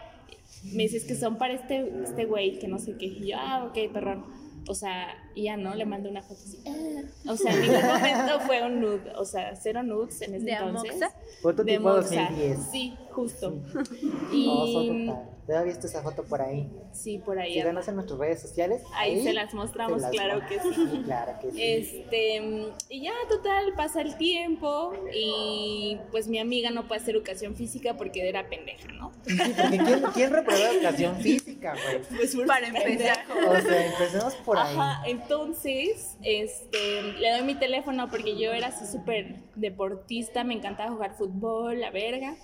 Me 0.71 0.83
dice, 0.83 0.97
es 0.97 1.05
que 1.05 1.15
son 1.15 1.37
para 1.37 1.53
este, 1.53 2.03
este 2.03 2.25
güey, 2.25 2.59
que 2.59 2.67
no 2.67 2.79
sé 2.79 2.97
qué. 2.97 3.05
Y 3.05 3.31
yo, 3.31 3.37
ah, 3.37 3.65
ok, 3.65 3.91
perrón. 3.91 4.25
O 4.67 4.75
sea, 4.75 5.07
y 5.35 5.43
ya 5.43 5.57
no, 5.57 5.73
le 5.75 5.85
mandé 5.85 6.09
una 6.09 6.21
foto 6.21 6.39
así. 6.43 6.59
ah. 6.67 7.31
O 7.31 7.35
sea, 7.37 7.53
en 7.53 7.61
ningún 7.61 7.85
momento 7.87 8.39
fue 8.41 8.61
un 8.63 8.81
nude. 8.81 9.13
O 9.15 9.25
sea, 9.25 9.55
cero 9.55 9.83
nudes 9.83 10.21
en 10.21 10.35
ese 10.35 10.45
¿De 10.45 10.51
entonces. 10.53 10.91
Amoxa? 10.91 11.11
Foto 11.41 11.63
De 11.63 11.73
tipo 11.77 11.89
Moxa. 11.89 12.21
2010. 12.29 12.59
Sí, 12.71 12.93
justo. 13.11 13.53
Oh, 13.75 14.33
Y 14.33 14.73
foto 14.73 15.13
padre. 15.13 15.33
¿Todavía 15.45 15.73
visto 15.73 15.87
esa 15.87 16.01
foto 16.01 16.23
por 16.23 16.41
ahí? 16.41 16.71
sí, 16.93 17.17
por 17.17 17.37
ahí. 17.37 17.53
Síganos 17.53 17.85
en 17.89 17.95
nuestras 17.95 18.17
redes 18.17 18.41
sociales. 18.41 18.81
Ahí 18.95 19.21
se 19.21 19.33
las 19.33 19.53
mostramos, 19.53 19.97
se 19.97 20.07
las 20.07 20.11
claro 20.11 20.39
que 20.47 20.57
sí. 20.59 20.67
mostramos. 20.67 21.05
Claro 21.05 21.33
que 21.41 21.51
sí. 21.51 21.61
Este, 21.61 22.71
y 22.87 23.01
ya, 23.01 23.11
total, 23.27 23.73
pasa 23.75 24.01
el 24.01 24.15
tiempo 24.17 24.93
y 25.13 25.97
pues 26.11 26.29
mi 26.29 26.39
amiga 26.39 26.69
no 26.71 26.87
puede 26.87 27.01
hacer 27.01 27.15
educación 27.15 27.55
física 27.55 27.97
porque 27.97 28.27
era 28.29 28.47
pendeja, 28.47 28.87
¿no? 28.93 29.11
Sí, 29.25 29.35
porque 29.37 29.77
¿quién, 29.83 30.01
quién 30.13 30.31
reprueba 30.31 30.69
educación 30.71 31.15
física, 31.17 31.73
güey? 31.73 32.01
Pues 32.15 32.35
Para 32.47 32.67
empezar. 32.67 33.17
O 33.45 33.59
sea, 33.61 33.85
empecemos 33.85 34.35
por 34.35 34.57
ahí. 34.57 34.77
Ajá, 34.77 35.03
entonces, 35.23 36.17
este, 36.21 37.03
le 37.19 37.31
doy 37.31 37.43
mi 37.43 37.55
teléfono 37.55 38.09
porque 38.09 38.37
yo 38.37 38.51
era 38.51 38.67
así 38.67 38.85
súper 38.85 39.41
deportista, 39.55 40.43
me 40.43 40.53
encantaba 40.53 40.91
jugar 40.91 41.15
fútbol, 41.15 41.79
la 41.79 41.91
verga. 41.91 42.35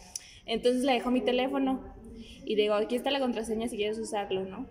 Entonces 0.45 0.83
le 0.83 0.93
dejo 0.93 1.11
mi 1.11 1.21
teléfono 1.21 1.83
y 2.45 2.55
digo, 2.55 2.73
aquí 2.73 2.95
está 2.95 3.11
la 3.11 3.19
contraseña 3.19 3.67
si 3.67 3.77
quieres 3.77 3.99
usarlo, 3.99 4.45
¿no? 4.45 4.67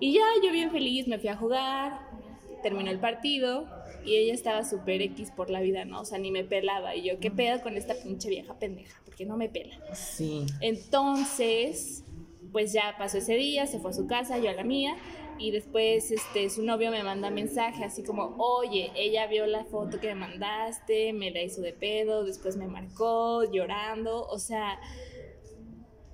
Y 0.00 0.14
ya, 0.14 0.24
yo 0.44 0.52
bien 0.52 0.70
feliz, 0.70 1.08
me 1.08 1.18
fui 1.18 1.28
a 1.28 1.36
jugar, 1.36 2.00
terminó 2.62 2.90
el 2.90 2.98
partido 2.98 3.66
y 4.04 4.16
ella 4.16 4.34
estaba 4.34 4.64
súper 4.64 5.00
X 5.00 5.30
por 5.30 5.50
la 5.50 5.60
vida, 5.60 5.84
¿no? 5.84 6.00
O 6.00 6.04
sea, 6.04 6.18
ni 6.18 6.30
me 6.30 6.44
pelaba. 6.44 6.94
Y 6.94 7.04
yo, 7.04 7.18
¿qué 7.20 7.30
pedo 7.30 7.62
con 7.62 7.76
esta 7.76 7.94
pinche 7.94 8.28
vieja 8.28 8.58
pendeja? 8.58 9.00
Porque 9.04 9.24
no 9.24 9.36
me 9.36 9.48
pela. 9.48 9.76
Sí. 9.94 10.44
Entonces, 10.60 12.04
pues 12.52 12.72
ya 12.72 12.94
pasó 12.98 13.18
ese 13.18 13.34
día, 13.34 13.66
se 13.66 13.78
fue 13.78 13.90
a 13.90 13.94
su 13.94 14.06
casa, 14.06 14.38
yo 14.38 14.50
a 14.50 14.52
la 14.52 14.64
mía, 14.64 14.96
y 15.38 15.50
después 15.50 16.10
este, 16.10 16.50
su 16.50 16.62
novio 16.62 16.90
me 16.90 17.02
manda 17.02 17.30
mensaje 17.30 17.84
así 17.84 18.02
como, 18.02 18.34
oye, 18.38 18.90
ella 18.96 19.26
vio 19.26 19.46
la 19.46 19.64
foto 19.64 20.00
que 20.00 20.08
me 20.08 20.14
mandaste, 20.14 21.12
me 21.12 21.30
la 21.30 21.42
hizo 21.42 21.60
de 21.60 21.72
pedo, 21.72 22.24
después 22.24 22.56
me 22.56 22.66
marcó 22.66 23.44
llorando, 23.50 24.26
o 24.26 24.38
sea, 24.38 24.78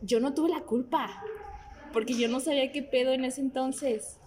yo 0.03 0.21
no 0.21 0.35
tuve 0.35 0.51
la 0.51 0.61
culpa, 0.61 1.23
porque 1.93 2.15
yo 2.15 2.29
no 2.29 2.41
sabía 2.41 2.73
qué 2.73 2.83
pedo 2.83 3.13
en 3.13 3.25
ese 3.25 3.41
entonces. 3.41 4.20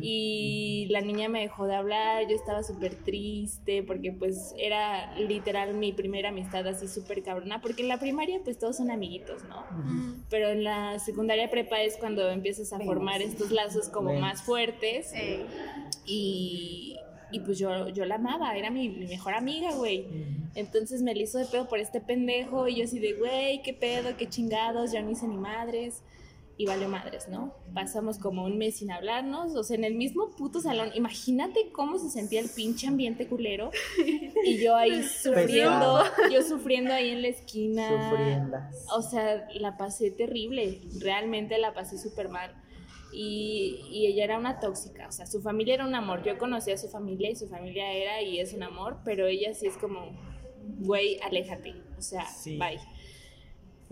Y 0.00 0.86
la 0.90 1.00
niña 1.00 1.28
me 1.28 1.40
dejó 1.40 1.66
de 1.66 1.74
hablar, 1.74 2.28
yo 2.28 2.36
estaba 2.36 2.62
súper 2.62 2.94
triste 2.94 3.82
porque 3.82 4.12
pues 4.12 4.54
era 4.58 5.16
literal 5.18 5.74
mi 5.74 5.92
primera 5.92 6.28
amistad 6.28 6.66
así 6.66 6.88
súper 6.88 7.22
cabrona, 7.22 7.60
porque 7.60 7.82
en 7.82 7.88
la 7.88 7.98
primaria 7.98 8.40
pues 8.44 8.58
todos 8.58 8.76
son 8.76 8.90
amiguitos, 8.90 9.44
¿no? 9.44 9.64
Pero 10.30 10.48
en 10.48 10.64
la 10.64 10.98
secundaria 10.98 11.50
prepa 11.50 11.80
es 11.82 11.96
cuando 11.96 12.28
empiezas 12.30 12.72
a 12.72 12.80
formar 12.80 13.22
estos 13.22 13.50
lazos 13.50 13.88
como 13.88 14.10
Ven. 14.10 14.20
más 14.20 14.42
fuertes 14.42 15.12
Eh, 15.14 15.44
y, 16.06 16.96
y 17.30 17.40
pues 17.40 17.58
yo, 17.58 17.88
yo 17.88 18.04
la 18.04 18.16
amaba, 18.16 18.56
era 18.56 18.70
mi, 18.70 18.88
mi 18.88 19.06
mejor 19.06 19.34
amiga, 19.34 19.74
güey. 19.74 20.06
Entonces 20.54 21.02
me 21.02 21.14
la 21.14 21.22
hizo 21.22 21.38
de 21.38 21.46
pedo 21.46 21.68
por 21.68 21.78
este 21.78 22.00
pendejo 22.00 22.68
y 22.68 22.76
yo 22.76 22.84
así 22.84 22.98
de, 22.98 23.14
güey, 23.14 23.62
qué 23.62 23.74
pedo, 23.74 24.16
qué 24.16 24.28
chingados, 24.28 24.92
ya 24.92 25.02
no 25.02 25.10
hice 25.10 25.26
ni 25.26 25.36
madres. 25.36 26.02
Y 26.56 26.66
valió 26.66 26.88
madres, 26.88 27.28
¿no? 27.28 27.52
Pasamos 27.74 28.18
como 28.18 28.44
un 28.44 28.58
mes 28.58 28.76
sin 28.76 28.92
hablarnos, 28.92 29.56
o 29.56 29.64
sea, 29.64 29.76
en 29.76 29.82
el 29.82 29.94
mismo 29.94 30.30
puto 30.36 30.60
salón. 30.60 30.90
Imagínate 30.94 31.72
cómo 31.72 31.98
se 31.98 32.10
sentía 32.10 32.40
el 32.40 32.48
pinche 32.48 32.86
ambiente 32.86 33.26
culero. 33.26 33.70
Y 34.44 34.62
yo 34.62 34.76
ahí 34.76 35.02
sufriendo, 35.22 36.04
yo 36.30 36.42
sufriendo 36.42 36.92
ahí 36.94 37.10
en 37.10 37.22
la 37.22 37.28
esquina. 37.28 37.88
Sufriendas. 38.10 38.86
O 38.96 39.02
sea, 39.02 39.48
la 39.54 39.76
pasé 39.76 40.12
terrible, 40.12 40.80
realmente 41.00 41.58
la 41.58 41.74
pasé 41.74 41.98
súper 41.98 42.28
mal. 42.28 42.54
Y, 43.12 43.80
y 43.90 44.06
ella 44.06 44.24
era 44.24 44.38
una 44.38 44.58
tóxica, 44.60 45.06
o 45.08 45.12
sea, 45.12 45.26
su 45.26 45.40
familia 45.40 45.74
era 45.74 45.86
un 45.86 45.94
amor. 45.94 46.22
Yo 46.24 46.36
conocía 46.38 46.74
a 46.74 46.78
su 46.78 46.88
familia 46.88 47.30
y 47.30 47.36
su 47.36 47.48
familia 47.48 47.92
era 47.92 48.22
y 48.22 48.40
es 48.40 48.52
un 48.54 48.62
amor, 48.64 48.98
pero 49.04 49.26
ella 49.26 49.54
sí 49.54 49.66
es 49.66 49.76
como, 49.76 50.10
güey, 50.78 51.18
aléjate, 51.20 51.74
o 51.96 52.02
sea, 52.02 52.26
Sí. 52.26 52.58
bye. 52.58 52.80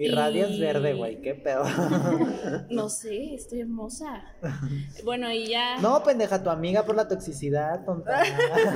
Y 0.07 0.11
radias 0.15 0.51
y- 0.51 0.61
verde, 0.61 0.95
güey, 0.95 1.21
qué 1.21 1.35
pedo. 1.35 1.65
No 2.71 2.89
sé, 3.01 3.35
estoy 3.35 3.61
hermosa. 3.61 4.25
Bueno, 5.05 5.31
y 5.33 5.47
ya, 5.47 5.79
No, 5.79 6.03
pendeja, 6.03 6.43
tu 6.43 6.51
amiga 6.51 6.85
por 6.85 6.97
la 6.97 7.09
toxicidad, 7.09 7.85
tonta. 7.85 8.23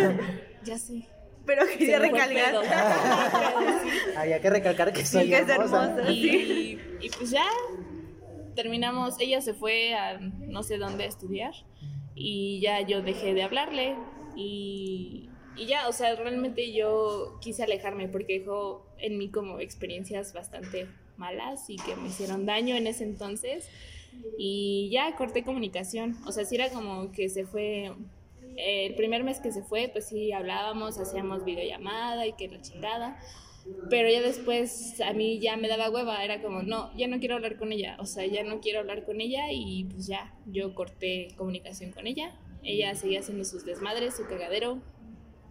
ya 0.64 0.78
sé. 0.78 1.08
pero 1.44 1.64
quería 1.78 1.98
recalcar. 1.98 2.54
sí. 3.82 3.88
Había 4.16 4.40
que 4.40 4.50
recalcar 4.50 4.92
que 4.92 5.04
soy 5.06 5.28
que 5.28 5.38
es 5.38 5.48
hermosa. 5.48 5.84
hermosa. 5.84 6.10
Y, 6.10 6.80
y 7.00 7.10
pues 7.10 7.30
ya 7.30 7.44
terminamos, 8.54 9.16
ella 9.20 9.40
se 9.40 9.54
fue 9.54 9.94
a 9.94 10.18
no 10.18 10.62
sé 10.62 10.78
dónde 10.78 11.04
a 11.04 11.06
estudiar 11.06 11.52
y 12.14 12.60
ya 12.60 12.80
yo 12.80 13.02
dejé 13.02 13.34
de 13.34 13.42
hablarle 13.42 13.96
y, 14.34 15.28
y 15.56 15.66
ya, 15.66 15.88
o 15.88 15.92
sea, 15.92 16.14
realmente 16.16 16.72
yo 16.72 17.38
quise 17.40 17.62
alejarme 17.64 18.08
porque 18.08 18.40
dejó 18.40 18.86
en 18.98 19.18
mí 19.18 19.30
como 19.30 19.60
experiencias 19.60 20.32
bastante 20.32 20.88
malas 21.18 21.68
y 21.68 21.76
que 21.76 21.96
me 21.96 22.08
hicieron 22.08 22.46
daño 22.46 22.76
en 22.76 22.86
ese 22.86 23.04
entonces. 23.04 23.68
Y 24.38 24.88
ya 24.90 25.14
corté 25.16 25.42
comunicación, 25.42 26.16
o 26.26 26.32
sea, 26.32 26.44
sí 26.44 26.54
era 26.54 26.70
como 26.70 27.12
que 27.12 27.28
se 27.28 27.44
fue 27.44 27.92
el 28.56 28.94
primer 28.94 29.24
mes 29.24 29.40
que 29.40 29.52
se 29.52 29.62
fue, 29.62 29.88
pues 29.92 30.08
sí 30.08 30.32
hablábamos, 30.32 30.98
hacíamos 30.98 31.44
videollamada 31.44 32.26
y 32.26 32.32
que 32.32 32.48
la 32.48 32.60
chingada. 32.60 33.20
Pero 33.90 34.08
ya 34.08 34.22
después 34.22 35.00
a 35.00 35.12
mí 35.12 35.40
ya 35.40 35.56
me 35.56 35.68
daba 35.68 35.90
hueva, 35.90 36.24
era 36.24 36.40
como, 36.40 36.62
no, 36.62 36.96
ya 36.96 37.08
no 37.08 37.18
quiero 37.18 37.34
hablar 37.34 37.56
con 37.56 37.72
ella, 37.72 37.96
o 37.98 38.06
sea, 38.06 38.24
ya 38.24 38.44
no 38.44 38.60
quiero 38.60 38.78
hablar 38.78 39.04
con 39.04 39.20
ella 39.20 39.50
y 39.50 39.84
pues 39.84 40.06
ya, 40.06 40.32
yo 40.46 40.72
corté 40.74 41.28
comunicación 41.36 41.90
con 41.90 42.06
ella, 42.06 42.38
ella 42.62 42.94
seguía 42.94 43.20
haciendo 43.20 43.44
sus 43.44 43.64
desmadres, 43.64 44.16
su 44.16 44.26
cagadero 44.26 44.80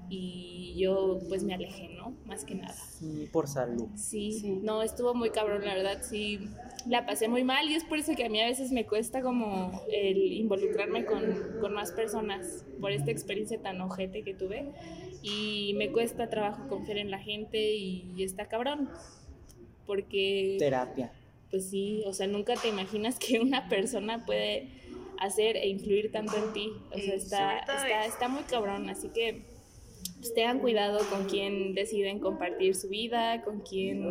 y 0.09 0.73
yo 0.77 1.19
pues 1.29 1.43
me 1.43 1.53
alejé, 1.53 1.89
¿no? 1.89 2.13
Más 2.25 2.45
que 2.45 2.55
nada. 2.55 2.73
Sí, 2.73 3.27
por 3.31 3.47
salud. 3.47 3.87
Sí, 3.95 4.31
Sí. 4.33 4.59
no, 4.61 4.81
estuvo 4.83 5.13
muy 5.13 5.29
cabrón, 5.31 5.63
la 5.65 5.73
verdad, 5.75 6.01
sí, 6.01 6.49
la 6.87 7.05
pasé 7.05 7.27
muy 7.27 7.43
mal 7.43 7.69
y 7.69 7.75
es 7.75 7.83
por 7.83 7.97
eso 7.97 8.13
que 8.15 8.25
a 8.25 8.29
mí 8.29 8.41
a 8.41 8.45
veces 8.47 8.71
me 8.71 8.85
cuesta 8.85 9.21
como 9.21 9.81
el 9.91 10.33
involucrarme 10.33 11.05
con, 11.05 11.23
con 11.59 11.73
más 11.73 11.91
personas 11.91 12.65
por 12.79 12.91
esta 12.91 13.11
experiencia 13.11 13.59
tan 13.61 13.81
ojete 13.81 14.23
que 14.23 14.33
tuve 14.33 14.71
y 15.23 15.73
me 15.77 15.91
cuesta 15.91 16.29
trabajo 16.29 16.67
confiar 16.67 16.97
en 16.99 17.09
la 17.09 17.19
gente 17.19 17.57
y, 17.75 18.21
está 18.23 18.47
cabrón, 18.47 18.89
porque 19.85 20.57
Terapia. 20.59 21.11
pues 21.49 21.69
sí, 21.69 22.03
o 22.05 22.13
sea, 22.13 22.27
nunca 22.27 22.55
te 22.55 22.67
imaginas 22.67 23.17
que 23.19 23.39
una 23.39 23.67
persona 23.69 24.25
puede 24.25 24.67
hacer 25.19 25.55
e 25.57 25.67
influir 25.69 26.11
tanto 26.11 26.35
en 26.37 26.53
ti, 26.53 26.71
o 26.91 26.97
sea, 26.97 27.05
Y 27.05 27.09
está, 27.11 27.59
está, 27.59 28.05
está 28.05 28.27
muy 28.27 28.43
cabrón, 28.43 28.89
así 28.89 29.09
que 29.09 29.43
pues, 30.25 30.33
tengan 30.33 30.59
cuidado 30.59 30.99
con 31.11 31.25
quién 31.25 31.75
deciden 31.75 32.19
compartir 32.19 32.75
su 32.75 32.89
vida, 32.89 33.43
con 33.43 33.59
quién 33.61 34.03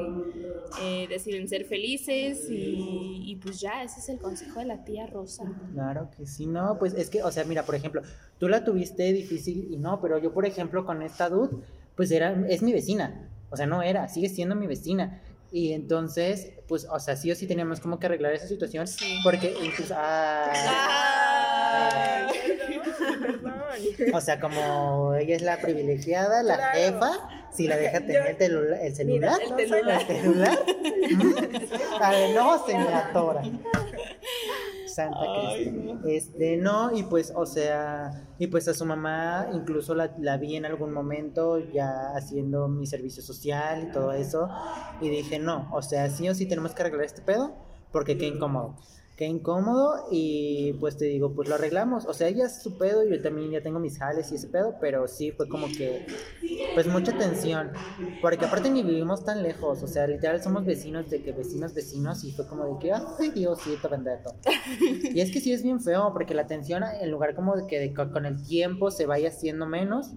eh, 0.83 1.07
deciden 1.09 1.49
ser 1.49 1.65
felices 1.65 2.49
y, 2.49 3.23
y 3.27 3.37
pues 3.37 3.61
ya, 3.61 3.83
ese 3.83 3.99
es 3.99 4.09
el 4.11 4.19
consejo 4.19 4.61
de 4.61 4.67
la 4.67 4.85
tía 4.85 5.07
Rosa. 5.09 5.43
Claro 5.73 6.09
que 6.17 6.25
sí, 6.27 6.47
no, 6.47 6.79
pues 6.79 6.95
es 6.95 7.11
que, 7.11 7.21
o 7.25 7.33
sea, 7.33 7.43
mira, 7.45 7.65
por 7.65 7.75
ejemplo, 7.75 8.01
tú 8.39 8.49
la 8.49 8.63
tuviste 8.65 9.13
difícil 9.13 9.67
y 9.73 9.77
no, 9.77 10.01
pero 10.01 10.19
yo, 10.19 10.33
por 10.33 10.47
ejemplo, 10.47 10.85
con 10.87 11.03
esta 11.03 11.29
dude, 11.29 11.57
pues 11.97 12.13
era, 12.13 12.45
es 12.49 12.63
mi 12.63 12.73
vecina, 12.73 13.29
o 13.51 13.57
sea, 13.57 13.67
no 13.67 13.83
era, 13.83 14.07
sigue 14.09 14.29
siendo 14.29 14.55
mi 14.55 14.67
vecina. 14.69 15.21
Y 15.53 15.73
entonces, 15.73 16.53
pues, 16.69 16.87
o 16.91 16.99
sea, 16.99 17.17
sí 17.17 17.31
o 17.31 17.35
sí 17.37 17.47
teníamos 17.47 17.79
como 17.81 17.99
que 18.01 18.07
arreglar 18.07 18.33
esa 18.35 18.47
situación, 18.49 18.87
Sí. 18.89 19.19
porque 19.25 19.55
incluso, 19.65 19.95
ah, 19.97 20.53
o 24.13 24.21
sea, 24.21 24.41
como 24.41 25.15
ella 25.15 25.37
es 25.37 25.43
la 25.43 25.59
privilegiada, 25.61 26.43
la 26.43 26.57
Claro. 26.57 26.79
jefa, 26.79 27.29
si 27.53 27.67
la 27.69 27.77
deja 27.77 28.01
tener 28.07 28.27
el, 28.29 28.37
celular, 28.37 28.79
el 28.83 28.95
celular. 28.95 29.41
el 29.59 30.07
celular, 30.07 30.59
a 32.01 32.11
ver, 32.11 32.35
no 32.35 32.67
se 32.67 32.79
me 32.79 32.95
atora. 32.95 33.43
Santa 34.87 35.19
Ay, 35.21 35.71
Cristo. 35.71 36.09
Este, 36.09 36.57
no, 36.57 36.97
y 36.97 37.03
pues, 37.05 37.33
o 37.35 37.47
sea, 37.47 38.29
y 38.39 38.47
pues 38.47 38.69
a 38.69 38.75
su 38.75 38.85
mamá 38.85 39.49
incluso 39.53 39.95
la, 39.95 40.13
la 40.19 40.37
vi 40.37 40.55
en 40.57 40.67
algún 40.67 40.93
momento 40.93 41.59
ya 41.59 42.13
haciendo 42.15 42.69
mi 42.69 42.87
servicio 42.87 43.23
social 43.23 43.89
y 43.89 43.93
todo 43.93 44.13
eso, 44.13 44.49
y 45.01 45.09
dije, 45.09 45.39
no, 45.41 45.69
o 45.73 45.83
sea, 45.83 46.09
sí 46.11 46.29
o 46.29 46.35
sí 46.35 46.47
tenemos 46.47 46.75
que 46.75 46.83
arreglar 46.83 47.05
este 47.07 47.23
pedo, 47.23 47.55
porque 47.91 48.17
qué 48.19 48.27
incómodo. 48.29 48.77
Qué 49.17 49.27
incómodo 49.27 50.09
y 50.11 50.73
pues 50.81 50.97
te 50.97 51.05
digo, 51.05 51.33
pues 51.33 51.49
lo 51.49 51.55
arreglamos. 51.55 52.05
O 52.07 52.13
sea, 52.13 52.27
ella 52.27 52.47
es 52.47 52.63
su 52.63 52.77
pedo 52.77 53.05
yo 53.05 53.23
también 53.23 53.53
ya 53.53 53.63
tengo 53.63 53.79
mis 53.79 53.97
jales 53.99 54.33
y 54.33 54.35
ese 54.35 54.49
pedo, 54.49 54.75
pero 54.81 55.07
sí 55.07 55.31
fue 55.31 55.49
como 55.49 55.69
que, 55.69 56.05
pues 56.75 56.89
mucha 56.89 57.17
tensión. 57.17 57.71
Porque 58.21 58.45
aparte 58.45 58.71
ni 58.71 58.83
vivimos 58.83 59.25
tan 59.25 59.45
lejos, 59.45 59.85
o 59.85 59.87
sea, 59.87 60.09
literal 60.09 60.43
somos 60.43 60.65
vecinos 60.65 61.09
de 61.11 61.23
que 61.23 61.31
vecinos, 61.31 61.75
vecinos 61.75 62.25
y 62.25 62.33
fue 62.33 62.49
como 62.49 62.65
de 62.67 62.79
que, 62.81 62.93
ay 62.93 63.31
Diosito 63.31 63.89
bendito. 63.89 64.35
Y 64.81 65.21
es 65.21 65.31
que 65.31 65.41
sí 65.41 65.53
es 65.53 65.63
bien 65.63 65.81
feo, 65.81 66.13
porque 66.13 66.35
la 66.35 66.49
tensión 66.49 66.83
en 66.83 67.11
lugar 67.11 67.37
como 67.37 67.55
de 67.57 67.69
que 67.69 67.95
con 67.95 68.27
el 68.27 68.45
tiempo 68.45 68.91
se 68.91 69.07
vaya 69.07 69.29
haciendo 69.29 69.65
menos, 69.65 70.11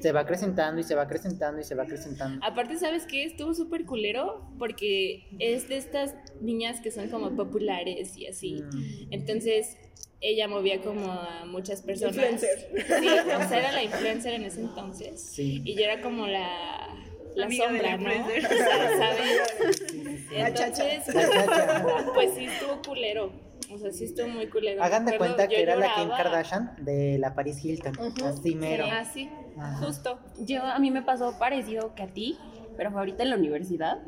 se 0.00 0.12
va 0.12 0.20
acrecentando 0.20 0.80
y 0.80 0.84
se 0.84 0.94
va 0.94 1.02
acrecentando 1.02 1.60
y 1.60 1.64
se 1.64 1.74
va 1.74 1.84
acrecentando. 1.84 2.44
Aparte, 2.44 2.78
¿sabes 2.78 3.06
qué? 3.06 3.24
Estuvo 3.24 3.54
súper 3.54 3.84
culero 3.84 4.48
porque 4.58 5.26
es 5.38 5.68
de 5.68 5.76
estas 5.76 6.14
niñas 6.40 6.80
que 6.80 6.90
son 6.90 7.08
como 7.08 7.34
populares 7.36 8.16
y 8.16 8.26
así. 8.26 8.62
Mm. 8.62 9.12
Entonces, 9.12 9.76
ella 10.20 10.48
movía 10.48 10.80
como 10.80 11.10
a 11.12 11.44
muchas 11.46 11.82
personas. 11.82 12.16
Influencer. 12.16 12.70
Sí, 13.00 13.08
o 13.08 13.48
sea, 13.48 13.58
era 13.58 13.72
la 13.72 13.82
influencer 13.82 14.34
en 14.34 14.44
ese 14.44 14.60
entonces. 14.60 15.20
Sí. 15.20 15.60
Y 15.64 15.74
yo 15.74 15.82
era 15.82 16.00
como 16.00 16.26
la, 16.26 16.88
la 17.34 17.44
Amiga 17.46 17.66
sombra, 17.66 17.96
¿no? 17.98 18.10
O 18.10 18.30
sea, 18.40 18.96
¿sabes? 18.96 20.32
La 20.32 20.54
chacha. 20.54 20.94
Entonces, 20.94 21.14
La 21.14 21.30
chacha. 21.30 22.06
pues 22.14 22.34
sí 22.34 22.46
estuvo 22.46 22.80
culero. 22.82 23.32
O 23.72 23.78
sea, 23.78 23.92
sí 23.92 24.04
estuvo 24.04 24.28
muy 24.28 24.46
culero. 24.48 24.82
Hagan 24.82 25.04
de 25.04 25.16
cuenta 25.18 25.48
que 25.48 25.62
era 25.62 25.76
la 25.76 25.94
Kim. 25.94 26.08
Kardashian 26.08 26.76
de 26.80 27.18
la 27.18 27.34
Paris 27.34 27.64
Hilton. 27.64 27.94
Así 28.24 28.54
mero. 28.54 28.84
Sí, 29.12 29.30
Ajá. 29.58 29.86
justo. 29.86 30.18
Yo, 30.38 30.62
a 30.62 30.78
mí 30.78 30.90
me 30.90 31.02
pasó 31.02 31.38
parecido 31.38 31.94
que 31.94 32.02
a 32.02 32.08
ti, 32.08 32.38
pero 32.76 32.90
fue 32.90 33.00
ahorita 33.00 33.22
en 33.22 33.30
la 33.30 33.36
universidad. 33.36 34.02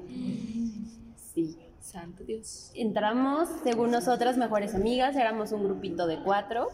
Sí. 1.34 1.58
Santo 1.80 2.24
Dios. 2.24 2.72
Entramos, 2.74 3.48
según 3.62 3.92
nosotras, 3.92 4.36
mejores 4.36 4.74
amigas, 4.74 5.14
éramos 5.14 5.52
un 5.52 5.64
grupito 5.64 6.06
de 6.06 6.20
cuatro. 6.22 6.68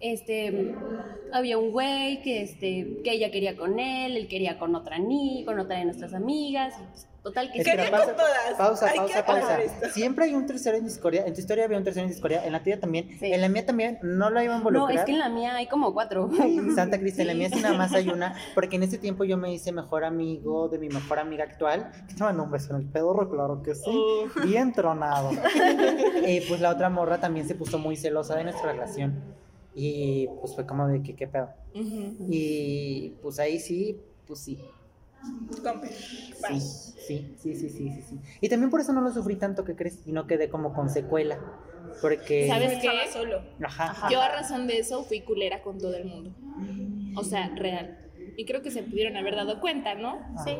Este, 0.00 0.74
había 1.32 1.58
un 1.58 1.72
güey 1.72 2.22
que, 2.22 2.42
este, 2.42 3.00
que 3.02 3.12
ella 3.12 3.32
quería 3.32 3.56
con 3.56 3.80
él, 3.80 4.16
él 4.16 4.28
quería 4.28 4.56
con 4.58 4.74
otra 4.76 4.98
ni, 4.98 5.44
con 5.44 5.58
otra 5.58 5.78
de 5.78 5.84
nuestras 5.84 6.14
amigas. 6.14 6.74
y, 6.80 6.84
pues, 6.92 7.08
total 7.22 7.50
que 7.52 7.58
Espera, 7.60 7.90
con 7.90 8.16
todas. 8.16 8.54
Pausa, 8.56 8.86
Hay 8.90 8.96
pausa, 8.98 9.24
pausa. 9.26 9.58
Siempre 9.92 10.24
hay 10.26 10.34
un 10.34 10.46
tercero 10.46 10.76
en 10.76 10.84
discordia. 10.84 11.26
En 11.26 11.34
tu 11.34 11.40
historia 11.40 11.64
había 11.64 11.76
un 11.78 11.84
tercero 11.84 12.04
en 12.04 12.10
discordia. 12.12 12.44
En 12.46 12.52
la 12.52 12.62
tuya 12.62 12.80
también. 12.80 13.08
Sí. 13.18 13.32
En 13.32 13.40
la 13.40 13.48
mía 13.48 13.66
también. 13.66 13.98
No 14.02 14.30
lo 14.30 14.42
iba 14.42 14.54
a 14.54 14.56
No, 14.58 14.62
involucrar. 14.68 14.98
es 14.98 15.04
que 15.04 15.12
en 15.12 15.18
la 15.18 15.28
mía 15.28 15.54
hay 15.56 15.66
como 15.66 15.92
cuatro. 15.92 16.30
Santa 16.74 16.98
Cristina, 16.98 17.22
en 17.32 17.38
la 17.38 17.48
mía 17.48 17.56
sí 17.56 17.62
nada 17.62 17.76
más 17.76 17.92
hay 17.92 18.08
una, 18.08 18.34
porque 18.54 18.76
en 18.76 18.82
ese 18.84 18.98
tiempo 18.98 19.24
yo 19.24 19.36
me 19.36 19.52
hice 19.52 19.72
mejor 19.72 20.04
amigo 20.04 20.68
de 20.68 20.78
mi 20.78 20.88
mejor 20.88 21.18
amiga 21.18 21.44
actual, 21.44 21.90
que 22.08 22.14
te 22.14 22.22
mandó 22.24 22.44
un 22.44 22.50
beso 22.50 22.70
en 22.74 22.80
el 22.82 22.86
pedorro, 22.86 23.28
claro 23.30 23.62
que 23.62 23.74
sí, 23.74 23.90
bien 24.44 24.72
tronado. 24.72 25.30
Eh, 26.28 26.44
pues 26.48 26.60
la 26.60 26.70
otra 26.70 26.88
morra 26.90 27.18
también 27.20 27.46
se 27.48 27.54
puso 27.54 27.78
muy 27.78 27.96
celosa 27.96 28.36
de 28.36 28.44
nuestra 28.44 28.72
relación, 28.72 29.14
y 29.74 30.26
pues 30.40 30.54
fue 30.54 30.66
como 30.66 30.86
de 30.88 31.02
que 31.02 31.14
qué 31.14 31.26
pedo. 31.26 31.48
Y 31.74 33.10
pues 33.22 33.38
ahí 33.38 33.58
sí, 33.58 33.98
pues 34.26 34.40
sí, 34.40 34.58
Sí, 36.48 36.60
sí, 36.60 37.36
sí, 37.38 37.54
sí, 37.54 37.68
sí, 37.70 37.70
sí, 37.70 38.02
sí. 38.02 38.20
Y 38.40 38.48
también 38.48 38.70
por 38.70 38.80
eso 38.80 38.92
no 38.92 39.00
lo 39.00 39.10
sufrí 39.10 39.36
tanto 39.36 39.64
que 39.64 39.74
crees, 39.74 40.06
y 40.06 40.12
no 40.12 40.26
quedé 40.26 40.48
como 40.48 40.72
con 40.72 40.88
secuela, 40.88 41.38
porque... 42.00 42.46
¿Sabes 42.48 42.72
Estaba 42.72 43.02
qué? 43.04 43.12
solo. 43.12 43.42
Ajá, 43.64 44.08
Yo 44.10 44.20
a 44.20 44.26
ajá. 44.26 44.36
razón 44.36 44.66
de 44.66 44.78
eso 44.78 45.04
fui 45.04 45.20
culera 45.22 45.62
con 45.62 45.78
todo 45.78 45.94
el 45.94 46.04
mundo. 46.04 46.34
O 47.16 47.24
sea, 47.24 47.48
real. 47.56 47.98
Y 48.36 48.44
creo 48.44 48.62
que 48.62 48.70
se 48.70 48.82
pudieron 48.82 49.16
haber 49.16 49.34
dado 49.34 49.60
cuenta, 49.60 49.94
¿no? 49.94 50.18
Sí. 50.44 50.56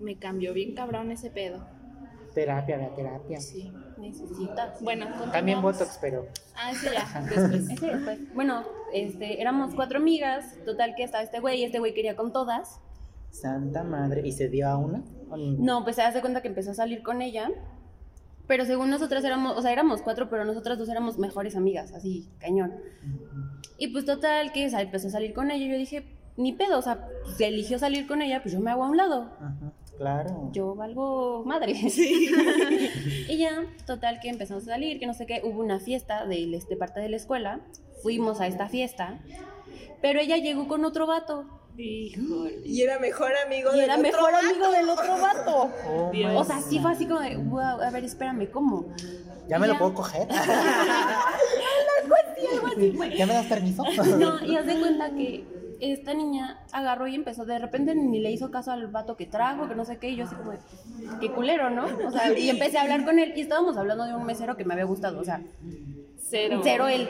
Me 0.00 0.18
cambió 0.18 0.52
bien 0.52 0.74
cabrón 0.74 1.12
ese 1.12 1.30
pedo. 1.30 1.64
Terapia, 2.34 2.78
la 2.78 2.94
terapia. 2.94 3.40
Sí. 3.40 3.70
Necesitas. 3.98 4.82
Bueno, 4.82 5.04
continuamos. 5.04 5.32
También 5.32 5.62
Botox, 5.62 5.98
pero... 6.00 6.26
Ah, 6.56 6.72
ese 6.72 6.90
ya, 6.92 7.20
después. 7.20 7.70
Ese 7.70 7.86
después. 7.86 8.34
Bueno, 8.34 8.64
este, 8.92 9.40
éramos 9.40 9.74
cuatro 9.74 9.98
amigas, 9.98 10.56
total 10.64 10.94
que 10.96 11.04
estaba 11.04 11.22
este 11.22 11.40
güey, 11.40 11.60
y 11.60 11.64
este 11.64 11.78
güey 11.78 11.94
quería 11.94 12.16
con 12.16 12.32
todas. 12.32 12.80
Santa 13.32 13.82
madre. 13.82 14.22
¿Y 14.24 14.32
se 14.32 14.48
dio 14.48 14.68
a 14.68 14.76
una? 14.76 15.02
No, 15.36 15.82
pues 15.82 15.96
se 15.96 16.02
hace 16.02 16.20
cuenta 16.20 16.42
que 16.42 16.48
empezó 16.48 16.70
a 16.70 16.74
salir 16.74 17.02
con 17.02 17.22
ella. 17.22 17.50
Pero 18.46 18.64
según 18.66 18.90
nosotras 18.90 19.24
éramos, 19.24 19.56
o 19.56 19.62
sea, 19.62 19.72
éramos 19.72 20.02
cuatro, 20.02 20.28
pero 20.28 20.44
nosotras 20.44 20.78
dos 20.78 20.88
éramos 20.88 21.18
mejores 21.18 21.56
amigas, 21.56 21.92
así, 21.92 22.28
cañón. 22.38 22.74
Y 23.78 23.88
pues 23.88 24.04
total 24.04 24.52
que 24.52 24.64
empezó 24.66 25.08
a 25.08 25.10
salir 25.10 25.32
con 25.32 25.50
ella. 25.50 25.64
y 25.64 25.70
Yo 25.70 25.78
dije, 25.78 26.04
ni 26.36 26.52
pedo, 26.52 26.78
o 26.78 26.82
sea, 26.82 27.08
se 27.36 27.46
eligió 27.46 27.78
salir 27.78 28.06
con 28.06 28.20
ella, 28.20 28.42
pues 28.42 28.52
yo 28.52 28.60
me 28.60 28.70
hago 28.70 28.84
a 28.84 28.90
un 28.90 28.96
lado. 28.96 29.30
Ajá, 29.40 29.72
claro. 29.96 30.50
Yo 30.52 30.74
valgo 30.74 31.44
madre. 31.46 31.72
y 33.28 33.38
ya, 33.38 33.64
total 33.86 34.20
que 34.20 34.28
empezamos 34.28 34.64
a 34.64 34.72
salir, 34.72 34.98
que 34.98 35.06
no 35.06 35.14
sé 35.14 35.24
qué, 35.24 35.40
hubo 35.44 35.60
una 35.60 35.80
fiesta 35.80 36.26
de, 36.26 36.60
de 36.68 36.76
parte 36.76 37.00
de 37.00 37.08
la 37.08 37.16
escuela. 37.16 37.60
Fuimos 38.02 38.40
a 38.40 38.48
esta 38.48 38.68
fiesta. 38.68 39.20
Pero 40.02 40.20
ella 40.20 40.36
llegó 40.36 40.66
con 40.68 40.84
otro 40.84 41.06
vato. 41.06 41.46
Híjole. 41.76 42.60
Y 42.64 42.82
era 42.82 42.98
mejor 42.98 43.30
amigo 43.46 43.70
Y 43.74 43.76
del 43.76 43.84
era 43.84 43.94
otro 43.94 44.02
mejor 44.04 44.32
vato. 44.32 44.46
amigo 44.46 44.70
del 44.70 44.88
otro 44.90 45.18
vato. 45.20 45.70
Oh 45.88 46.12
O 46.40 46.44
sea, 46.44 46.60
sí 46.60 46.78
fue 46.78 46.92
así 46.92 47.06
como 47.06 47.20
de, 47.20 47.36
wow, 47.36 47.80
a 47.82 47.90
ver, 47.90 48.04
espérame, 48.04 48.46
¿cómo? 48.50 48.86
¿Ya 49.48 49.58
me 49.58 49.66
Ya. 49.66 49.72
lo 49.72 49.78
puedo 49.78 49.94
coger? 49.94 50.28
¿Ya 53.16 53.26
me 53.26 53.34
das 53.34 53.46
permiso? 53.46 53.84
No, 54.18 54.44
y 54.44 54.56
haz 54.56 54.66
de 54.66 54.78
cuenta 54.78 55.10
que 55.10 55.44
esta 55.80 56.14
niña 56.14 56.60
agarró 56.72 57.06
y 57.08 57.14
empezó, 57.14 57.44
de 57.44 57.58
repente 57.58 57.94
ni 57.94 58.20
le 58.20 58.30
hizo 58.30 58.50
caso 58.50 58.70
al 58.70 58.86
vato 58.88 59.16
que 59.16 59.26
trajo, 59.26 59.68
que 59.68 59.74
no 59.74 59.84
sé 59.84 59.98
qué, 59.98 60.10
y 60.10 60.16
yo 60.16 60.24
así 60.24 60.34
como, 60.36 60.52
de, 60.52 60.58
qué 61.20 61.30
culero, 61.32 61.70
¿no? 61.70 61.86
O 62.06 62.10
sea, 62.10 62.36
y 62.38 62.48
empecé 62.50 62.78
a 62.78 62.82
hablar 62.82 63.04
con 63.04 63.18
él, 63.18 63.32
y 63.36 63.40
estábamos 63.40 63.76
hablando 63.76 64.04
de 64.04 64.14
un 64.14 64.24
mesero 64.24 64.56
que 64.56 64.64
me 64.64 64.74
había 64.74 64.84
gustado, 64.84 65.18
o 65.20 65.24
sea, 65.24 65.42
Cero. 66.20 66.60
cero 66.62 66.86
él. 66.86 67.08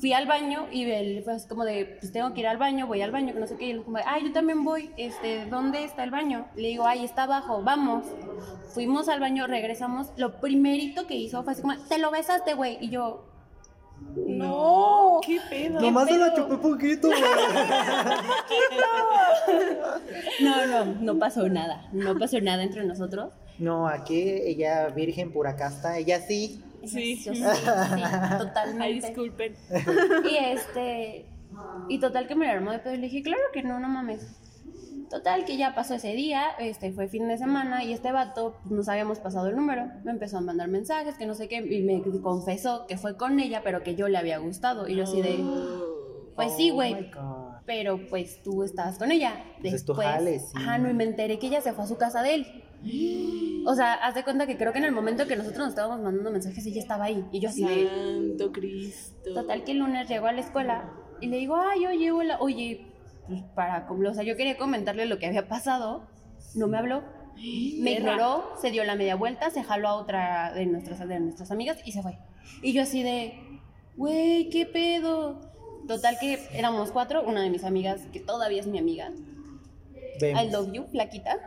Fui 0.00 0.12
al 0.12 0.26
baño 0.26 0.66
y 0.70 0.90
él 0.90 1.22
fue 1.24 1.34
así 1.34 1.48
como 1.48 1.64
de, 1.64 1.96
pues 2.00 2.12
tengo 2.12 2.32
que 2.34 2.40
ir 2.40 2.46
al 2.46 2.58
baño, 2.58 2.86
voy 2.86 3.02
al 3.02 3.10
baño, 3.10 3.34
que 3.34 3.40
no 3.40 3.46
sé 3.46 3.56
qué, 3.56 3.66
y 3.66 3.70
él 3.70 3.84
como, 3.84 3.98
de, 3.98 4.04
ay, 4.06 4.24
yo 4.24 4.32
también 4.32 4.64
voy, 4.64 4.90
este, 4.96 5.46
¿dónde 5.46 5.84
está 5.84 6.04
el 6.04 6.10
baño? 6.10 6.46
Le 6.56 6.68
digo, 6.68 6.86
ay, 6.86 7.04
está 7.04 7.24
abajo, 7.24 7.62
vamos. 7.62 8.04
Fuimos 8.74 9.08
al 9.08 9.20
baño, 9.20 9.46
regresamos, 9.46 10.12
lo 10.16 10.40
primerito 10.40 11.06
que 11.06 11.16
hizo 11.16 11.42
fue 11.42 11.52
así 11.52 11.62
como, 11.62 11.76
te 11.76 11.98
lo 11.98 12.10
besaste, 12.10 12.54
güey, 12.54 12.78
y 12.80 12.90
yo, 12.90 13.24
no, 14.14 15.20
¿Qué 15.24 15.40
pedo? 15.50 15.80
Nomás 15.80 16.08
se 16.08 16.18
lo 16.18 16.32
pedo? 16.32 16.36
chupé 16.36 16.56
poquito, 16.56 17.08
güey. 17.08 17.20
No, 20.40 20.66
no, 20.66 20.84
no 21.00 21.18
pasó 21.18 21.48
nada. 21.48 21.88
No 21.92 22.16
pasó 22.16 22.40
nada 22.40 22.62
entre 22.62 22.84
nosotros. 22.84 23.32
No, 23.58 23.88
aquí 23.88 24.20
ella 24.20 24.88
virgen 24.88 25.32
pura 25.32 25.56
casta, 25.56 25.98
ella 25.98 26.20
sí. 26.20 26.62
Sí. 26.84 27.16
Yo 27.24 27.34
sí, 27.34 27.40
sí, 27.42 27.44
totalmente. 28.38 28.82
Ay, 28.84 28.94
disculpen. 29.00 29.54
Y 30.30 30.36
este. 30.36 31.26
Y 31.88 31.98
total 31.98 32.26
que 32.28 32.34
me 32.34 32.46
lo 32.46 32.52
armó 32.52 32.70
de 32.72 32.78
pedo 32.78 32.94
y 32.94 32.98
le 32.98 33.04
dije, 33.08 33.22
claro 33.22 33.42
que 33.52 33.62
no, 33.62 33.80
no 33.80 33.88
mames. 33.88 34.36
Total 35.10 35.44
que 35.46 35.56
ya 35.56 35.74
pasó 35.74 35.94
ese 35.94 36.12
día, 36.12 36.42
este 36.58 36.92
fue 36.92 37.08
fin 37.08 37.26
de 37.28 37.38
semana 37.38 37.82
y 37.82 37.94
este 37.94 38.12
vato 38.12 38.56
pues, 38.62 38.70
nos 38.72 38.88
habíamos 38.90 39.18
pasado 39.20 39.48
el 39.48 39.56
número. 39.56 39.86
Me 40.04 40.10
empezó 40.10 40.36
a 40.36 40.40
mandar 40.42 40.68
mensajes, 40.68 41.16
que 41.16 41.24
no 41.24 41.34
sé 41.34 41.48
qué, 41.48 41.56
y 41.56 41.82
me 41.82 42.02
confesó 42.20 42.86
que 42.86 42.98
fue 42.98 43.16
con 43.16 43.40
ella, 43.40 43.62
pero 43.64 43.82
que 43.82 43.94
yo 43.94 44.08
le 44.08 44.18
había 44.18 44.36
gustado. 44.38 44.86
Y 44.86 44.96
yo 44.96 45.04
así 45.04 45.22
de, 45.22 45.42
pues 46.36 46.54
sí, 46.56 46.70
Oh 46.70 46.74
güey. 46.74 46.94
my 46.94 47.10
God. 47.10 47.47
Pero 47.68 48.00
pues 48.08 48.42
tú 48.42 48.62
estabas 48.62 48.98
con 48.98 49.12
ella. 49.12 49.44
Pues 49.60 49.74
Después, 49.74 50.08
jale, 50.08 50.40
sí. 50.40 50.52
ajá, 50.56 50.78
no, 50.78 50.88
y 50.88 50.94
me 50.94 51.04
enteré 51.04 51.38
que 51.38 51.48
ella 51.48 51.60
se 51.60 51.74
fue 51.74 51.84
a 51.84 51.86
su 51.86 51.98
casa 51.98 52.22
de 52.22 52.34
él. 52.34 52.46
O 53.66 53.74
sea, 53.74 53.92
haz 53.92 54.14
de 54.14 54.24
cuenta 54.24 54.46
que 54.46 54.56
creo 54.56 54.72
que 54.72 54.78
en 54.78 54.86
el 54.86 54.92
momento 54.92 55.26
que 55.26 55.36
nosotros 55.36 55.58
nos 55.60 55.68
estábamos 55.68 56.00
mandando 56.00 56.30
mensajes, 56.30 56.64
ella 56.64 56.80
estaba 56.80 57.04
ahí. 57.04 57.22
Y 57.30 57.40
yo 57.40 57.50
así 57.50 57.62
de. 57.64 57.86
Santo 57.88 58.52
Cristo. 58.52 59.34
Total 59.34 59.64
que 59.64 59.72
el 59.72 59.78
lunes 59.80 60.08
llegó 60.08 60.26
a 60.28 60.32
la 60.32 60.40
escuela 60.40 60.90
y 61.20 61.26
le 61.26 61.36
digo, 61.36 61.56
ay, 61.56 61.84
oye, 61.86 62.10
hola, 62.10 62.38
oye, 62.40 62.86
pues 63.26 63.42
para, 63.54 63.86
como- 63.86 64.08
o 64.08 64.14
sea, 64.14 64.24
yo 64.24 64.34
quería 64.34 64.56
comentarle 64.56 65.04
lo 65.04 65.18
que 65.18 65.26
había 65.26 65.46
pasado. 65.46 66.06
No 66.54 66.68
me 66.68 66.78
habló. 66.78 67.02
Me 67.36 67.92
ignoró, 67.92 68.44
se 68.60 68.70
dio 68.70 68.82
la 68.84 68.94
media 68.96 69.14
vuelta, 69.14 69.50
se 69.50 69.62
jaló 69.62 69.88
a 69.88 69.94
otra 69.96 70.52
de 70.54 70.64
nuestras, 70.64 71.06
de 71.06 71.20
nuestras 71.20 71.50
amigas 71.50 71.78
y 71.84 71.92
se 71.92 72.00
fue. 72.02 72.18
Y 72.62 72.72
yo 72.72 72.82
así 72.82 73.02
de, 73.02 73.34
güey, 73.96 74.48
¿qué 74.48 74.64
pedo? 74.64 75.47
Total 75.88 76.16
que 76.20 76.46
éramos 76.52 76.92
cuatro, 76.92 77.22
una 77.24 77.42
de 77.42 77.50
mis 77.50 77.64
amigas, 77.64 78.02
que 78.12 78.20
todavía 78.20 78.60
es 78.60 78.66
mi 78.68 78.78
amiga, 78.78 79.10
Vemos. 80.20 80.42
I 80.42 80.50
love 80.50 80.72
you, 80.72 80.84
flaquita. 80.90 81.38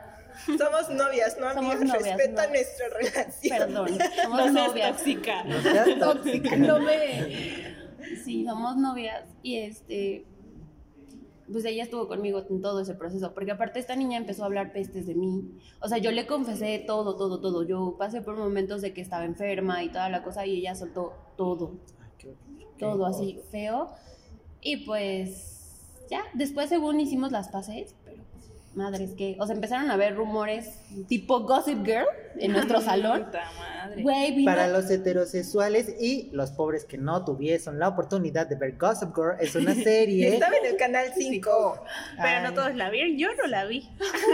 Somos 0.45 0.89
novias, 0.89 1.37
no 1.39 1.53
Somos 1.53 1.75
amigas. 1.75 1.99
novias, 1.99 2.17
Respeta 2.17 2.43
no. 2.47 2.49
nuestra 2.49 2.85
relación. 2.89 3.57
Perdón, 3.57 3.87
somos 4.23 4.51
No 4.53 4.67
novias. 4.67 4.97
tóxica. 4.97 5.43
No 5.43 5.61
seas 5.61 5.87
tóxica. 5.99 6.55
No 6.55 6.79
me. 6.79 7.75
Sí, 8.23 8.45
somos 8.45 8.77
novias 8.77 9.23
y 9.43 9.57
este. 9.57 10.25
Pues 11.51 11.65
ella 11.65 11.83
estuvo 11.83 12.07
conmigo 12.07 12.45
en 12.49 12.61
todo 12.61 12.79
ese 12.79 12.93
proceso, 12.95 13.33
porque 13.33 13.51
aparte 13.51 13.77
esta 13.79 13.97
niña 13.97 14.17
empezó 14.17 14.43
a 14.43 14.45
hablar 14.45 14.71
pestes 14.71 15.05
de 15.05 15.15
mí. 15.15 15.43
O 15.81 15.89
sea, 15.89 15.97
yo 15.97 16.11
le 16.11 16.25
confesé 16.25 16.79
todo, 16.87 17.17
todo, 17.17 17.41
todo. 17.41 17.63
Yo 17.67 17.97
pasé 17.99 18.21
por 18.21 18.37
momentos 18.37 18.81
de 18.81 18.93
que 18.93 19.01
estaba 19.01 19.25
enferma 19.25 19.83
y 19.83 19.89
toda 19.89 20.09
la 20.09 20.23
cosa 20.23 20.45
y 20.45 20.59
ella 20.59 20.75
soltó 20.75 21.11
todo, 21.35 21.73
Ay, 22.01 22.09
qué- 22.17 22.35
qué 22.59 22.65
todo 22.79 23.05
así 23.05 23.41
feo. 23.51 23.89
Y 24.61 24.77
pues 24.85 25.51
ya, 26.09 26.23
después 26.33 26.69
según 26.69 26.99
hicimos 26.99 27.31
las 27.31 27.49
paces, 27.49 27.95
pero 28.05 28.21
pues, 28.31 28.75
madre, 28.75 29.05
es 29.05 29.11
que, 29.11 29.37
o 29.39 29.45
sea, 29.45 29.55
empezaron 29.55 29.89
a 29.89 29.93
haber 29.93 30.15
rumores 30.15 30.69
tipo 31.07 31.41
Gossip 31.41 31.83
Girl 31.85 32.05
en 32.37 32.51
nuestro 32.51 32.81
salón. 32.81 33.25
Puta 33.25 33.49
madre. 33.57 34.03
Para 34.45 34.67
los 34.67 34.89
heterosexuales 34.89 35.95
y 35.99 36.29
los 36.33 36.51
pobres 36.51 36.85
que 36.85 36.97
no 36.97 37.25
tuviesen 37.25 37.79
la 37.79 37.87
oportunidad 37.87 38.47
de 38.47 38.55
ver 38.55 38.77
Gossip 38.77 39.15
Girl, 39.15 39.35
es 39.39 39.55
una 39.55 39.73
serie. 39.83 40.33
Estaba 40.33 40.55
en 40.57 40.65
el 40.65 40.77
canal 40.77 41.07
5. 41.15 41.83
Pero 42.21 42.41
no 42.41 42.53
todos 42.53 42.75
la 42.75 42.89
vieron, 42.89 43.17
yo 43.17 43.29
no 43.35 43.47
la 43.47 43.65
vi. 43.65 43.89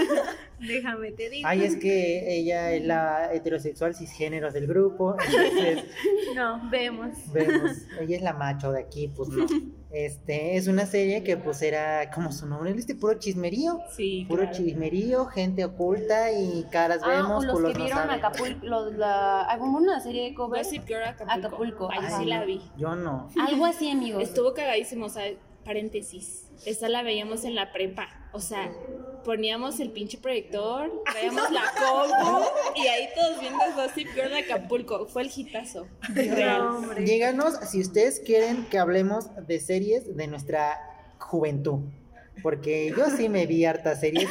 Déjame 0.59 1.11
te 1.11 1.29
digo. 1.29 1.47
Ay, 1.47 1.63
es 1.63 1.75
que 1.75 2.35
ella 2.39 2.71
es 2.73 2.83
la 2.85 3.33
heterosexual 3.33 3.93
cisgénero 3.95 4.51
del 4.51 4.65
grupo, 4.67 5.15
entonces 5.19 5.83
No, 6.35 6.69
vemos. 6.69 7.09
vemos, 7.31 7.71
ella 8.01 8.15
es 8.17 8.21
la 8.23 8.33
macho 8.33 8.71
de 8.71 8.81
aquí, 8.81 9.07
pues 9.15 9.29
no. 9.29 9.45
Este, 9.89 10.57
es 10.57 10.67
una 10.67 10.85
serie 10.85 11.23
que 11.23 11.37
pues 11.37 11.61
era, 11.61 12.11
como 12.11 12.31
su 12.31 12.45
nombre, 12.45 12.71
este 12.71 12.93
puro 12.95 13.13
chismerío, 13.19 13.79
Sí, 13.95 14.25
puro 14.27 14.41
claro. 14.43 14.57
chismerío, 14.57 15.25
gente 15.27 15.63
oculta 15.63 16.31
y 16.31 16.65
caras 16.71 16.99
Ah, 17.03 17.07
o 17.07 17.09
vemos, 17.09 17.45
los 17.45 17.55
culos 17.55 17.71
que 17.73 17.79
no 17.79 17.85
vieron 17.85 18.01
saben. 18.03 18.15
Acapulco, 18.25 18.65
los- 18.65 18.93
la, 18.95 19.49
ah, 19.49 19.57
como 19.57 19.77
una 19.77 19.99
serie 20.01 20.23
de 20.25 20.33
cover. 20.35 20.63
Gossip 20.63 20.85
Girl 20.87 21.03
Acapulco. 21.03 21.47
Acapulco, 21.47 21.91
Ahí 21.91 21.99
sí 22.19 22.25
la 22.25 22.43
vi. 22.43 22.61
Yo 22.77 22.95
no. 22.95 23.29
Algo 23.39 23.65
así, 23.65 23.89
amigos. 23.89 24.21
Estuvo 24.23 24.53
cagadísimo, 24.53 25.05
o 25.05 25.09
sea, 25.09 25.23
paréntesis. 25.63 26.49
Esta 26.65 26.89
la 26.89 27.01
veíamos 27.03 27.45
en 27.45 27.55
la 27.55 27.71
prepa. 27.71 28.07
O 28.33 28.39
sea, 28.39 28.69
poníamos 29.27 29.79
el 29.81 29.91
pinche 29.91 30.17
proyector, 30.17 30.89
traíamos 31.11 31.51
la 31.51 31.63
compu 31.77 32.45
y 32.77 32.87
ahí 32.87 33.09
todos 33.13 33.41
viendo 33.41 33.59
Gossip 33.75 34.07
Girl 34.15 34.29
de 34.29 34.39
Acapulco. 34.39 35.05
Fue 35.07 35.23
el 35.23 35.29
hitazo. 35.35 35.85
No. 36.15 36.79
Díganos 36.97 37.55
si 37.69 37.81
ustedes 37.81 38.21
quieren 38.21 38.65
que 38.69 38.79
hablemos 38.79 39.25
de 39.45 39.59
series 39.59 40.15
de 40.15 40.27
nuestra 40.27 40.79
juventud. 41.19 41.79
Porque 42.41 42.93
yo 42.95 43.09
sí 43.09 43.27
me 43.27 43.45
vi 43.47 43.65
hartas 43.65 43.99
series. 43.99 44.29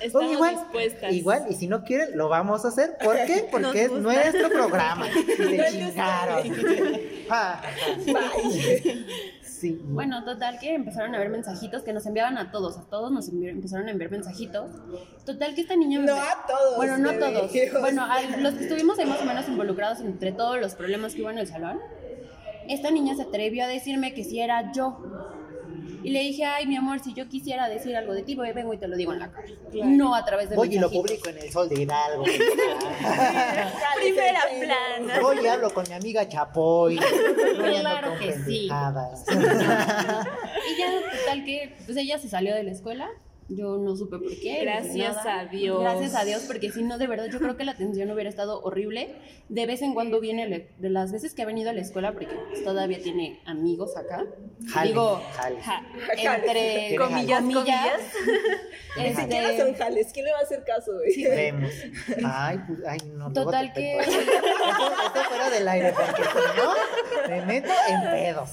Estamos 0.00 0.30
O 0.30 0.32
igual, 0.32 0.54
dispuestas. 0.54 1.12
Igual, 1.12 1.44
y 1.50 1.54
si 1.54 1.66
no 1.66 1.84
quieren, 1.84 2.16
lo 2.16 2.30
vamos 2.30 2.64
a 2.64 2.68
hacer. 2.68 2.96
¿Por 3.02 3.16
qué? 3.26 3.46
Porque 3.50 3.66
Nos 3.66 3.76
es 3.76 3.90
gusta. 3.90 4.02
nuestro 4.12 4.48
programa. 4.48 5.06
Se 5.12 5.66
chingaron. 5.72 6.52
Sí. 9.62 9.80
Bueno, 9.84 10.24
total 10.24 10.58
que 10.58 10.74
empezaron 10.74 11.14
a 11.14 11.20
ver 11.20 11.28
mensajitos 11.28 11.84
que 11.84 11.92
nos 11.92 12.04
enviaban 12.04 12.36
a 12.36 12.50
todos, 12.50 12.76
a 12.78 12.82
todos 12.82 13.12
nos 13.12 13.28
empezaron 13.28 13.86
a 13.86 13.92
enviar 13.92 14.10
mensajitos. 14.10 14.72
Total 15.24 15.54
que 15.54 15.60
esta 15.60 15.76
niña 15.76 16.00
me 16.00 16.06
No 16.06 16.16
a 16.16 16.44
todos. 16.48 16.76
Bueno, 16.76 16.98
no 16.98 17.10
a 17.10 17.18
todos. 17.18 17.52
Bueno, 17.80 18.02
a 18.02 18.20
los 18.38 18.54
que 18.54 18.64
estuvimos 18.64 18.98
ahí 18.98 19.06
más 19.06 19.22
o 19.22 19.24
menos 19.24 19.48
involucrados 19.48 20.00
entre 20.00 20.32
todos 20.32 20.60
los 20.60 20.74
problemas 20.74 21.14
que 21.14 21.22
hubo 21.22 21.30
en 21.30 21.38
el 21.38 21.46
salón, 21.46 21.78
esta 22.68 22.90
niña 22.90 23.14
se 23.14 23.22
atrevió 23.22 23.62
a 23.62 23.68
decirme 23.68 24.14
que 24.14 24.24
si 24.24 24.40
era 24.40 24.72
yo. 24.72 24.98
Y 26.02 26.10
le 26.10 26.20
dije, 26.20 26.44
ay, 26.44 26.66
mi 26.66 26.76
amor, 26.76 27.00
si 27.00 27.14
yo 27.14 27.28
quisiera 27.28 27.68
decir 27.68 27.96
algo 27.96 28.12
de 28.12 28.22
ti, 28.22 28.34
voy, 28.34 28.52
vengo 28.52 28.74
y 28.74 28.78
te 28.78 28.88
lo 28.88 28.96
digo 28.96 29.12
en 29.12 29.20
la 29.20 29.30
cara. 29.30 29.46
No 29.84 30.14
a 30.14 30.24
través 30.24 30.50
de 30.50 30.56
Voy 30.56 30.74
y 30.74 30.78
lo 30.78 30.90
publico 30.90 31.28
en 31.28 31.38
el 31.38 31.50
sol 31.50 31.68
de 31.68 31.82
Hidalgo. 31.82 32.24
Primera 33.96 34.40
plana. 34.60 35.20
Voy 35.20 35.38
y 35.42 35.46
hablo 35.46 35.72
con 35.72 35.84
mi 35.88 35.94
amiga 35.94 36.28
Chapoy. 36.28 36.98
Claro 37.82 38.18
que 38.18 38.32
sí. 38.44 38.64
Y 38.64 38.68
ya, 38.68 38.92
total 41.10 41.44
que, 41.44 41.74
pues 41.84 41.96
ella 41.96 42.18
se 42.18 42.28
salió 42.28 42.54
de 42.54 42.62
la 42.62 42.70
escuela. 42.72 43.08
Yo 43.54 43.76
no 43.76 43.96
supe 43.96 44.18
por 44.18 44.34
qué. 44.40 44.60
Gracias 44.62 45.16
nada. 45.16 45.40
a 45.40 45.46
Dios. 45.46 45.80
Gracias 45.80 46.14
a 46.14 46.24
Dios, 46.24 46.44
porque 46.46 46.70
si 46.70 46.82
no, 46.82 46.98
de 46.98 47.06
verdad, 47.06 47.26
yo 47.30 47.38
creo 47.38 47.56
que 47.56 47.64
la 47.64 47.72
atención 47.72 48.10
hubiera 48.10 48.30
estado 48.30 48.62
horrible. 48.62 49.14
De 49.48 49.66
vez 49.66 49.82
en 49.82 49.94
cuando 49.94 50.20
viene, 50.20 50.70
de 50.78 50.90
las 50.90 51.12
veces 51.12 51.34
que 51.34 51.42
ha 51.42 51.46
venido 51.46 51.70
a 51.70 51.72
la 51.72 51.80
escuela, 51.82 52.12
porque 52.12 52.28
todavía 52.64 53.02
tiene 53.02 53.40
amigos 53.44 53.96
acá. 53.96 54.24
Jale, 54.68 54.88
Digo, 54.88 55.22
jale. 55.34 55.60
ja, 55.60 55.84
entre 56.36 56.96
comillas, 56.96 57.40
comillas. 57.40 58.00
Ni 58.96 59.06
este, 59.06 59.22
siquiera 59.22 59.56
son 59.56 59.74
jales. 59.74 60.10
¿Quién 60.12 60.26
le 60.26 60.32
va 60.32 60.38
a 60.38 60.42
hacer 60.42 60.64
caso, 60.64 60.92
güey? 60.92 61.22
Vemos. 61.24 61.72
Ay, 62.24 62.60
pues, 62.66 62.80
ay, 62.86 62.98
no. 63.14 63.32
Total 63.32 63.72
que-. 63.72 63.98
Esto, 63.98 64.20
esto 64.20 65.24
fuera 65.28 65.50
del 65.50 65.68
aire, 65.68 65.92
porque 65.94 66.22
si 66.22 66.38
no, 66.60 67.28
me 67.28 67.46
meto 67.46 67.72
en 67.88 68.02
pedos. 68.02 68.50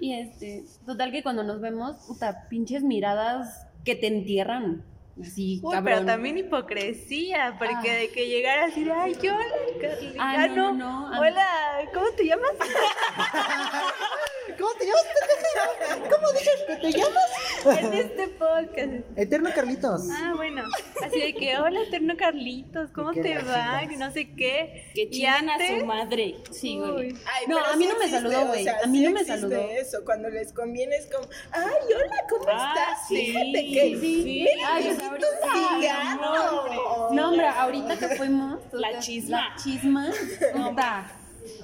Y 0.00 0.12
este, 0.14 0.64
total 0.84 1.10
que 1.12 1.22
cuando 1.22 1.42
nos 1.42 1.60
vemos, 1.60 1.96
puta, 2.06 2.46
pinches 2.48 2.82
miradas 2.82 3.66
que 3.84 3.94
te 3.94 4.06
entierran. 4.08 4.84
Uy, 5.18 5.60
cabrón. 5.62 5.84
pero 5.84 6.04
también 6.04 6.36
hipocresía, 6.36 7.54
porque 7.58 7.90
Ah. 7.90 7.94
de 7.94 8.10
que 8.10 8.28
llegara 8.28 8.66
así 8.66 8.86
ay, 8.94 9.16
yo, 9.22 9.34
hola, 9.34 9.44
Carly". 9.80 10.14
Ah, 10.18 10.34
Ah, 10.40 10.46
no, 10.48 10.54
no, 10.56 10.72
no, 10.74 11.10
no, 11.10 11.20
hola, 11.20 11.48
¿cómo 11.94 12.06
te 12.16 12.24
llamas? 12.26 12.50
¿Cómo 14.58 14.70
te 14.78 14.86
llamas? 14.86 15.04
pendeja? 15.26 16.16
¿Cómo 16.16 16.32
dices 16.32 16.62
que 16.66 16.76
te 16.76 16.92
llamas? 16.92 17.78
en 17.80 17.92
este 17.94 18.28
podcast. 18.28 19.18
Eterno 19.18 19.50
Carlitos. 19.54 20.02
Ah, 20.12 20.32
bueno, 20.36 20.62
así 21.04 21.18
de 21.20 21.34
que, 21.34 21.56
hola, 21.58 21.82
Eterno 21.82 22.14
Carlitos, 22.16 22.90
¿cómo 22.92 23.10
¿Y 23.12 23.16
qué 23.16 23.22
te 23.22 23.38
va? 23.42 23.82
Que 23.88 23.96
no 23.96 24.10
sé 24.12 24.30
qué. 24.34 24.90
Que 24.94 25.02
Y 25.02 25.10
chingan 25.10 25.50
a 25.50 25.58
su 25.66 25.84
madre. 25.84 26.36
Sí, 26.52 26.78
güey. 26.78 27.12
Ay, 27.26 27.46
No, 27.48 27.58
a 27.58 27.74
mí 27.76 27.84
sí 27.84 27.90
no 27.92 27.98
me 27.98 28.04
existe, 28.06 28.10
saludó, 28.22 28.42
o 28.42 28.46
güey. 28.46 28.64
sea, 28.64 28.78
A 28.82 28.86
mí 28.86 28.98
sí 28.98 29.04
no 29.04 29.10
me 29.12 29.24
saludó. 29.24 29.60
eso, 29.60 30.04
cuando 30.04 30.30
les 30.30 30.52
conviene 30.52 30.96
es 30.96 31.06
como, 31.12 31.26
ay, 31.52 31.64
hola, 31.94 32.24
¿cómo 32.30 32.44
Ah, 32.48 32.74
estás? 32.76 33.08
sí, 33.08 33.16
Fíjate 33.16 33.52
que 33.72 33.98
sí. 34.00 34.48
Ay, 34.64 34.88
un 34.88 35.80
cigarro. 35.80 37.08
No, 37.12 37.28
hombre, 37.30 37.46
ahorita 37.48 37.98
que 37.98 38.08
fuimos. 38.16 38.60
La 38.72 38.98
chisma. 39.00 39.48
La 39.50 39.56
chisma. 39.62 40.10
puta, 40.52 41.10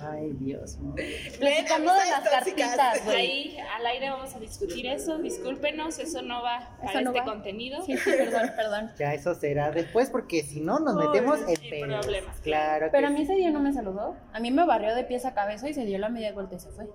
Ay, 0.00 0.32
Dios 0.38 0.78
mío. 0.78 0.94
Platicando 1.38 1.92
de 1.92 2.10
las 2.10 2.28
cartitas, 2.28 3.04
güey. 3.04 3.16
Ahí 3.16 3.56
al 3.76 3.86
aire 3.86 4.10
vamos 4.10 4.34
a 4.34 4.38
discutir 4.38 4.86
eso. 4.86 5.18
Discúlpenos, 5.18 5.98
eso 5.98 6.22
no 6.22 6.42
va 6.42 6.76
para 6.78 6.90
Eso 6.90 7.00
no 7.02 7.10
este 7.10 7.20
va. 7.20 7.24
contenido. 7.24 7.82
Sí, 7.84 7.96
sí, 7.96 8.10
perdón, 8.10 8.52
perdón. 8.56 8.90
Ya 8.98 9.14
eso 9.14 9.34
será 9.34 9.70
después, 9.70 10.10
porque 10.10 10.42
si 10.42 10.60
no, 10.60 10.78
nos 10.80 10.94
metemos 10.94 11.40
en 11.46 11.88
problemas. 12.00 12.40
Claro. 12.40 12.88
Pero 12.92 13.06
a 13.08 13.10
mí 13.10 13.18
sí. 13.18 13.22
ese 13.24 13.34
día 13.34 13.50
no 13.50 13.60
me 13.60 13.72
saludó. 13.72 14.16
A 14.32 14.40
mí 14.40 14.50
me 14.50 14.64
barrió 14.64 14.94
de 14.94 15.04
pies 15.04 15.24
a 15.24 15.34
cabeza 15.34 15.68
y 15.68 15.74
se 15.74 15.84
dio 15.84 15.98
la 15.98 16.08
media 16.08 16.32
vuelta 16.32 16.56
y 16.56 16.60
se 16.60 16.70
fue. 16.70 16.86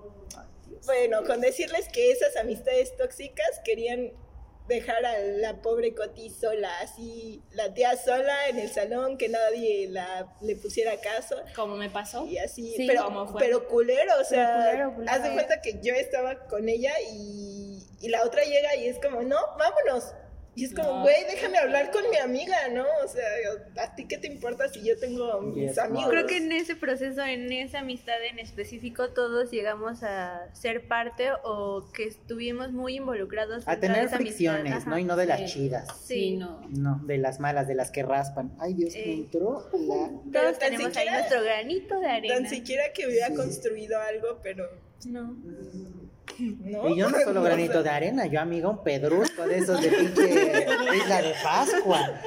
Bueno, 0.85 1.23
con 1.25 1.41
decirles 1.41 1.89
que 1.89 2.11
esas 2.11 2.35
amistades 2.38 2.95
tóxicas 2.97 3.61
querían 3.65 4.11
dejar 4.68 5.05
a 5.05 5.18
la 5.20 5.61
pobre 5.61 5.93
Coti 5.95 6.30
sola, 6.30 6.70
así 6.82 7.41
la 7.51 7.74
tía 7.74 7.95
sola 7.97 8.47
en 8.49 8.59
el 8.59 8.70
salón, 8.70 9.18
que 9.18 9.30
nadie 9.30 9.88
la, 9.89 10.34
le 10.41 10.55
pusiera 10.55 10.99
caso. 10.99 11.38
Como 11.55 11.76
me 11.76 11.89
pasó. 11.89 12.26
Y 12.28 12.38
así, 12.38 12.74
Sí, 12.76 12.86
pero, 12.88 13.05
¿cómo 13.05 13.28
fue? 13.28 13.39
pero 13.41 13.68
culero, 13.68 14.13
o 14.20 14.24
sea, 14.24 14.55
culero, 14.70 14.93
culero. 14.95 15.11
haz 15.11 15.24
de 15.24 15.34
cuenta 15.34 15.61
que 15.61 15.80
yo 15.82 15.93
estaba 15.93 16.47
con 16.47 16.68
ella 16.70 16.93
y, 17.11 17.80
y 18.01 18.09
la 18.09 18.24
otra 18.24 18.43
llega 18.43 18.76
y 18.76 18.88
es 18.88 18.99
como, 18.99 19.22
no, 19.24 19.38
vámonos. 19.57 20.13
Y 20.58 20.66
es 20.66 20.74
como, 20.74 20.89
No. 20.91 21.01
güey, 21.03 21.16
déjame 21.30 21.60
hablar 21.60 21.91
con 21.91 22.01
mi 22.10 22.18
amiga, 22.18 22.68
¿no? 22.74 22.84
O 23.05 23.08
sea, 23.08 23.24
¿a 23.84 23.93
ti 23.95 24.08
qué 24.08 24.18
te 24.18 24.26
importa 24.26 24.68
si 24.70 24.84
yo 24.84 24.97
tengo 24.97 25.39
mis 25.43 25.70
Yes, 25.70 25.78
amigos? 25.78 26.10
Creo 26.10 26.26
que 26.26 26.38
en 26.38 26.51
ese 26.51 26.76
proceso, 26.76 27.22
en 27.24 27.51
esa 27.51 27.80
amistad 27.82 28.16
en 28.28 28.39
específico, 28.39 29.10
todos 29.14 29.51
llegamos 29.51 30.01
a 30.01 30.49
ser 30.55 30.88
parte 30.88 31.30
o 31.43 31.88
que 31.93 32.05
estuvimos 32.05 32.72
muy 32.72 32.95
involucrados. 32.95 33.68
A 33.68 33.80
tener 33.80 34.05
esa 34.05 34.18
fricciones. 34.18 34.88
¿no? 34.88 34.97
Y 34.97 35.03
no 35.03 35.16
de 35.16 35.28
las 35.28 35.45
chidas. 35.45 35.88
Sí. 36.03 36.38
no. 36.38 36.60
No, 36.70 37.01
de 37.05 37.20
las 37.20 37.39
malas, 37.39 37.68
de 37.68 37.76
las 37.76 37.91
que 37.91 38.01
raspan. 38.01 38.51
Ay, 38.60 38.74
Dios, 38.74 38.95
me 38.95 38.99
Eh. 39.01 39.14
entró 39.14 39.70
la... 39.74 40.10
Todos 40.41 40.58
tenemos 40.58 40.88
siquiera- 40.88 41.12
ahí 41.14 41.20
nuestro 41.20 41.43
granito 41.43 41.99
de 41.99 42.08
arena. 42.08 42.34
Tan 42.34 42.49
siquiera 42.49 42.84
que 42.95 43.05
hubiera 43.05 43.28
Sí. 43.28 43.36
construido 43.36 44.01
algo, 44.01 44.39
pero 44.41 44.68
No. 45.05 45.38
No. 46.39 46.89
Y 46.89 46.97
yo 46.97 47.09
no 47.09 47.19
solo 47.19 47.41
granito 47.43 47.83
de 47.83 47.89
arena, 47.89 48.25
yo 48.25 48.39
amiga 48.39 48.69
un 48.69 48.83
pedrusco 48.83 49.47
de 49.47 49.57
esos 49.59 49.81
de 49.81 49.89
pinche 49.89 50.65
isla 50.95 51.21
de 51.21 51.33
Pascua. 51.43 52.21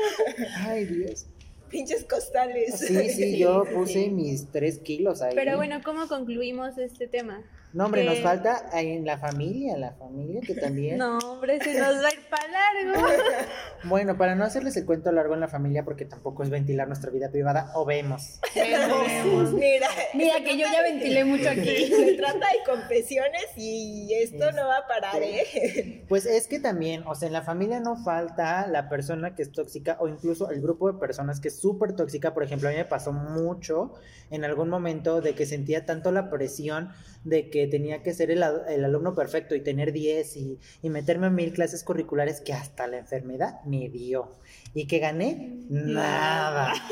Ay, 0.59 0.85
Dios. 0.85 1.27
Pinches 1.71 2.05
costales. 2.05 2.79
Sí, 2.79 3.11
sí, 3.11 3.39
yo 3.39 3.65
puse 3.75 4.09
mis 4.09 4.51
tres 4.51 4.79
kilos 4.79 5.23
ahí. 5.23 5.35
Pero 5.35 5.57
bueno, 5.57 5.81
¿cómo 5.85 6.09
concluimos 6.09 6.77
este 6.79 7.07
tema? 7.07 7.43
No, 7.73 7.87
hombre, 7.87 8.05
nos 8.05 8.19
falta 8.21 8.69
en 8.73 9.05
la 9.05 9.17
familia, 9.19 9.77
la 9.77 9.93
familia 9.93 10.41
que 10.41 10.55
también. 10.55 10.99
No, 10.99 11.19
hombre, 11.19 11.61
se 11.61 11.79
nos 11.79 12.03
va 12.03 12.09
a 12.09 12.13
ir 12.13 12.29
para 12.29 12.49
largo. 12.49 13.09
Bueno, 13.83 14.19
para 14.19 14.35
no 14.35 14.45
hacerles 14.45 14.77
el 14.77 14.85
cuento 14.85 15.11
largo 15.11 15.33
en 15.33 15.41
la 15.41 15.49
familia, 15.49 15.85
porque 15.85 16.05
tampoco 16.05 16.43
es 16.43 16.51
ventilar 16.51 16.87
nuestra 16.87 17.11
vida 17.11 17.31
privada, 17.31 17.73
o 17.75 17.87
vemos. 17.87 18.39
Mira, 18.55 19.89
Mira 20.13 20.45
que 20.45 20.59
yo 20.59 20.67
ya 20.71 20.83
ventilé 20.83 21.25
mucho 21.25 21.49
aquí. 21.49 21.87
se 21.87 22.15
trata 22.15 22.47
de 22.53 22.59
confesiones 22.67 23.47
y 23.57 24.13
esto 24.13 24.53
no 24.53 24.67
va 24.67 24.79
a 24.79 24.87
parar, 24.87 25.23
¿eh? 25.23 26.05
Pues 26.11 26.27
es 26.27 26.47
que 26.47 26.61
también, 26.61 27.05
o 27.07 27.15
sea, 27.15 27.29
en 27.29 27.33
la 27.33 27.41
familia 27.41 27.81
no 27.81 27.97
falta 27.97 28.67
la 28.67 28.91
persona 28.91 29.35
que 29.35 29.43
es 29.43 29.53
tóxica 29.53 29.97
o 29.99 30.09
incluso 30.09 30.51
el 30.51 30.61
grupo 30.61 30.93
de 30.93 30.99
personas 30.99 31.41
que 31.41 31.49
es 31.49 31.59
súper 31.59 31.95
tóxica. 31.95 32.35
Por 32.35 32.43
ejemplo, 32.43 32.69
a 32.69 32.73
mí 32.73 32.77
me 32.77 32.85
pasó 32.85 33.13
mucho 33.13 33.95
en 34.31 34.45
algún 34.45 34.69
momento 34.69 35.23
de 35.23 35.35
que 35.35 35.47
sentía 35.47 35.87
tanto 35.87 36.13
la 36.13 36.29
presión 36.29 36.93
de 37.25 37.51
que 37.51 37.60
tenía 37.67 38.03
que 38.03 38.13
ser 38.15 38.31
el, 38.31 38.43
al- 38.43 38.65
el 38.69 38.85
alumno 38.85 39.15
perfecto 39.15 39.55
y 39.55 39.61
tener 39.63 39.93
10 39.93 40.37
y, 40.37 40.59
y 40.83 40.91
meterme 40.91 41.27
a 41.27 41.31
mil 41.31 41.53
clases 41.53 41.83
curriculares 41.85 42.41
que 42.41 42.53
hasta 42.53 42.87
la 42.87 42.99
enfermedad 42.99 43.61
me 43.65 43.89
dio. 43.89 44.39
Y 44.75 44.87
que 44.87 44.99
gané 44.99 45.57
nada. 45.69 46.73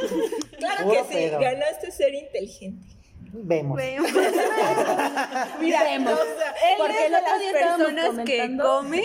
Claro 0.58 0.84
Puro 0.88 1.06
que 1.06 1.12
sí, 1.14 1.14
pedo. 1.28 1.38
ganaste 1.40 1.90
ser 1.92 2.12
inteligente. 2.14 2.84
Vemos. 3.32 3.74
Bueno, 3.74 4.02
Mira, 5.60 5.84
vemos. 5.84 6.12
O 6.14 6.16
sea, 6.16 6.54
Porque 6.78 7.06
él 7.06 7.14
el 7.14 7.14
es 7.14 7.24
de 7.24 7.38
día 7.38 7.52
las 7.66 7.78
personas 7.78 8.26
que 8.26 8.56
come 8.60 9.04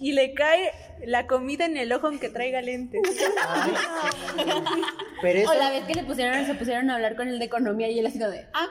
y 0.00 0.12
le 0.12 0.32
cae 0.32 0.70
la 1.06 1.26
comida 1.26 1.66
en 1.66 1.76
el 1.76 1.92
ojo 1.92 2.06
aunque 2.06 2.30
traiga 2.30 2.62
lentes. 2.62 3.02
Ay, 3.46 3.72
sí. 4.36 4.42
Pero 5.22 5.38
eso, 5.40 5.50
O 5.50 5.54
la 5.54 5.70
vez 5.70 5.84
que 5.84 5.94
le 5.94 6.04
pusieron, 6.04 6.46
se 6.46 6.54
pusieron 6.54 6.88
a 6.90 6.94
hablar 6.96 7.16
con 7.16 7.28
el 7.28 7.38
de 7.38 7.44
economía 7.44 7.88
y 7.90 7.98
él 7.98 8.06
así 8.06 8.18
de, 8.18 8.46
ah, 8.54 8.66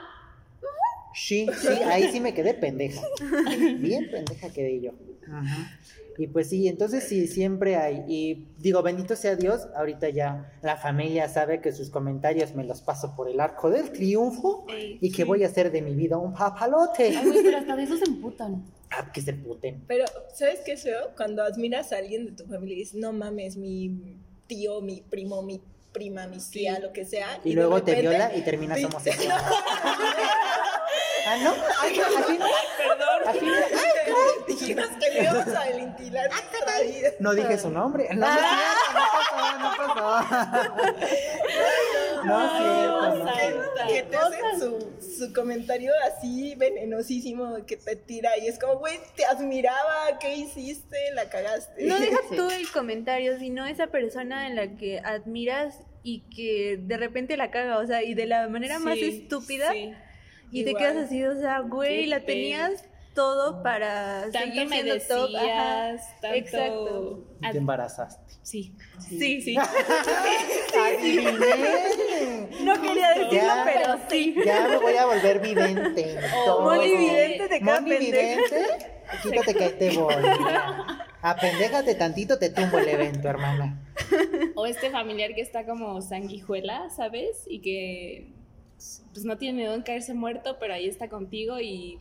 Sí, 1.15 1.47
sí, 1.61 1.67
ahí 1.85 2.09
sí 2.11 2.19
me 2.19 2.33
quedé 2.33 2.53
pendeja. 2.53 3.01
Bien 3.79 4.09
pendeja 4.09 4.49
quedé 4.51 4.81
yo. 4.81 4.91
Ajá. 5.31 5.79
Y 6.17 6.27
pues 6.27 6.49
sí, 6.49 6.67
entonces 6.67 7.05
sí, 7.05 7.25
siempre 7.27 7.75
hay. 7.75 8.03
Y 8.07 8.47
digo, 8.59 8.83
bendito 8.83 9.15
sea 9.15 9.35
Dios, 9.35 9.67
ahorita 9.75 10.09
ya 10.09 10.51
la 10.61 10.77
familia 10.77 11.27
sabe 11.27 11.59
que 11.59 11.71
sus 11.71 11.89
comentarios 11.89 12.53
me 12.53 12.63
los 12.63 12.81
paso 12.81 13.15
por 13.15 13.29
el 13.29 13.39
arco 13.39 13.71
del 13.71 13.91
triunfo 13.91 14.65
Ey, 14.69 14.99
y 15.01 15.11
que 15.11 15.23
voy 15.23 15.43
a 15.43 15.47
hacer 15.47 15.71
de 15.71 15.81
mi 15.81 15.95
vida 15.95 16.17
un 16.17 16.33
papalote. 16.33 17.17
Ay, 17.17 17.25
güey, 17.27 17.43
pero 17.43 17.57
hasta 17.57 17.75
de 17.75 17.83
eso 17.83 17.97
se 17.97 18.05
emputan. 18.05 18.63
Ah, 18.91 19.11
que 19.11 19.21
se 19.21 19.33
puten. 19.33 19.83
Pero, 19.87 20.05
¿sabes 20.35 20.59
qué 20.63 20.73
es 20.73 20.83
feo? 20.83 21.09
Cuando 21.17 21.41
admiras 21.43 21.91
a 21.91 21.97
alguien 21.97 22.27
de 22.27 22.31
tu 22.33 22.45
familia 22.45 22.75
y 22.75 22.79
dices, 22.79 22.93
no 22.95 23.11
mames, 23.11 23.57
mi 23.57 24.17
tío, 24.45 24.81
mi 24.81 25.01
primo, 25.01 25.41
mi 25.41 25.61
prima, 25.91 26.27
mi 26.27 26.37
tía, 26.37 26.77
lo 26.77 26.93
que 26.93 27.05
sea. 27.05 27.39
Y 27.43 27.53
luego 27.53 27.81
te 27.81 27.99
viola 27.99 28.35
y 28.35 28.41
terminas 28.41 28.77
Sí. 28.77 28.85
homosexual. 28.85 29.41
ah, 31.25 31.37
no, 31.43 31.51
así 31.81 31.97
no, 31.97 32.05
así 32.19 32.37
no. 32.37 32.45
Perdón. 32.77 33.21
Así 33.27 33.45
no. 33.45 33.53
Dijimos 34.47 34.87
que 34.99 35.21
íbamos 35.23 35.47
a 35.47 35.65
ventilar 35.65 36.29
nuestra 36.29 36.79
vida. 36.81 37.09
No 37.19 37.33
dije 37.33 37.57
su 37.57 37.69
nombre. 37.69 38.07
No, 38.13 38.27
cierto, 38.27 38.49
no 38.93 39.03
pasó, 39.11 39.59
no 39.59 39.69
pasó. 39.77 41.03
No 42.25 42.39
no 43.23 43.33
cierto. 43.33 43.63
Que 43.87 44.03
te 44.03 44.15
hacen 44.17 44.59
su, 44.59 44.93
su 45.17 45.33
comentario 45.33 45.91
así 46.07 46.55
venenosísimo 46.55 47.65
que 47.65 47.77
te 47.77 47.95
tira 47.95 48.37
y 48.37 48.47
es 48.47 48.57
como, 48.59 48.77
güey, 48.77 48.99
te 49.15 49.25
admiraba, 49.25 50.17
¿qué 50.19 50.35
hiciste? 50.35 50.97
La 51.13 51.29
cagaste. 51.29 51.83
No 51.83 51.99
deja 51.99 52.17
Sí. 52.29 52.35
tú 52.37 52.49
el 52.49 52.69
comentario, 52.71 53.37
sino 53.39 53.65
esa 53.65 53.87
persona 53.87 54.47
en 54.47 54.55
la 54.55 54.67
que 54.77 54.99
admiras 54.99 55.79
y 56.01 56.21
que 56.35 56.77
de 56.81 56.97
repente 56.97 57.35
la 57.37 57.51
caga, 57.51 57.77
o 57.79 57.85
sea, 57.85 58.03
y 58.03 58.13
de 58.13 58.25
la 58.25 58.47
manera 58.47 58.79
más 58.79 58.97
estúpida. 58.97 59.71
sí. 59.71 59.93
Y 60.53 60.63
te 60.63 60.73
quedas 60.75 60.95
así, 60.97 61.23
o 61.23 61.37
sea, 61.39 61.59
güey, 61.59 62.05
la 62.05 62.19
tenías 62.21 62.85
todo 63.13 63.61
para 63.61 64.23
Tanto 64.31 64.39
seguir 64.39 64.67
me 64.67 64.81
siendo 64.81 65.05
top. 65.07 65.35
Ajá. 65.35 65.91
decías, 65.91 66.21
tanto... 66.21 66.35
Exacto. 66.37 67.23
Y 67.41 67.51
te 67.51 67.57
embarazaste. 67.57 68.33
Sí, 68.41 68.75
Sí, 68.99 69.41
sí. 69.41 69.55
Adiviné. 70.77 72.49
No 72.63 72.81
quería 72.81 73.09
decirlo, 73.09 73.31
Ya. 73.33 73.63
pero 73.65 73.97
sí. 74.09 74.35
Ya 74.45 74.67
me 74.67 74.77
voy 74.77 74.95
a 74.95 75.05
volver 75.05 75.39
vidente. 75.39 76.17
todo. 76.45 76.61
Moni 76.61 76.95
vidente 76.97 77.47
te 77.49 77.59
queda 77.59 77.81
Moni 77.81 77.97
vidente, 77.97 78.65
quítate 79.21 79.53
que 79.55 79.63
ahí 79.63 79.75
te 79.79 79.89
voy. 79.97 80.15
Apendéjate 81.21 81.95
tantito, 81.95 82.37
te 82.39 82.49
tumbo 82.49 82.77
el 82.79 82.87
evento, 82.87 83.27
hermana. 83.27 83.81
O 84.55 84.65
este 84.65 84.91
familiar 84.91 85.33
que 85.33 85.41
está 85.41 85.65
como 85.65 86.01
sanguijuela, 86.01 86.89
¿sabes? 86.89 87.43
Y 87.47 87.59
que 87.61 88.33
pues 88.77 89.25
no 89.25 89.37
tiene 89.37 89.57
miedo 89.57 89.73
en 89.73 89.83
caerse 89.83 90.13
muerto, 90.13 90.57
pero 90.59 90.73
ahí 90.73 90.87
está 90.87 91.09
contigo 91.09 91.59
y 91.59 91.99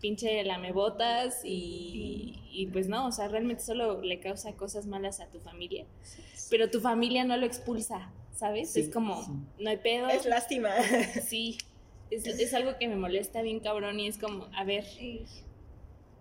pinche 0.00 0.44
lamebotas 0.44 1.40
y, 1.44 2.40
y 2.50 2.66
pues 2.66 2.88
no, 2.88 3.06
o 3.06 3.12
sea, 3.12 3.28
realmente 3.28 3.62
solo 3.62 4.02
le 4.02 4.20
causa 4.20 4.52
cosas 4.52 4.86
malas 4.86 5.20
a 5.20 5.26
tu 5.26 5.40
familia. 5.40 5.84
Pero 6.50 6.70
tu 6.70 6.80
familia 6.80 7.24
no 7.24 7.36
lo 7.36 7.46
expulsa, 7.46 8.10
¿sabes? 8.34 8.72
Sí, 8.72 8.80
es 8.80 8.90
como, 8.90 9.22
sí. 9.24 9.32
no 9.58 9.70
hay 9.70 9.78
pedo. 9.78 10.08
Es 10.08 10.26
lástima. 10.26 10.70
Sí, 11.26 11.58
es, 12.10 12.26
es 12.26 12.54
algo 12.54 12.78
que 12.78 12.88
me 12.88 12.96
molesta 12.96 13.42
bien 13.42 13.60
cabrón 13.60 13.98
y 13.98 14.06
es 14.06 14.18
como, 14.18 14.46
a 14.54 14.64
ver, 14.64 14.84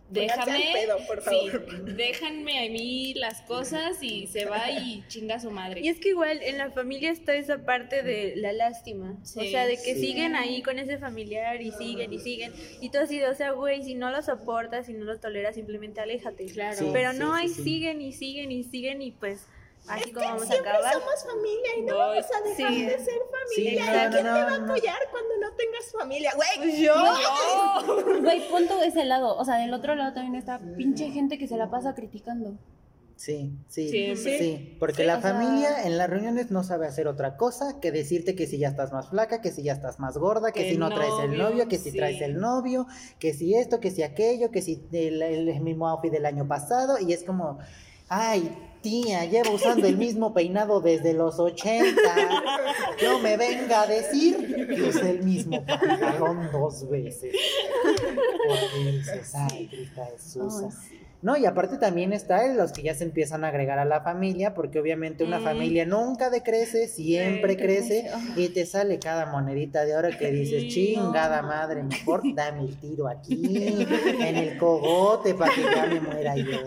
déjame, 0.09 0.69
pedo, 0.73 0.97
por 1.07 1.21
sí, 1.23 1.49
déjanme 1.95 2.65
a 2.67 2.69
mí 2.71 3.13
las 3.15 3.41
cosas 3.41 3.97
y 4.01 4.27
se 4.27 4.45
va 4.45 4.69
y 4.71 5.03
chinga 5.07 5.35
a 5.35 5.39
su 5.39 5.51
madre. 5.51 5.81
Y 5.81 5.87
es 5.89 5.99
que 5.99 6.09
igual 6.09 6.41
en 6.41 6.57
la 6.57 6.69
familia 6.71 7.11
está 7.11 7.35
esa 7.35 7.65
parte 7.65 8.03
de 8.03 8.35
la 8.35 8.53
lástima. 8.53 9.17
o 9.21 9.25
sea, 9.25 9.65
de 9.65 9.75
que 9.77 9.95
Sí. 9.95 10.01
siguen 10.07 10.35
ahí 10.35 10.61
con 10.61 10.79
ese 10.79 10.97
familiar 10.97 11.61
y 11.61 11.71
siguen 11.71 12.13
y 12.13 12.19
siguen. 12.19 12.53
Y 12.81 12.89
tú 12.89 12.99
así 12.99 13.19
de, 13.19 13.27
o 13.27 13.35
sea, 13.35 13.51
güey, 13.51 13.83
si 13.83 13.95
no 13.95 14.11
lo 14.11 14.21
soportas, 14.21 14.85
si 14.85 14.93
no 14.93 15.05
lo 15.05 15.19
toleras, 15.19 15.55
simplemente 15.55 16.01
aléjate. 16.01 16.45
Claro. 16.47 16.77
Sí, 16.77 16.89
Pero 16.93 17.13
no, 17.13 17.35
sí, 17.35 17.41
ahí 17.41 17.49
sí. 17.49 17.63
siguen 17.63 18.01
y 18.01 18.13
siguen 18.13 18.51
y 18.51 18.63
siguen 18.63 19.01
y 19.01 19.11
pues 19.11 19.47
así 19.87 20.09
Es 20.09 20.13
como 20.13 20.19
que 20.19 20.25
vamos 20.25 20.43
a 20.43 20.45
siempre 20.47 20.71
acabar. 20.71 20.93
somos 20.93 21.25
familia 21.25 21.69
y 21.77 21.81
no 21.83 21.93
Voy. 21.95 22.01
vamos 22.01 22.25
a 22.25 22.41
dejar 22.49 22.73
Sí. 22.73 22.85
de 22.85 22.91
ser 22.99 22.99
Sí, 23.55 23.77
familia. 23.77 23.85
no, 23.85 24.07
¿Y 24.09 24.11
quién 24.11 24.25
no, 24.25 24.33
te 24.33 24.41
va 24.43 24.47
a 24.53 24.57
no. 24.59 24.65
apoyar 24.65 24.99
cuando 25.11 25.37
no 25.41 25.51
tengas 25.55 25.91
familia? 25.91 26.31
Güey, 26.35 26.49
Pues 26.57 26.77
yo. 26.79 26.93
Güey, 28.21 28.49
pon 28.49 28.67
todo 28.67 28.81
ese 28.83 29.05
lado. 29.05 29.35
O 29.37 29.45
sea, 29.45 29.55
del 29.57 29.73
otro 29.73 29.95
lado 29.95 30.13
también 30.13 30.35
está 30.35 30.59
pinche 30.77 31.11
gente 31.11 31.37
que 31.37 31.47
se 31.47 31.57
la 31.57 31.69
pasa 31.69 31.93
criticando. 31.95 32.57
Sí, 33.17 33.53
sí, 33.69 33.87
Siempre. 33.89 34.37
sí, 34.39 34.75
porque 34.77 35.03
Sí, 35.03 35.07
la 35.07 35.19
o 35.19 35.21
sea- 35.21 35.31
familia 35.31 35.83
en 35.85 35.97
las 35.97 36.09
reuniones 36.09 36.51
no 36.51 36.63
sabe 36.65 36.85
hacer 36.85 37.07
otra 37.07 37.37
cosa 37.37 37.79
que 37.79 37.93
decirte 37.93 38.35
que 38.35 38.45
si 38.45 38.57
ya 38.57 38.67
estás 38.67 38.91
más 38.91 39.07
flaca, 39.09 39.39
que 39.39 39.51
si 39.51 39.63
ya 39.63 39.71
estás 39.71 40.01
más 40.01 40.17
gorda, 40.17 40.51
que, 40.51 40.63
Que 40.63 40.71
si 40.71 40.77
no 40.77 40.89
traes 40.93 41.13
el 41.23 41.31
novio, 41.37 41.49
novio, 41.51 41.67
que 41.69 41.77
si 41.77 41.91
sí. 41.91 41.97
traes 41.97 42.21
el 42.21 42.35
novio, 42.41 42.87
que 43.17 43.33
si 43.33 43.55
esto, 43.55 43.79
que 43.79 43.89
si 43.91 44.03
aquello, 44.03 44.51
que 44.51 44.61
si 44.61 44.83
el, 44.91 45.21
el 45.21 45.61
mismo 45.61 45.87
outfit 45.87 46.11
del 46.11 46.25
año 46.25 46.45
pasado 46.45 46.97
y 46.99 47.13
es 47.13 47.23
como, 47.23 47.57
ay, 48.09 48.53
tía, 48.85 49.25
llevo 49.25 49.55
usando 49.55 49.87
el 49.87 49.97
mismo 49.97 50.31
peinado 50.31 50.79
desde 50.79 51.13
los 51.13 51.39
80, 51.39 51.99
no 53.03 53.17
me 53.17 53.35
venga 53.35 53.81
a 53.81 53.87
decir 53.87 54.67
que 54.67 54.83
usé 54.83 55.09
el 55.09 55.23
mismo 55.23 55.65
pantalón 55.65 56.49
dos 56.51 56.87
veces. 56.87 57.33
Porque 58.47 58.91
dices, 58.91 59.33
ay, 59.33 59.67
Crista 59.67 60.05
Jesús. 60.13 60.53
Ay, 60.63 60.69
sí. 60.71 60.99
No, 61.25 61.35
y 61.35 61.47
aparte 61.47 61.77
también 61.77 62.13
está 62.13 62.45
en 62.45 62.55
los 62.55 62.71
que 62.71 62.83
ya 62.83 62.93
se 62.93 63.03
empiezan 63.03 63.43
a 63.43 63.47
agregar 63.47 63.79
a 63.79 63.85
la 63.85 64.01
familia, 64.01 64.53
porque 64.53 64.79
obviamente 64.79 65.23
una 65.23 65.39
familia 65.39 65.83
nunca 65.83 66.29
decrece, 66.29 66.87
siempre 66.87 67.57
crece, 67.57 68.11
y 68.35 68.49
te 68.49 68.67
sale 68.67 68.99
cada 68.99 69.25
monedita 69.25 69.85
de 69.85 69.95
oro 69.95 70.09
que 70.19 70.29
dices, 70.29 70.71
chingada 70.71 71.41
madre, 71.41 71.81
mejor 71.81 72.21
dame 72.35 72.65
el 72.65 72.79
tiro 72.79 73.07
aquí, 73.07 73.41
en 74.21 74.35
el 74.35 74.57
cogote, 74.59 75.33
para 75.33 75.51
que 75.51 75.63
ya 75.63 75.87
me 75.87 75.99
muera 75.99 76.35
yo. 76.35 76.59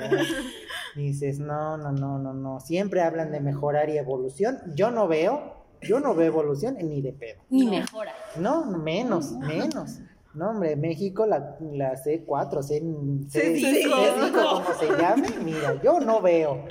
Dices, 0.98 1.38
no, 1.38 1.76
no, 1.76 1.92
no, 1.92 2.18
no, 2.18 2.34
no, 2.34 2.58
siempre 2.58 3.02
hablan 3.02 3.30
de 3.30 3.38
mejorar 3.38 3.88
y 3.88 3.98
evolución, 3.98 4.58
yo 4.74 4.90
no 4.90 5.06
veo, 5.06 5.54
yo 5.80 6.00
no 6.00 6.16
veo 6.16 6.26
evolución 6.26 6.76
ni 6.80 7.00
de 7.00 7.12
pedo. 7.12 7.40
Ni 7.50 7.68
mejora. 7.68 8.12
No, 8.36 8.64
menos, 8.64 9.30
menos. 9.30 10.00
No, 10.34 10.50
hombre, 10.50 10.74
México, 10.74 11.24
la, 11.24 11.56
la 11.60 11.94
C4, 11.94 12.62
C, 12.62 12.80
C, 13.28 13.60
C5. 13.60 13.92
C5, 13.92 14.32
como 14.32 14.74
se 14.74 15.00
llame, 15.00 15.28
mira, 15.44 15.80
yo 15.82 16.00
no 16.00 16.20
veo. 16.20 16.64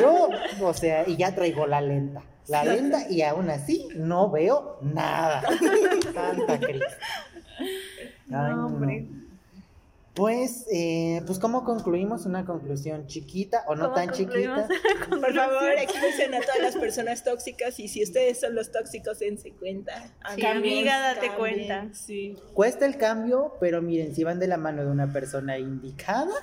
Yo, 0.00 0.28
o 0.62 0.72
sea, 0.72 1.08
y 1.08 1.16
ya 1.16 1.34
traigo 1.34 1.66
la 1.66 1.80
lenta. 1.80 2.22
La 2.46 2.64
lenta 2.64 3.10
y 3.10 3.22
aún 3.22 3.50
así 3.50 3.88
no 3.96 4.30
veo 4.30 4.78
nada. 4.82 5.42
Santa 6.14 6.60
Cristo. 6.60 6.86
Ay, 8.30 8.54
no. 8.54 8.66
hombre. 8.66 9.08
Pues, 10.18 10.66
eh, 10.72 11.22
pues, 11.26 11.38
¿cómo 11.38 11.62
concluimos 11.64 12.26
una 12.26 12.44
conclusión 12.44 13.06
chiquita 13.06 13.62
o 13.68 13.76
no 13.76 13.84
¿Cómo 13.84 13.94
tan 13.94 14.10
chiquita? 14.10 14.66
Por 15.08 15.32
favor, 15.32 15.70
expulsen 15.78 16.34
a 16.34 16.40
todas 16.40 16.60
las 16.60 16.76
personas 16.80 17.22
tóxicas 17.22 17.78
y 17.78 17.86
si 17.86 18.02
ustedes 18.02 18.40
son 18.40 18.56
los 18.56 18.72
tóxicos, 18.72 19.20
dense 19.20 19.52
cuenta. 19.52 19.92
Sí, 20.34 20.44
amiga, 20.44 20.98
date 20.98 21.28
cambien. 21.28 21.38
cuenta. 21.68 21.94
Sí. 21.94 22.36
Cuesta 22.52 22.84
el 22.84 22.96
cambio, 22.96 23.54
pero 23.60 23.80
miren, 23.80 24.12
si 24.12 24.24
van 24.24 24.40
de 24.40 24.48
la 24.48 24.56
mano 24.56 24.84
de 24.84 24.90
una 24.90 25.12
persona 25.12 25.56
indicada, 25.56 26.34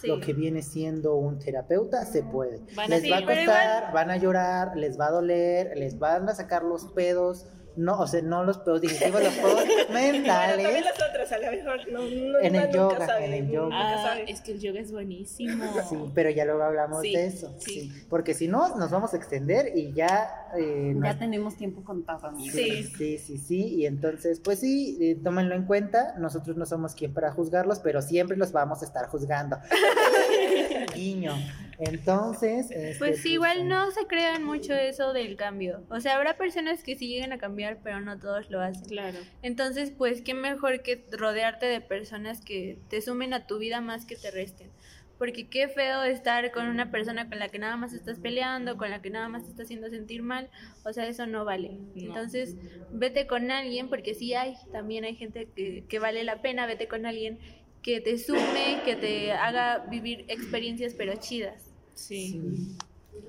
Sí. 0.00 0.08
lo 0.08 0.18
que 0.18 0.32
viene 0.32 0.62
siendo 0.62 1.14
un 1.14 1.38
terapeuta 1.38 2.06
se 2.06 2.22
puede. 2.22 2.62
Van 2.74 2.90
a 2.90 2.96
les 2.98 3.12
va 3.12 3.18
a 3.18 3.24
costar, 3.26 3.92
van 3.92 4.10
a 4.10 4.16
llorar, 4.16 4.74
les 4.76 4.98
va 4.98 5.06
a 5.08 5.10
doler, 5.10 5.76
les 5.76 5.98
van 5.98 6.26
a 6.28 6.34
sacar 6.34 6.64
los 6.64 6.86
pedos, 6.86 7.46
no, 7.76 7.98
o 8.00 8.06
sea, 8.06 8.22
no 8.22 8.44
los 8.44 8.58
pedos 8.58 8.80
digestivos, 8.82 9.22
los 9.22 9.32
pedos 9.34 9.52
Bueno, 9.54 9.84
también 9.86 10.12
mentales. 10.12 10.84
las 10.84 11.08
otras, 11.08 11.32
a 11.32 11.38
lo 11.38 11.50
mejor. 11.50 11.92
No, 11.92 11.98
no, 12.00 12.38
En 12.40 12.54
el 12.56 12.62
nunca 12.64 12.70
yoga, 12.72 13.06
sabe, 13.06 13.24
en 13.26 13.32
el 13.34 13.50
yoga. 13.50 13.70
Ah, 13.72 14.18
es 14.26 14.40
que 14.40 14.52
el 14.52 14.60
yoga 14.60 14.80
es 14.80 14.92
buenísimo. 14.92 15.64
Sí, 15.88 15.96
pero 16.14 16.30
ya 16.30 16.44
luego 16.44 16.62
hablamos 16.62 17.00
Sí, 17.02 17.14
de 17.14 17.26
eso. 17.26 17.54
sí. 17.58 17.70
sí. 17.90 17.92
Porque 18.08 18.34
si 18.34 18.48
no, 18.48 18.76
nos 18.76 18.90
vamos 18.90 19.14
a 19.14 19.16
extender 19.16 19.72
y 19.76 19.92
ya. 19.92 20.30
eh, 20.58 20.92
Ya 20.94 21.00
nos- 21.10 21.18
tenemos 21.18 21.56
tiempo 21.56 21.82
contado, 21.84 22.26
amigos. 22.28 22.54
Sí, 22.54 22.84
sí, 22.96 23.18
sí, 23.18 23.38
sí. 23.38 23.74
Y 23.76 23.86
entonces, 23.86 24.40
pues 24.40 24.58
sí, 24.60 24.98
eh, 25.00 25.18
tómenlo 25.22 25.54
en 25.54 25.64
cuenta. 25.64 26.14
Nosotros 26.18 26.56
no 26.56 26.66
somos 26.66 26.94
quien 26.94 27.12
para 27.14 27.32
juzgarlos, 27.32 27.78
pero 27.80 28.02
siempre 28.02 28.36
los 28.36 28.52
vamos 28.52 28.82
a 28.82 28.84
estar 28.84 29.06
juzgando. 29.08 29.58
Guiño. 30.94 31.32
Entonces. 31.80 32.70
este, 32.70 32.98
Pues 32.98 33.24
igual 33.24 33.60
eh, 33.60 33.64
no 33.64 33.90
se 33.90 34.06
crean 34.06 34.44
mucho 34.44 34.74
eso 34.74 35.12
del 35.12 35.36
cambio. 35.36 35.82
O 35.88 36.00
sea, 36.00 36.16
habrá 36.16 36.36
personas 36.36 36.82
que 36.82 36.96
sí 36.96 37.08
lleguen 37.08 37.32
a 37.32 37.38
cambiar, 37.38 37.78
pero 37.82 38.00
no 38.00 38.18
todos 38.18 38.50
lo 38.50 38.60
hacen. 38.60 38.84
Claro. 38.84 39.18
Entonces, 39.42 39.90
pues 39.90 40.22
qué 40.22 40.34
mejor 40.34 40.82
que 40.82 41.04
rodearte 41.10 41.66
de 41.66 41.80
personas 41.80 42.40
que 42.40 42.78
te 42.88 43.00
sumen 43.00 43.32
a 43.32 43.46
tu 43.46 43.58
vida 43.58 43.80
más 43.80 44.04
que 44.04 44.16
te 44.16 44.30
resten. 44.30 44.70
Porque 45.18 45.48
qué 45.48 45.68
feo 45.68 46.02
estar 46.02 46.50
con 46.50 46.66
una 46.66 46.90
persona 46.90 47.28
con 47.28 47.38
la 47.38 47.50
que 47.50 47.58
nada 47.58 47.76
más 47.76 47.92
estás 47.92 48.18
peleando, 48.18 48.78
con 48.78 48.88
la 48.88 49.02
que 49.02 49.10
nada 49.10 49.28
más 49.28 49.44
te 49.44 49.50
está 49.50 49.64
haciendo 49.64 49.90
sentir 49.90 50.22
mal. 50.22 50.48
O 50.82 50.94
sea, 50.94 51.06
eso 51.06 51.26
no 51.26 51.44
vale. 51.44 51.72
No. 51.94 52.02
Entonces, 52.06 52.56
vete 52.90 53.26
con 53.26 53.50
alguien, 53.50 53.90
porque 53.90 54.14
sí 54.14 54.32
hay, 54.32 54.54
también 54.72 55.04
hay 55.04 55.16
gente 55.16 55.48
que, 55.54 55.84
que 55.86 55.98
vale 55.98 56.24
la 56.24 56.40
pena, 56.40 56.64
vete 56.64 56.88
con 56.88 57.04
alguien 57.04 57.38
que 57.82 58.00
te 58.00 58.18
sume, 58.18 58.82
que 58.84 58.96
te 58.96 59.32
haga 59.32 59.86
vivir 59.90 60.24
experiencias 60.28 60.94
pero 60.94 61.14
chidas. 61.16 61.69
Sí. 62.00 62.28
Sí. 62.28 62.76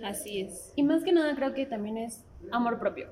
Así 0.03 0.41
es. 0.41 0.73
Y 0.75 0.83
más 0.83 1.03
que 1.03 1.11
nada 1.11 1.35
creo 1.35 1.53
que 1.53 1.65
también 1.65 1.97
es 1.97 2.23
amor 2.51 2.79
propio. 2.79 3.07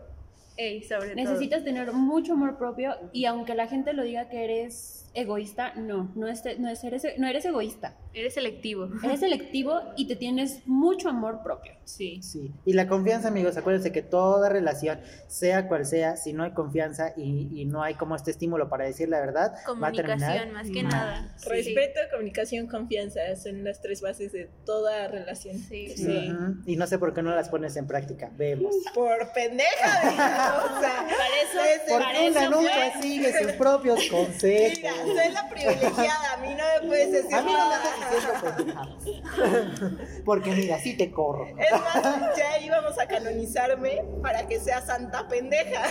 Ey, 0.58 0.84
sobre 0.84 1.10
todo. 1.10 1.16
Necesitas 1.16 1.64
tener 1.64 1.94
mucho 1.94 2.34
amor 2.34 2.58
propio 2.58 2.96
y 3.14 3.26
aunque 3.26 3.56
la 3.56 3.68
gente 3.68 3.94
lo 3.94 4.04
diga 4.04 4.28
que 4.28 4.44
eres 4.44 5.10
egoísta, 5.14 5.74
no, 5.76 6.12
no, 6.16 6.28
es, 6.28 6.44
no, 6.60 6.70
es, 6.70 6.84
eres, 6.84 7.06
no 7.18 7.28
eres 7.28 7.46
egoísta. 7.46 7.96
Eres 8.14 8.34
selectivo. 8.34 8.90
Eres 9.04 9.20
selectivo 9.20 9.80
y 9.96 10.08
te 10.08 10.16
tienes 10.16 10.66
mucho 10.66 11.10
amor 11.10 11.42
propio. 11.44 11.74
Sí. 11.86 12.20
Sí, 12.22 12.52
y 12.66 12.74
la 12.74 12.88
confianza, 12.88 13.30
amigos, 13.30 13.58
acuérdense 13.58 13.92
que 13.92 14.02
toda 14.04 14.48
relación, 14.50 15.00
sea 15.28 15.68
cual 15.68 15.86
sea, 15.86 16.18
si 16.18 16.34
no 16.34 16.44
hay 16.44 16.52
confianza 16.52 17.14
y, 17.18 17.50
y 17.54 17.66
no 17.66 17.82
hay 17.82 17.96
como 17.96 18.16
este 18.16 18.30
estímulo 18.32 18.70
para 18.70 18.86
decir 18.86 19.10
la 19.10 19.20
verdad, 19.20 19.54
va 19.82 19.88
a 19.88 19.92
terminar 19.92 20.20
Comunicación, 20.20 20.54
más 20.54 20.68
que 20.70 20.84
mal. 20.84 20.92
nada. 20.92 21.34
Sí. 21.38 21.50
Respeto, 21.50 22.00
comunicación, 22.12 22.68
confianza 22.68 23.20
son 23.42 23.64
las 23.64 23.82
tres 23.82 24.02
bases 24.02 24.32
de 24.32 24.50
toda 24.66 25.08
relación. 25.08 25.58
Sí. 25.58 25.90
Sí. 25.98 26.32
Y 26.66 26.76
no 26.76 26.86
sé 26.88 27.00
por 27.00 27.14
qué 27.14 27.22
no 27.24 27.34
las 27.34 27.50
pones 27.50 27.76
en 27.76 27.88
práctica. 27.88 28.30
Vemos. 28.38 28.76
Por 28.94 29.32
pendeja, 29.34 30.64
o 30.66 30.80
sea, 30.82 31.08
Para 31.18 31.42
eso, 31.42 31.84
eso 31.86 31.96
una 32.38 32.50
nunca 32.50 32.92
fue. 32.94 33.02
sigue 33.02 33.34
sus 33.42 33.52
propios 33.54 34.00
consejos. 34.12 34.78
Mira, 34.78 34.94
soy 35.24 35.34
la 35.34 35.50
privilegiada, 35.50 36.34
a 36.34 36.38
mí 36.38 36.50
no 36.50 36.64
me 36.82 36.88
puedes 36.88 37.12
decir 37.12 37.34
A 37.34 37.42
mí 37.42 37.52
no 37.52 37.58
me 37.58 37.70
nada. 37.76 37.82
Estás 38.00 38.16
diciendo 38.16 38.56
pendejadas. 38.58 40.22
Porque 40.26 40.52
mira, 40.52 40.80
sí 40.80 40.96
te 40.98 41.12
corro. 41.12 41.48
Es 41.48 41.72
más, 41.72 42.38
ya 42.38 42.60
íbamos 42.60 42.98
a 43.00 43.08
canonizarme 43.08 44.04
para 44.22 44.48
que 44.48 44.60
sea 44.60 44.82
santa 44.82 45.28
pendeja. 45.28 45.84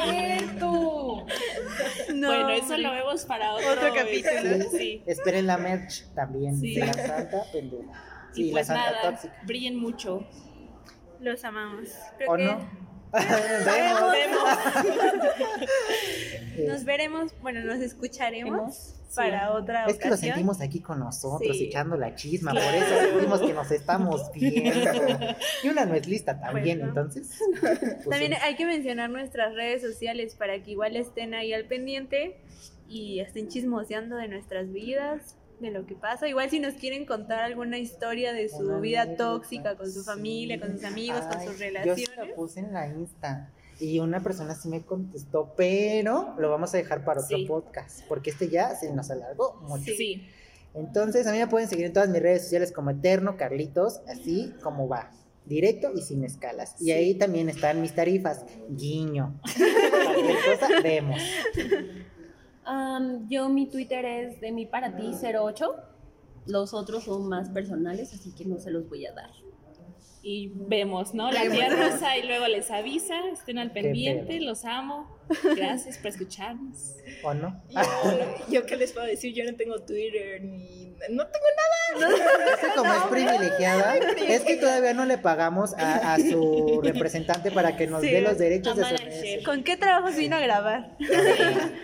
¡Cierto! 0.00 1.26
No, 2.14 2.28
bueno, 2.28 2.50
eso 2.50 2.62
hombre. 2.64 2.78
lo 2.78 2.92
vemos 2.92 3.24
para 3.24 3.54
otro, 3.54 3.70
Otro 3.72 3.94
capítulo. 3.94 4.70
Sí. 4.70 4.78
sí. 4.78 5.02
Esperen 5.06 5.46
la 5.46 5.58
merch 5.58 6.04
también 6.14 6.58
Sí. 6.58 6.74
de 6.74 6.86
la 6.86 6.92
santa 6.94 7.42
pendeja. 7.52 7.92
Sí, 8.32 8.42
y 8.42 8.46
la 8.48 8.52
pues 8.52 8.66
santa 8.66 8.90
nada, 8.90 9.02
tóxica. 9.10 9.34
brillen 9.44 9.76
mucho. 9.76 10.26
Los 11.20 11.44
amamos. 11.44 11.88
Creo 12.16 12.32
¿O 12.32 12.36
que 12.36 12.44
no? 12.44 12.88
Vemos. 13.10 14.14
nos 16.68 16.84
veremos, 16.84 17.34
bueno, 17.40 17.60
nos 17.64 17.78
escucharemos 17.80 18.52
Vemos. 18.58 18.94
Para 19.14 19.52
otra 19.52 19.86
Es 19.86 19.98
que 19.98 20.08
lo 20.08 20.16
sentimos 20.16 20.60
aquí 20.60 20.80
con 20.80 20.98
nosotros, 21.00 21.56
Sí. 21.56 21.64
echando 21.66 21.96
la 21.96 22.14
chisma, 22.14 22.52
por 22.52 22.60
eso 22.62 22.98
sentimos 23.10 23.40
que 23.40 23.52
nos 23.52 23.70
estamos 23.70 24.30
viendo. 24.34 24.90
Y 25.64 25.68
una 25.68 25.84
no 25.86 25.94
es 25.94 26.06
lista 26.06 26.38
también, 26.40 26.78
Bueno. 26.82 26.88
entonces. 26.90 27.38
pues, 27.60 28.08
También 28.08 28.34
hay 28.42 28.54
que 28.56 28.66
mencionar 28.66 29.10
nuestras 29.10 29.54
redes 29.54 29.82
sociales 29.82 30.34
para 30.34 30.62
que 30.62 30.72
igual 30.72 30.96
estén 30.96 31.34
ahí 31.34 31.52
al 31.52 31.64
pendiente 31.64 32.36
y 32.88 33.20
estén 33.20 33.48
chismoseando 33.48 34.16
de 34.16 34.28
nuestras 34.28 34.72
vidas, 34.72 35.34
de 35.60 35.70
lo 35.72 35.86
que 35.86 35.94
pasa. 35.96 36.28
Igual 36.28 36.50
si 36.50 36.60
nos 36.60 36.74
quieren 36.74 37.04
contar 37.04 37.40
alguna 37.40 37.78
historia 37.78 38.32
de 38.32 38.48
su 38.48 38.58
Una 38.58 38.78
vida 38.78 39.16
tóxica 39.16 39.76
con 39.76 39.90
su 39.90 40.00
sí. 40.00 40.06
familia, 40.06 40.60
con 40.60 40.72
sus 40.72 40.84
amigos, 40.84 41.20
con 41.22 41.38
Ay, 41.38 41.46
sus 41.48 41.58
Yo 41.58 41.64
relaciones. 41.64 42.04
sí 42.08 42.10
la 42.16 42.34
puse 42.34 42.60
en 42.60 42.72
la 42.72 42.86
Insta. 42.86 43.50
Y 43.80 44.00
una 44.00 44.22
persona 44.22 44.54
sí 44.54 44.68
me 44.68 44.82
contestó, 44.82 45.54
pero 45.56 46.34
lo 46.38 46.50
vamos 46.50 46.74
a 46.74 46.78
dejar 46.78 47.04
para 47.04 47.20
otro 47.20 47.36
Sí. 47.36 47.46
podcast, 47.46 48.00
porque 48.08 48.30
este 48.30 48.48
ya 48.48 48.74
se 48.74 48.92
nos 48.92 49.10
alargó 49.10 49.54
mucho. 49.62 49.92
Sí. 49.96 50.26
Entonces, 50.74 51.26
a 51.26 51.32
mí 51.32 51.38
me 51.38 51.46
pueden 51.46 51.68
seguir 51.68 51.86
en 51.86 51.92
todas 51.92 52.08
mis 52.08 52.20
redes 52.20 52.42
sociales 52.42 52.72
como 52.72 52.90
Eterno 52.90 53.36
Carlitos, 53.36 54.00
así 54.08 54.52
como 54.62 54.88
va, 54.88 55.10
directo 55.46 55.92
y 55.94 56.02
sin 56.02 56.24
escalas. 56.24 56.74
Y 56.80 56.90
ahí 56.90 57.14
también 57.14 57.48
están 57.48 57.80
mis 57.80 57.94
tarifas, 57.94 58.44
guiño. 58.68 59.40
Cosa, 59.44 60.80
vemos. 60.82 61.20
Am, 62.64 63.28
yo 63.28 63.48
mi 63.48 63.66
Twitter 63.66 64.04
es 64.04 64.40
de 64.40 64.52
mi 64.52 64.66
para 64.66 64.96
ti 64.96 65.12
08. 65.22 65.74
Los 66.46 66.74
otros 66.74 67.04
son 67.04 67.28
más 67.28 67.48
personales, 67.50 68.12
así 68.12 68.32
que 68.32 68.44
no 68.44 68.58
se 68.58 68.70
los 68.70 68.88
voy 68.88 69.06
a 69.06 69.12
dar. 69.12 69.30
Y 70.30 70.52
vemos, 70.54 71.14
¿no? 71.14 71.32
La 71.32 71.48
tía 71.48 71.70
Rosa 71.70 72.18
y 72.18 72.26
luego 72.26 72.46
les 72.48 72.70
avisa, 72.70 73.18
estén 73.32 73.56
al 73.56 73.72
pendiente, 73.72 74.40
los 74.40 74.66
amo. 74.66 75.17
Gracias 75.56 75.98
por 75.98 76.08
escucharnos. 76.08 76.94
¿O 77.22 77.34
no? 77.34 77.62
Yo, 77.70 77.80
yo 78.50 78.66
qué 78.66 78.76
les 78.76 78.92
puedo 78.92 79.06
decir, 79.06 79.34
yo 79.34 79.44
no 79.44 79.56
tengo 79.56 79.80
Twitter 79.80 80.42
ni 80.42 80.88
no 81.10 81.26
tengo 81.26 81.46
Es 81.98 82.58
que 82.60 82.68
como 82.76 82.92
es 82.92 83.02
privilegiada, 83.10 83.96
es 83.96 84.42
que 84.42 84.56
todavía 84.56 84.92
no 84.94 85.04
le 85.04 85.18
pagamos 85.18 85.74
a, 85.74 86.14
a 86.14 86.18
su 86.18 86.80
representante 86.82 87.50
para 87.50 87.76
que 87.76 87.86
nos 87.86 88.02
Sí, 88.02 88.10
dé 88.10 88.20
los 88.20 88.38
derechos 88.38 88.76
de 88.76 89.38
su. 89.38 89.44
¿Con 89.44 89.64
qué 89.64 89.76
trabajos 89.76 90.16
vino 90.16 90.36
a 90.36 90.40
grabar? 90.40 90.96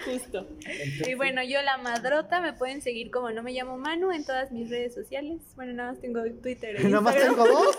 Justo. 0.04 0.46
Entonces, 0.66 1.08
Y 1.08 1.14
bueno, 1.14 1.42
yo 1.42 1.62
la 1.62 1.78
madrota 1.78 2.40
me 2.40 2.52
pueden 2.52 2.82
seguir 2.82 3.10
como 3.10 3.30
no 3.30 3.42
me 3.42 3.52
llamo 3.52 3.78
Manu 3.78 4.12
en 4.12 4.24
todas 4.24 4.52
mis 4.52 4.68
redes 4.68 4.94
sociales. 4.94 5.40
Bueno, 5.56 5.72
nada 5.72 5.92
más 5.92 6.00
tengo 6.00 6.22
Twitter 6.42 6.76
e 6.76 6.84
Nomás 6.84 7.14
Instagram, 7.16 7.36
tengo 7.46 7.60
dos. 7.64 7.76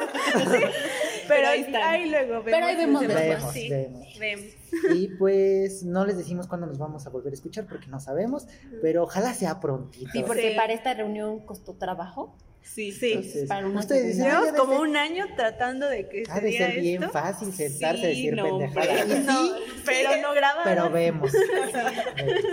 pero 1.28 1.48
ahí 1.48 1.64
ahí, 1.64 1.76
ahí 1.76 2.10
luego 2.10 2.44
vemos. 2.44 2.46
Pero 2.46 2.66
ahí 2.66 2.76
vemos. 2.76 3.08
Vemos, 3.08 3.54
Sí, 3.54 3.70
vemos. 3.70 4.20
vemos. 4.20 4.46
Y 4.94 5.08
pues 5.10 5.84
no 5.84 6.06
les 6.06 6.18
decimos 6.18 6.48
cuándo 6.48 6.68
nos 6.68 6.78
vamos 6.78 7.06
a 7.08 7.10
volver 7.10 7.32
a 7.32 7.36
escuchar 7.36 7.66
porque 7.68 7.88
no 7.88 8.00
sabemos, 8.00 8.48
pero 8.82 9.04
ojalá 9.04 9.34
sea 9.34 9.60
prontito. 9.60 10.10
Sí, 10.14 10.24
porque 10.26 10.52
Sí. 10.52 10.56
para 10.58 10.74
esta 10.74 10.94
reunión 10.94 11.40
costó 11.46 11.74
trabajo. 11.74 12.36
Sí, 12.62 12.92
Sí. 12.92 13.12
Entonces, 13.14 13.48
para 13.48 13.68
una 13.68 13.80
ustedes 13.82 14.08
dicen, 14.08 14.24
"Ay, 14.24 14.30
Llevamos 14.32 14.52
como 14.60 14.80
un 14.82 14.98
año 14.98 15.26
tratando 15.36 15.88
de 15.88 16.10
que 16.10 16.24
ha 16.28 16.36
se 16.40 16.42
de 16.42 16.52
ser 16.54 16.80
bien 16.82 17.04
esto. 17.04 17.14
fácil 17.14 17.54
sentarse 17.54 18.02
a 18.08 18.10
Sí, 18.10 18.16
decir 18.26 18.36
no, 18.36 18.44
pendejadas. 18.58 19.08
Y 19.08 19.24
No, 19.24 19.46
sí, 19.46 19.52
pero 19.86 20.10
no 20.22 20.34
grabaron. 20.34 20.64
pero 20.64 20.90
vemos. 20.92 21.32
Vemos. 21.32 22.44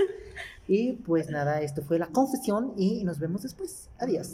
Y 0.68 0.92
pues 0.92 1.28
nada, 1.28 1.60
esto 1.62 1.82
fue 1.82 1.98
la 1.98 2.06
confesión 2.06 2.74
y 2.76 3.02
nos 3.04 3.18
vemos 3.18 3.42
después. 3.42 3.88
Adiós. 3.98 4.28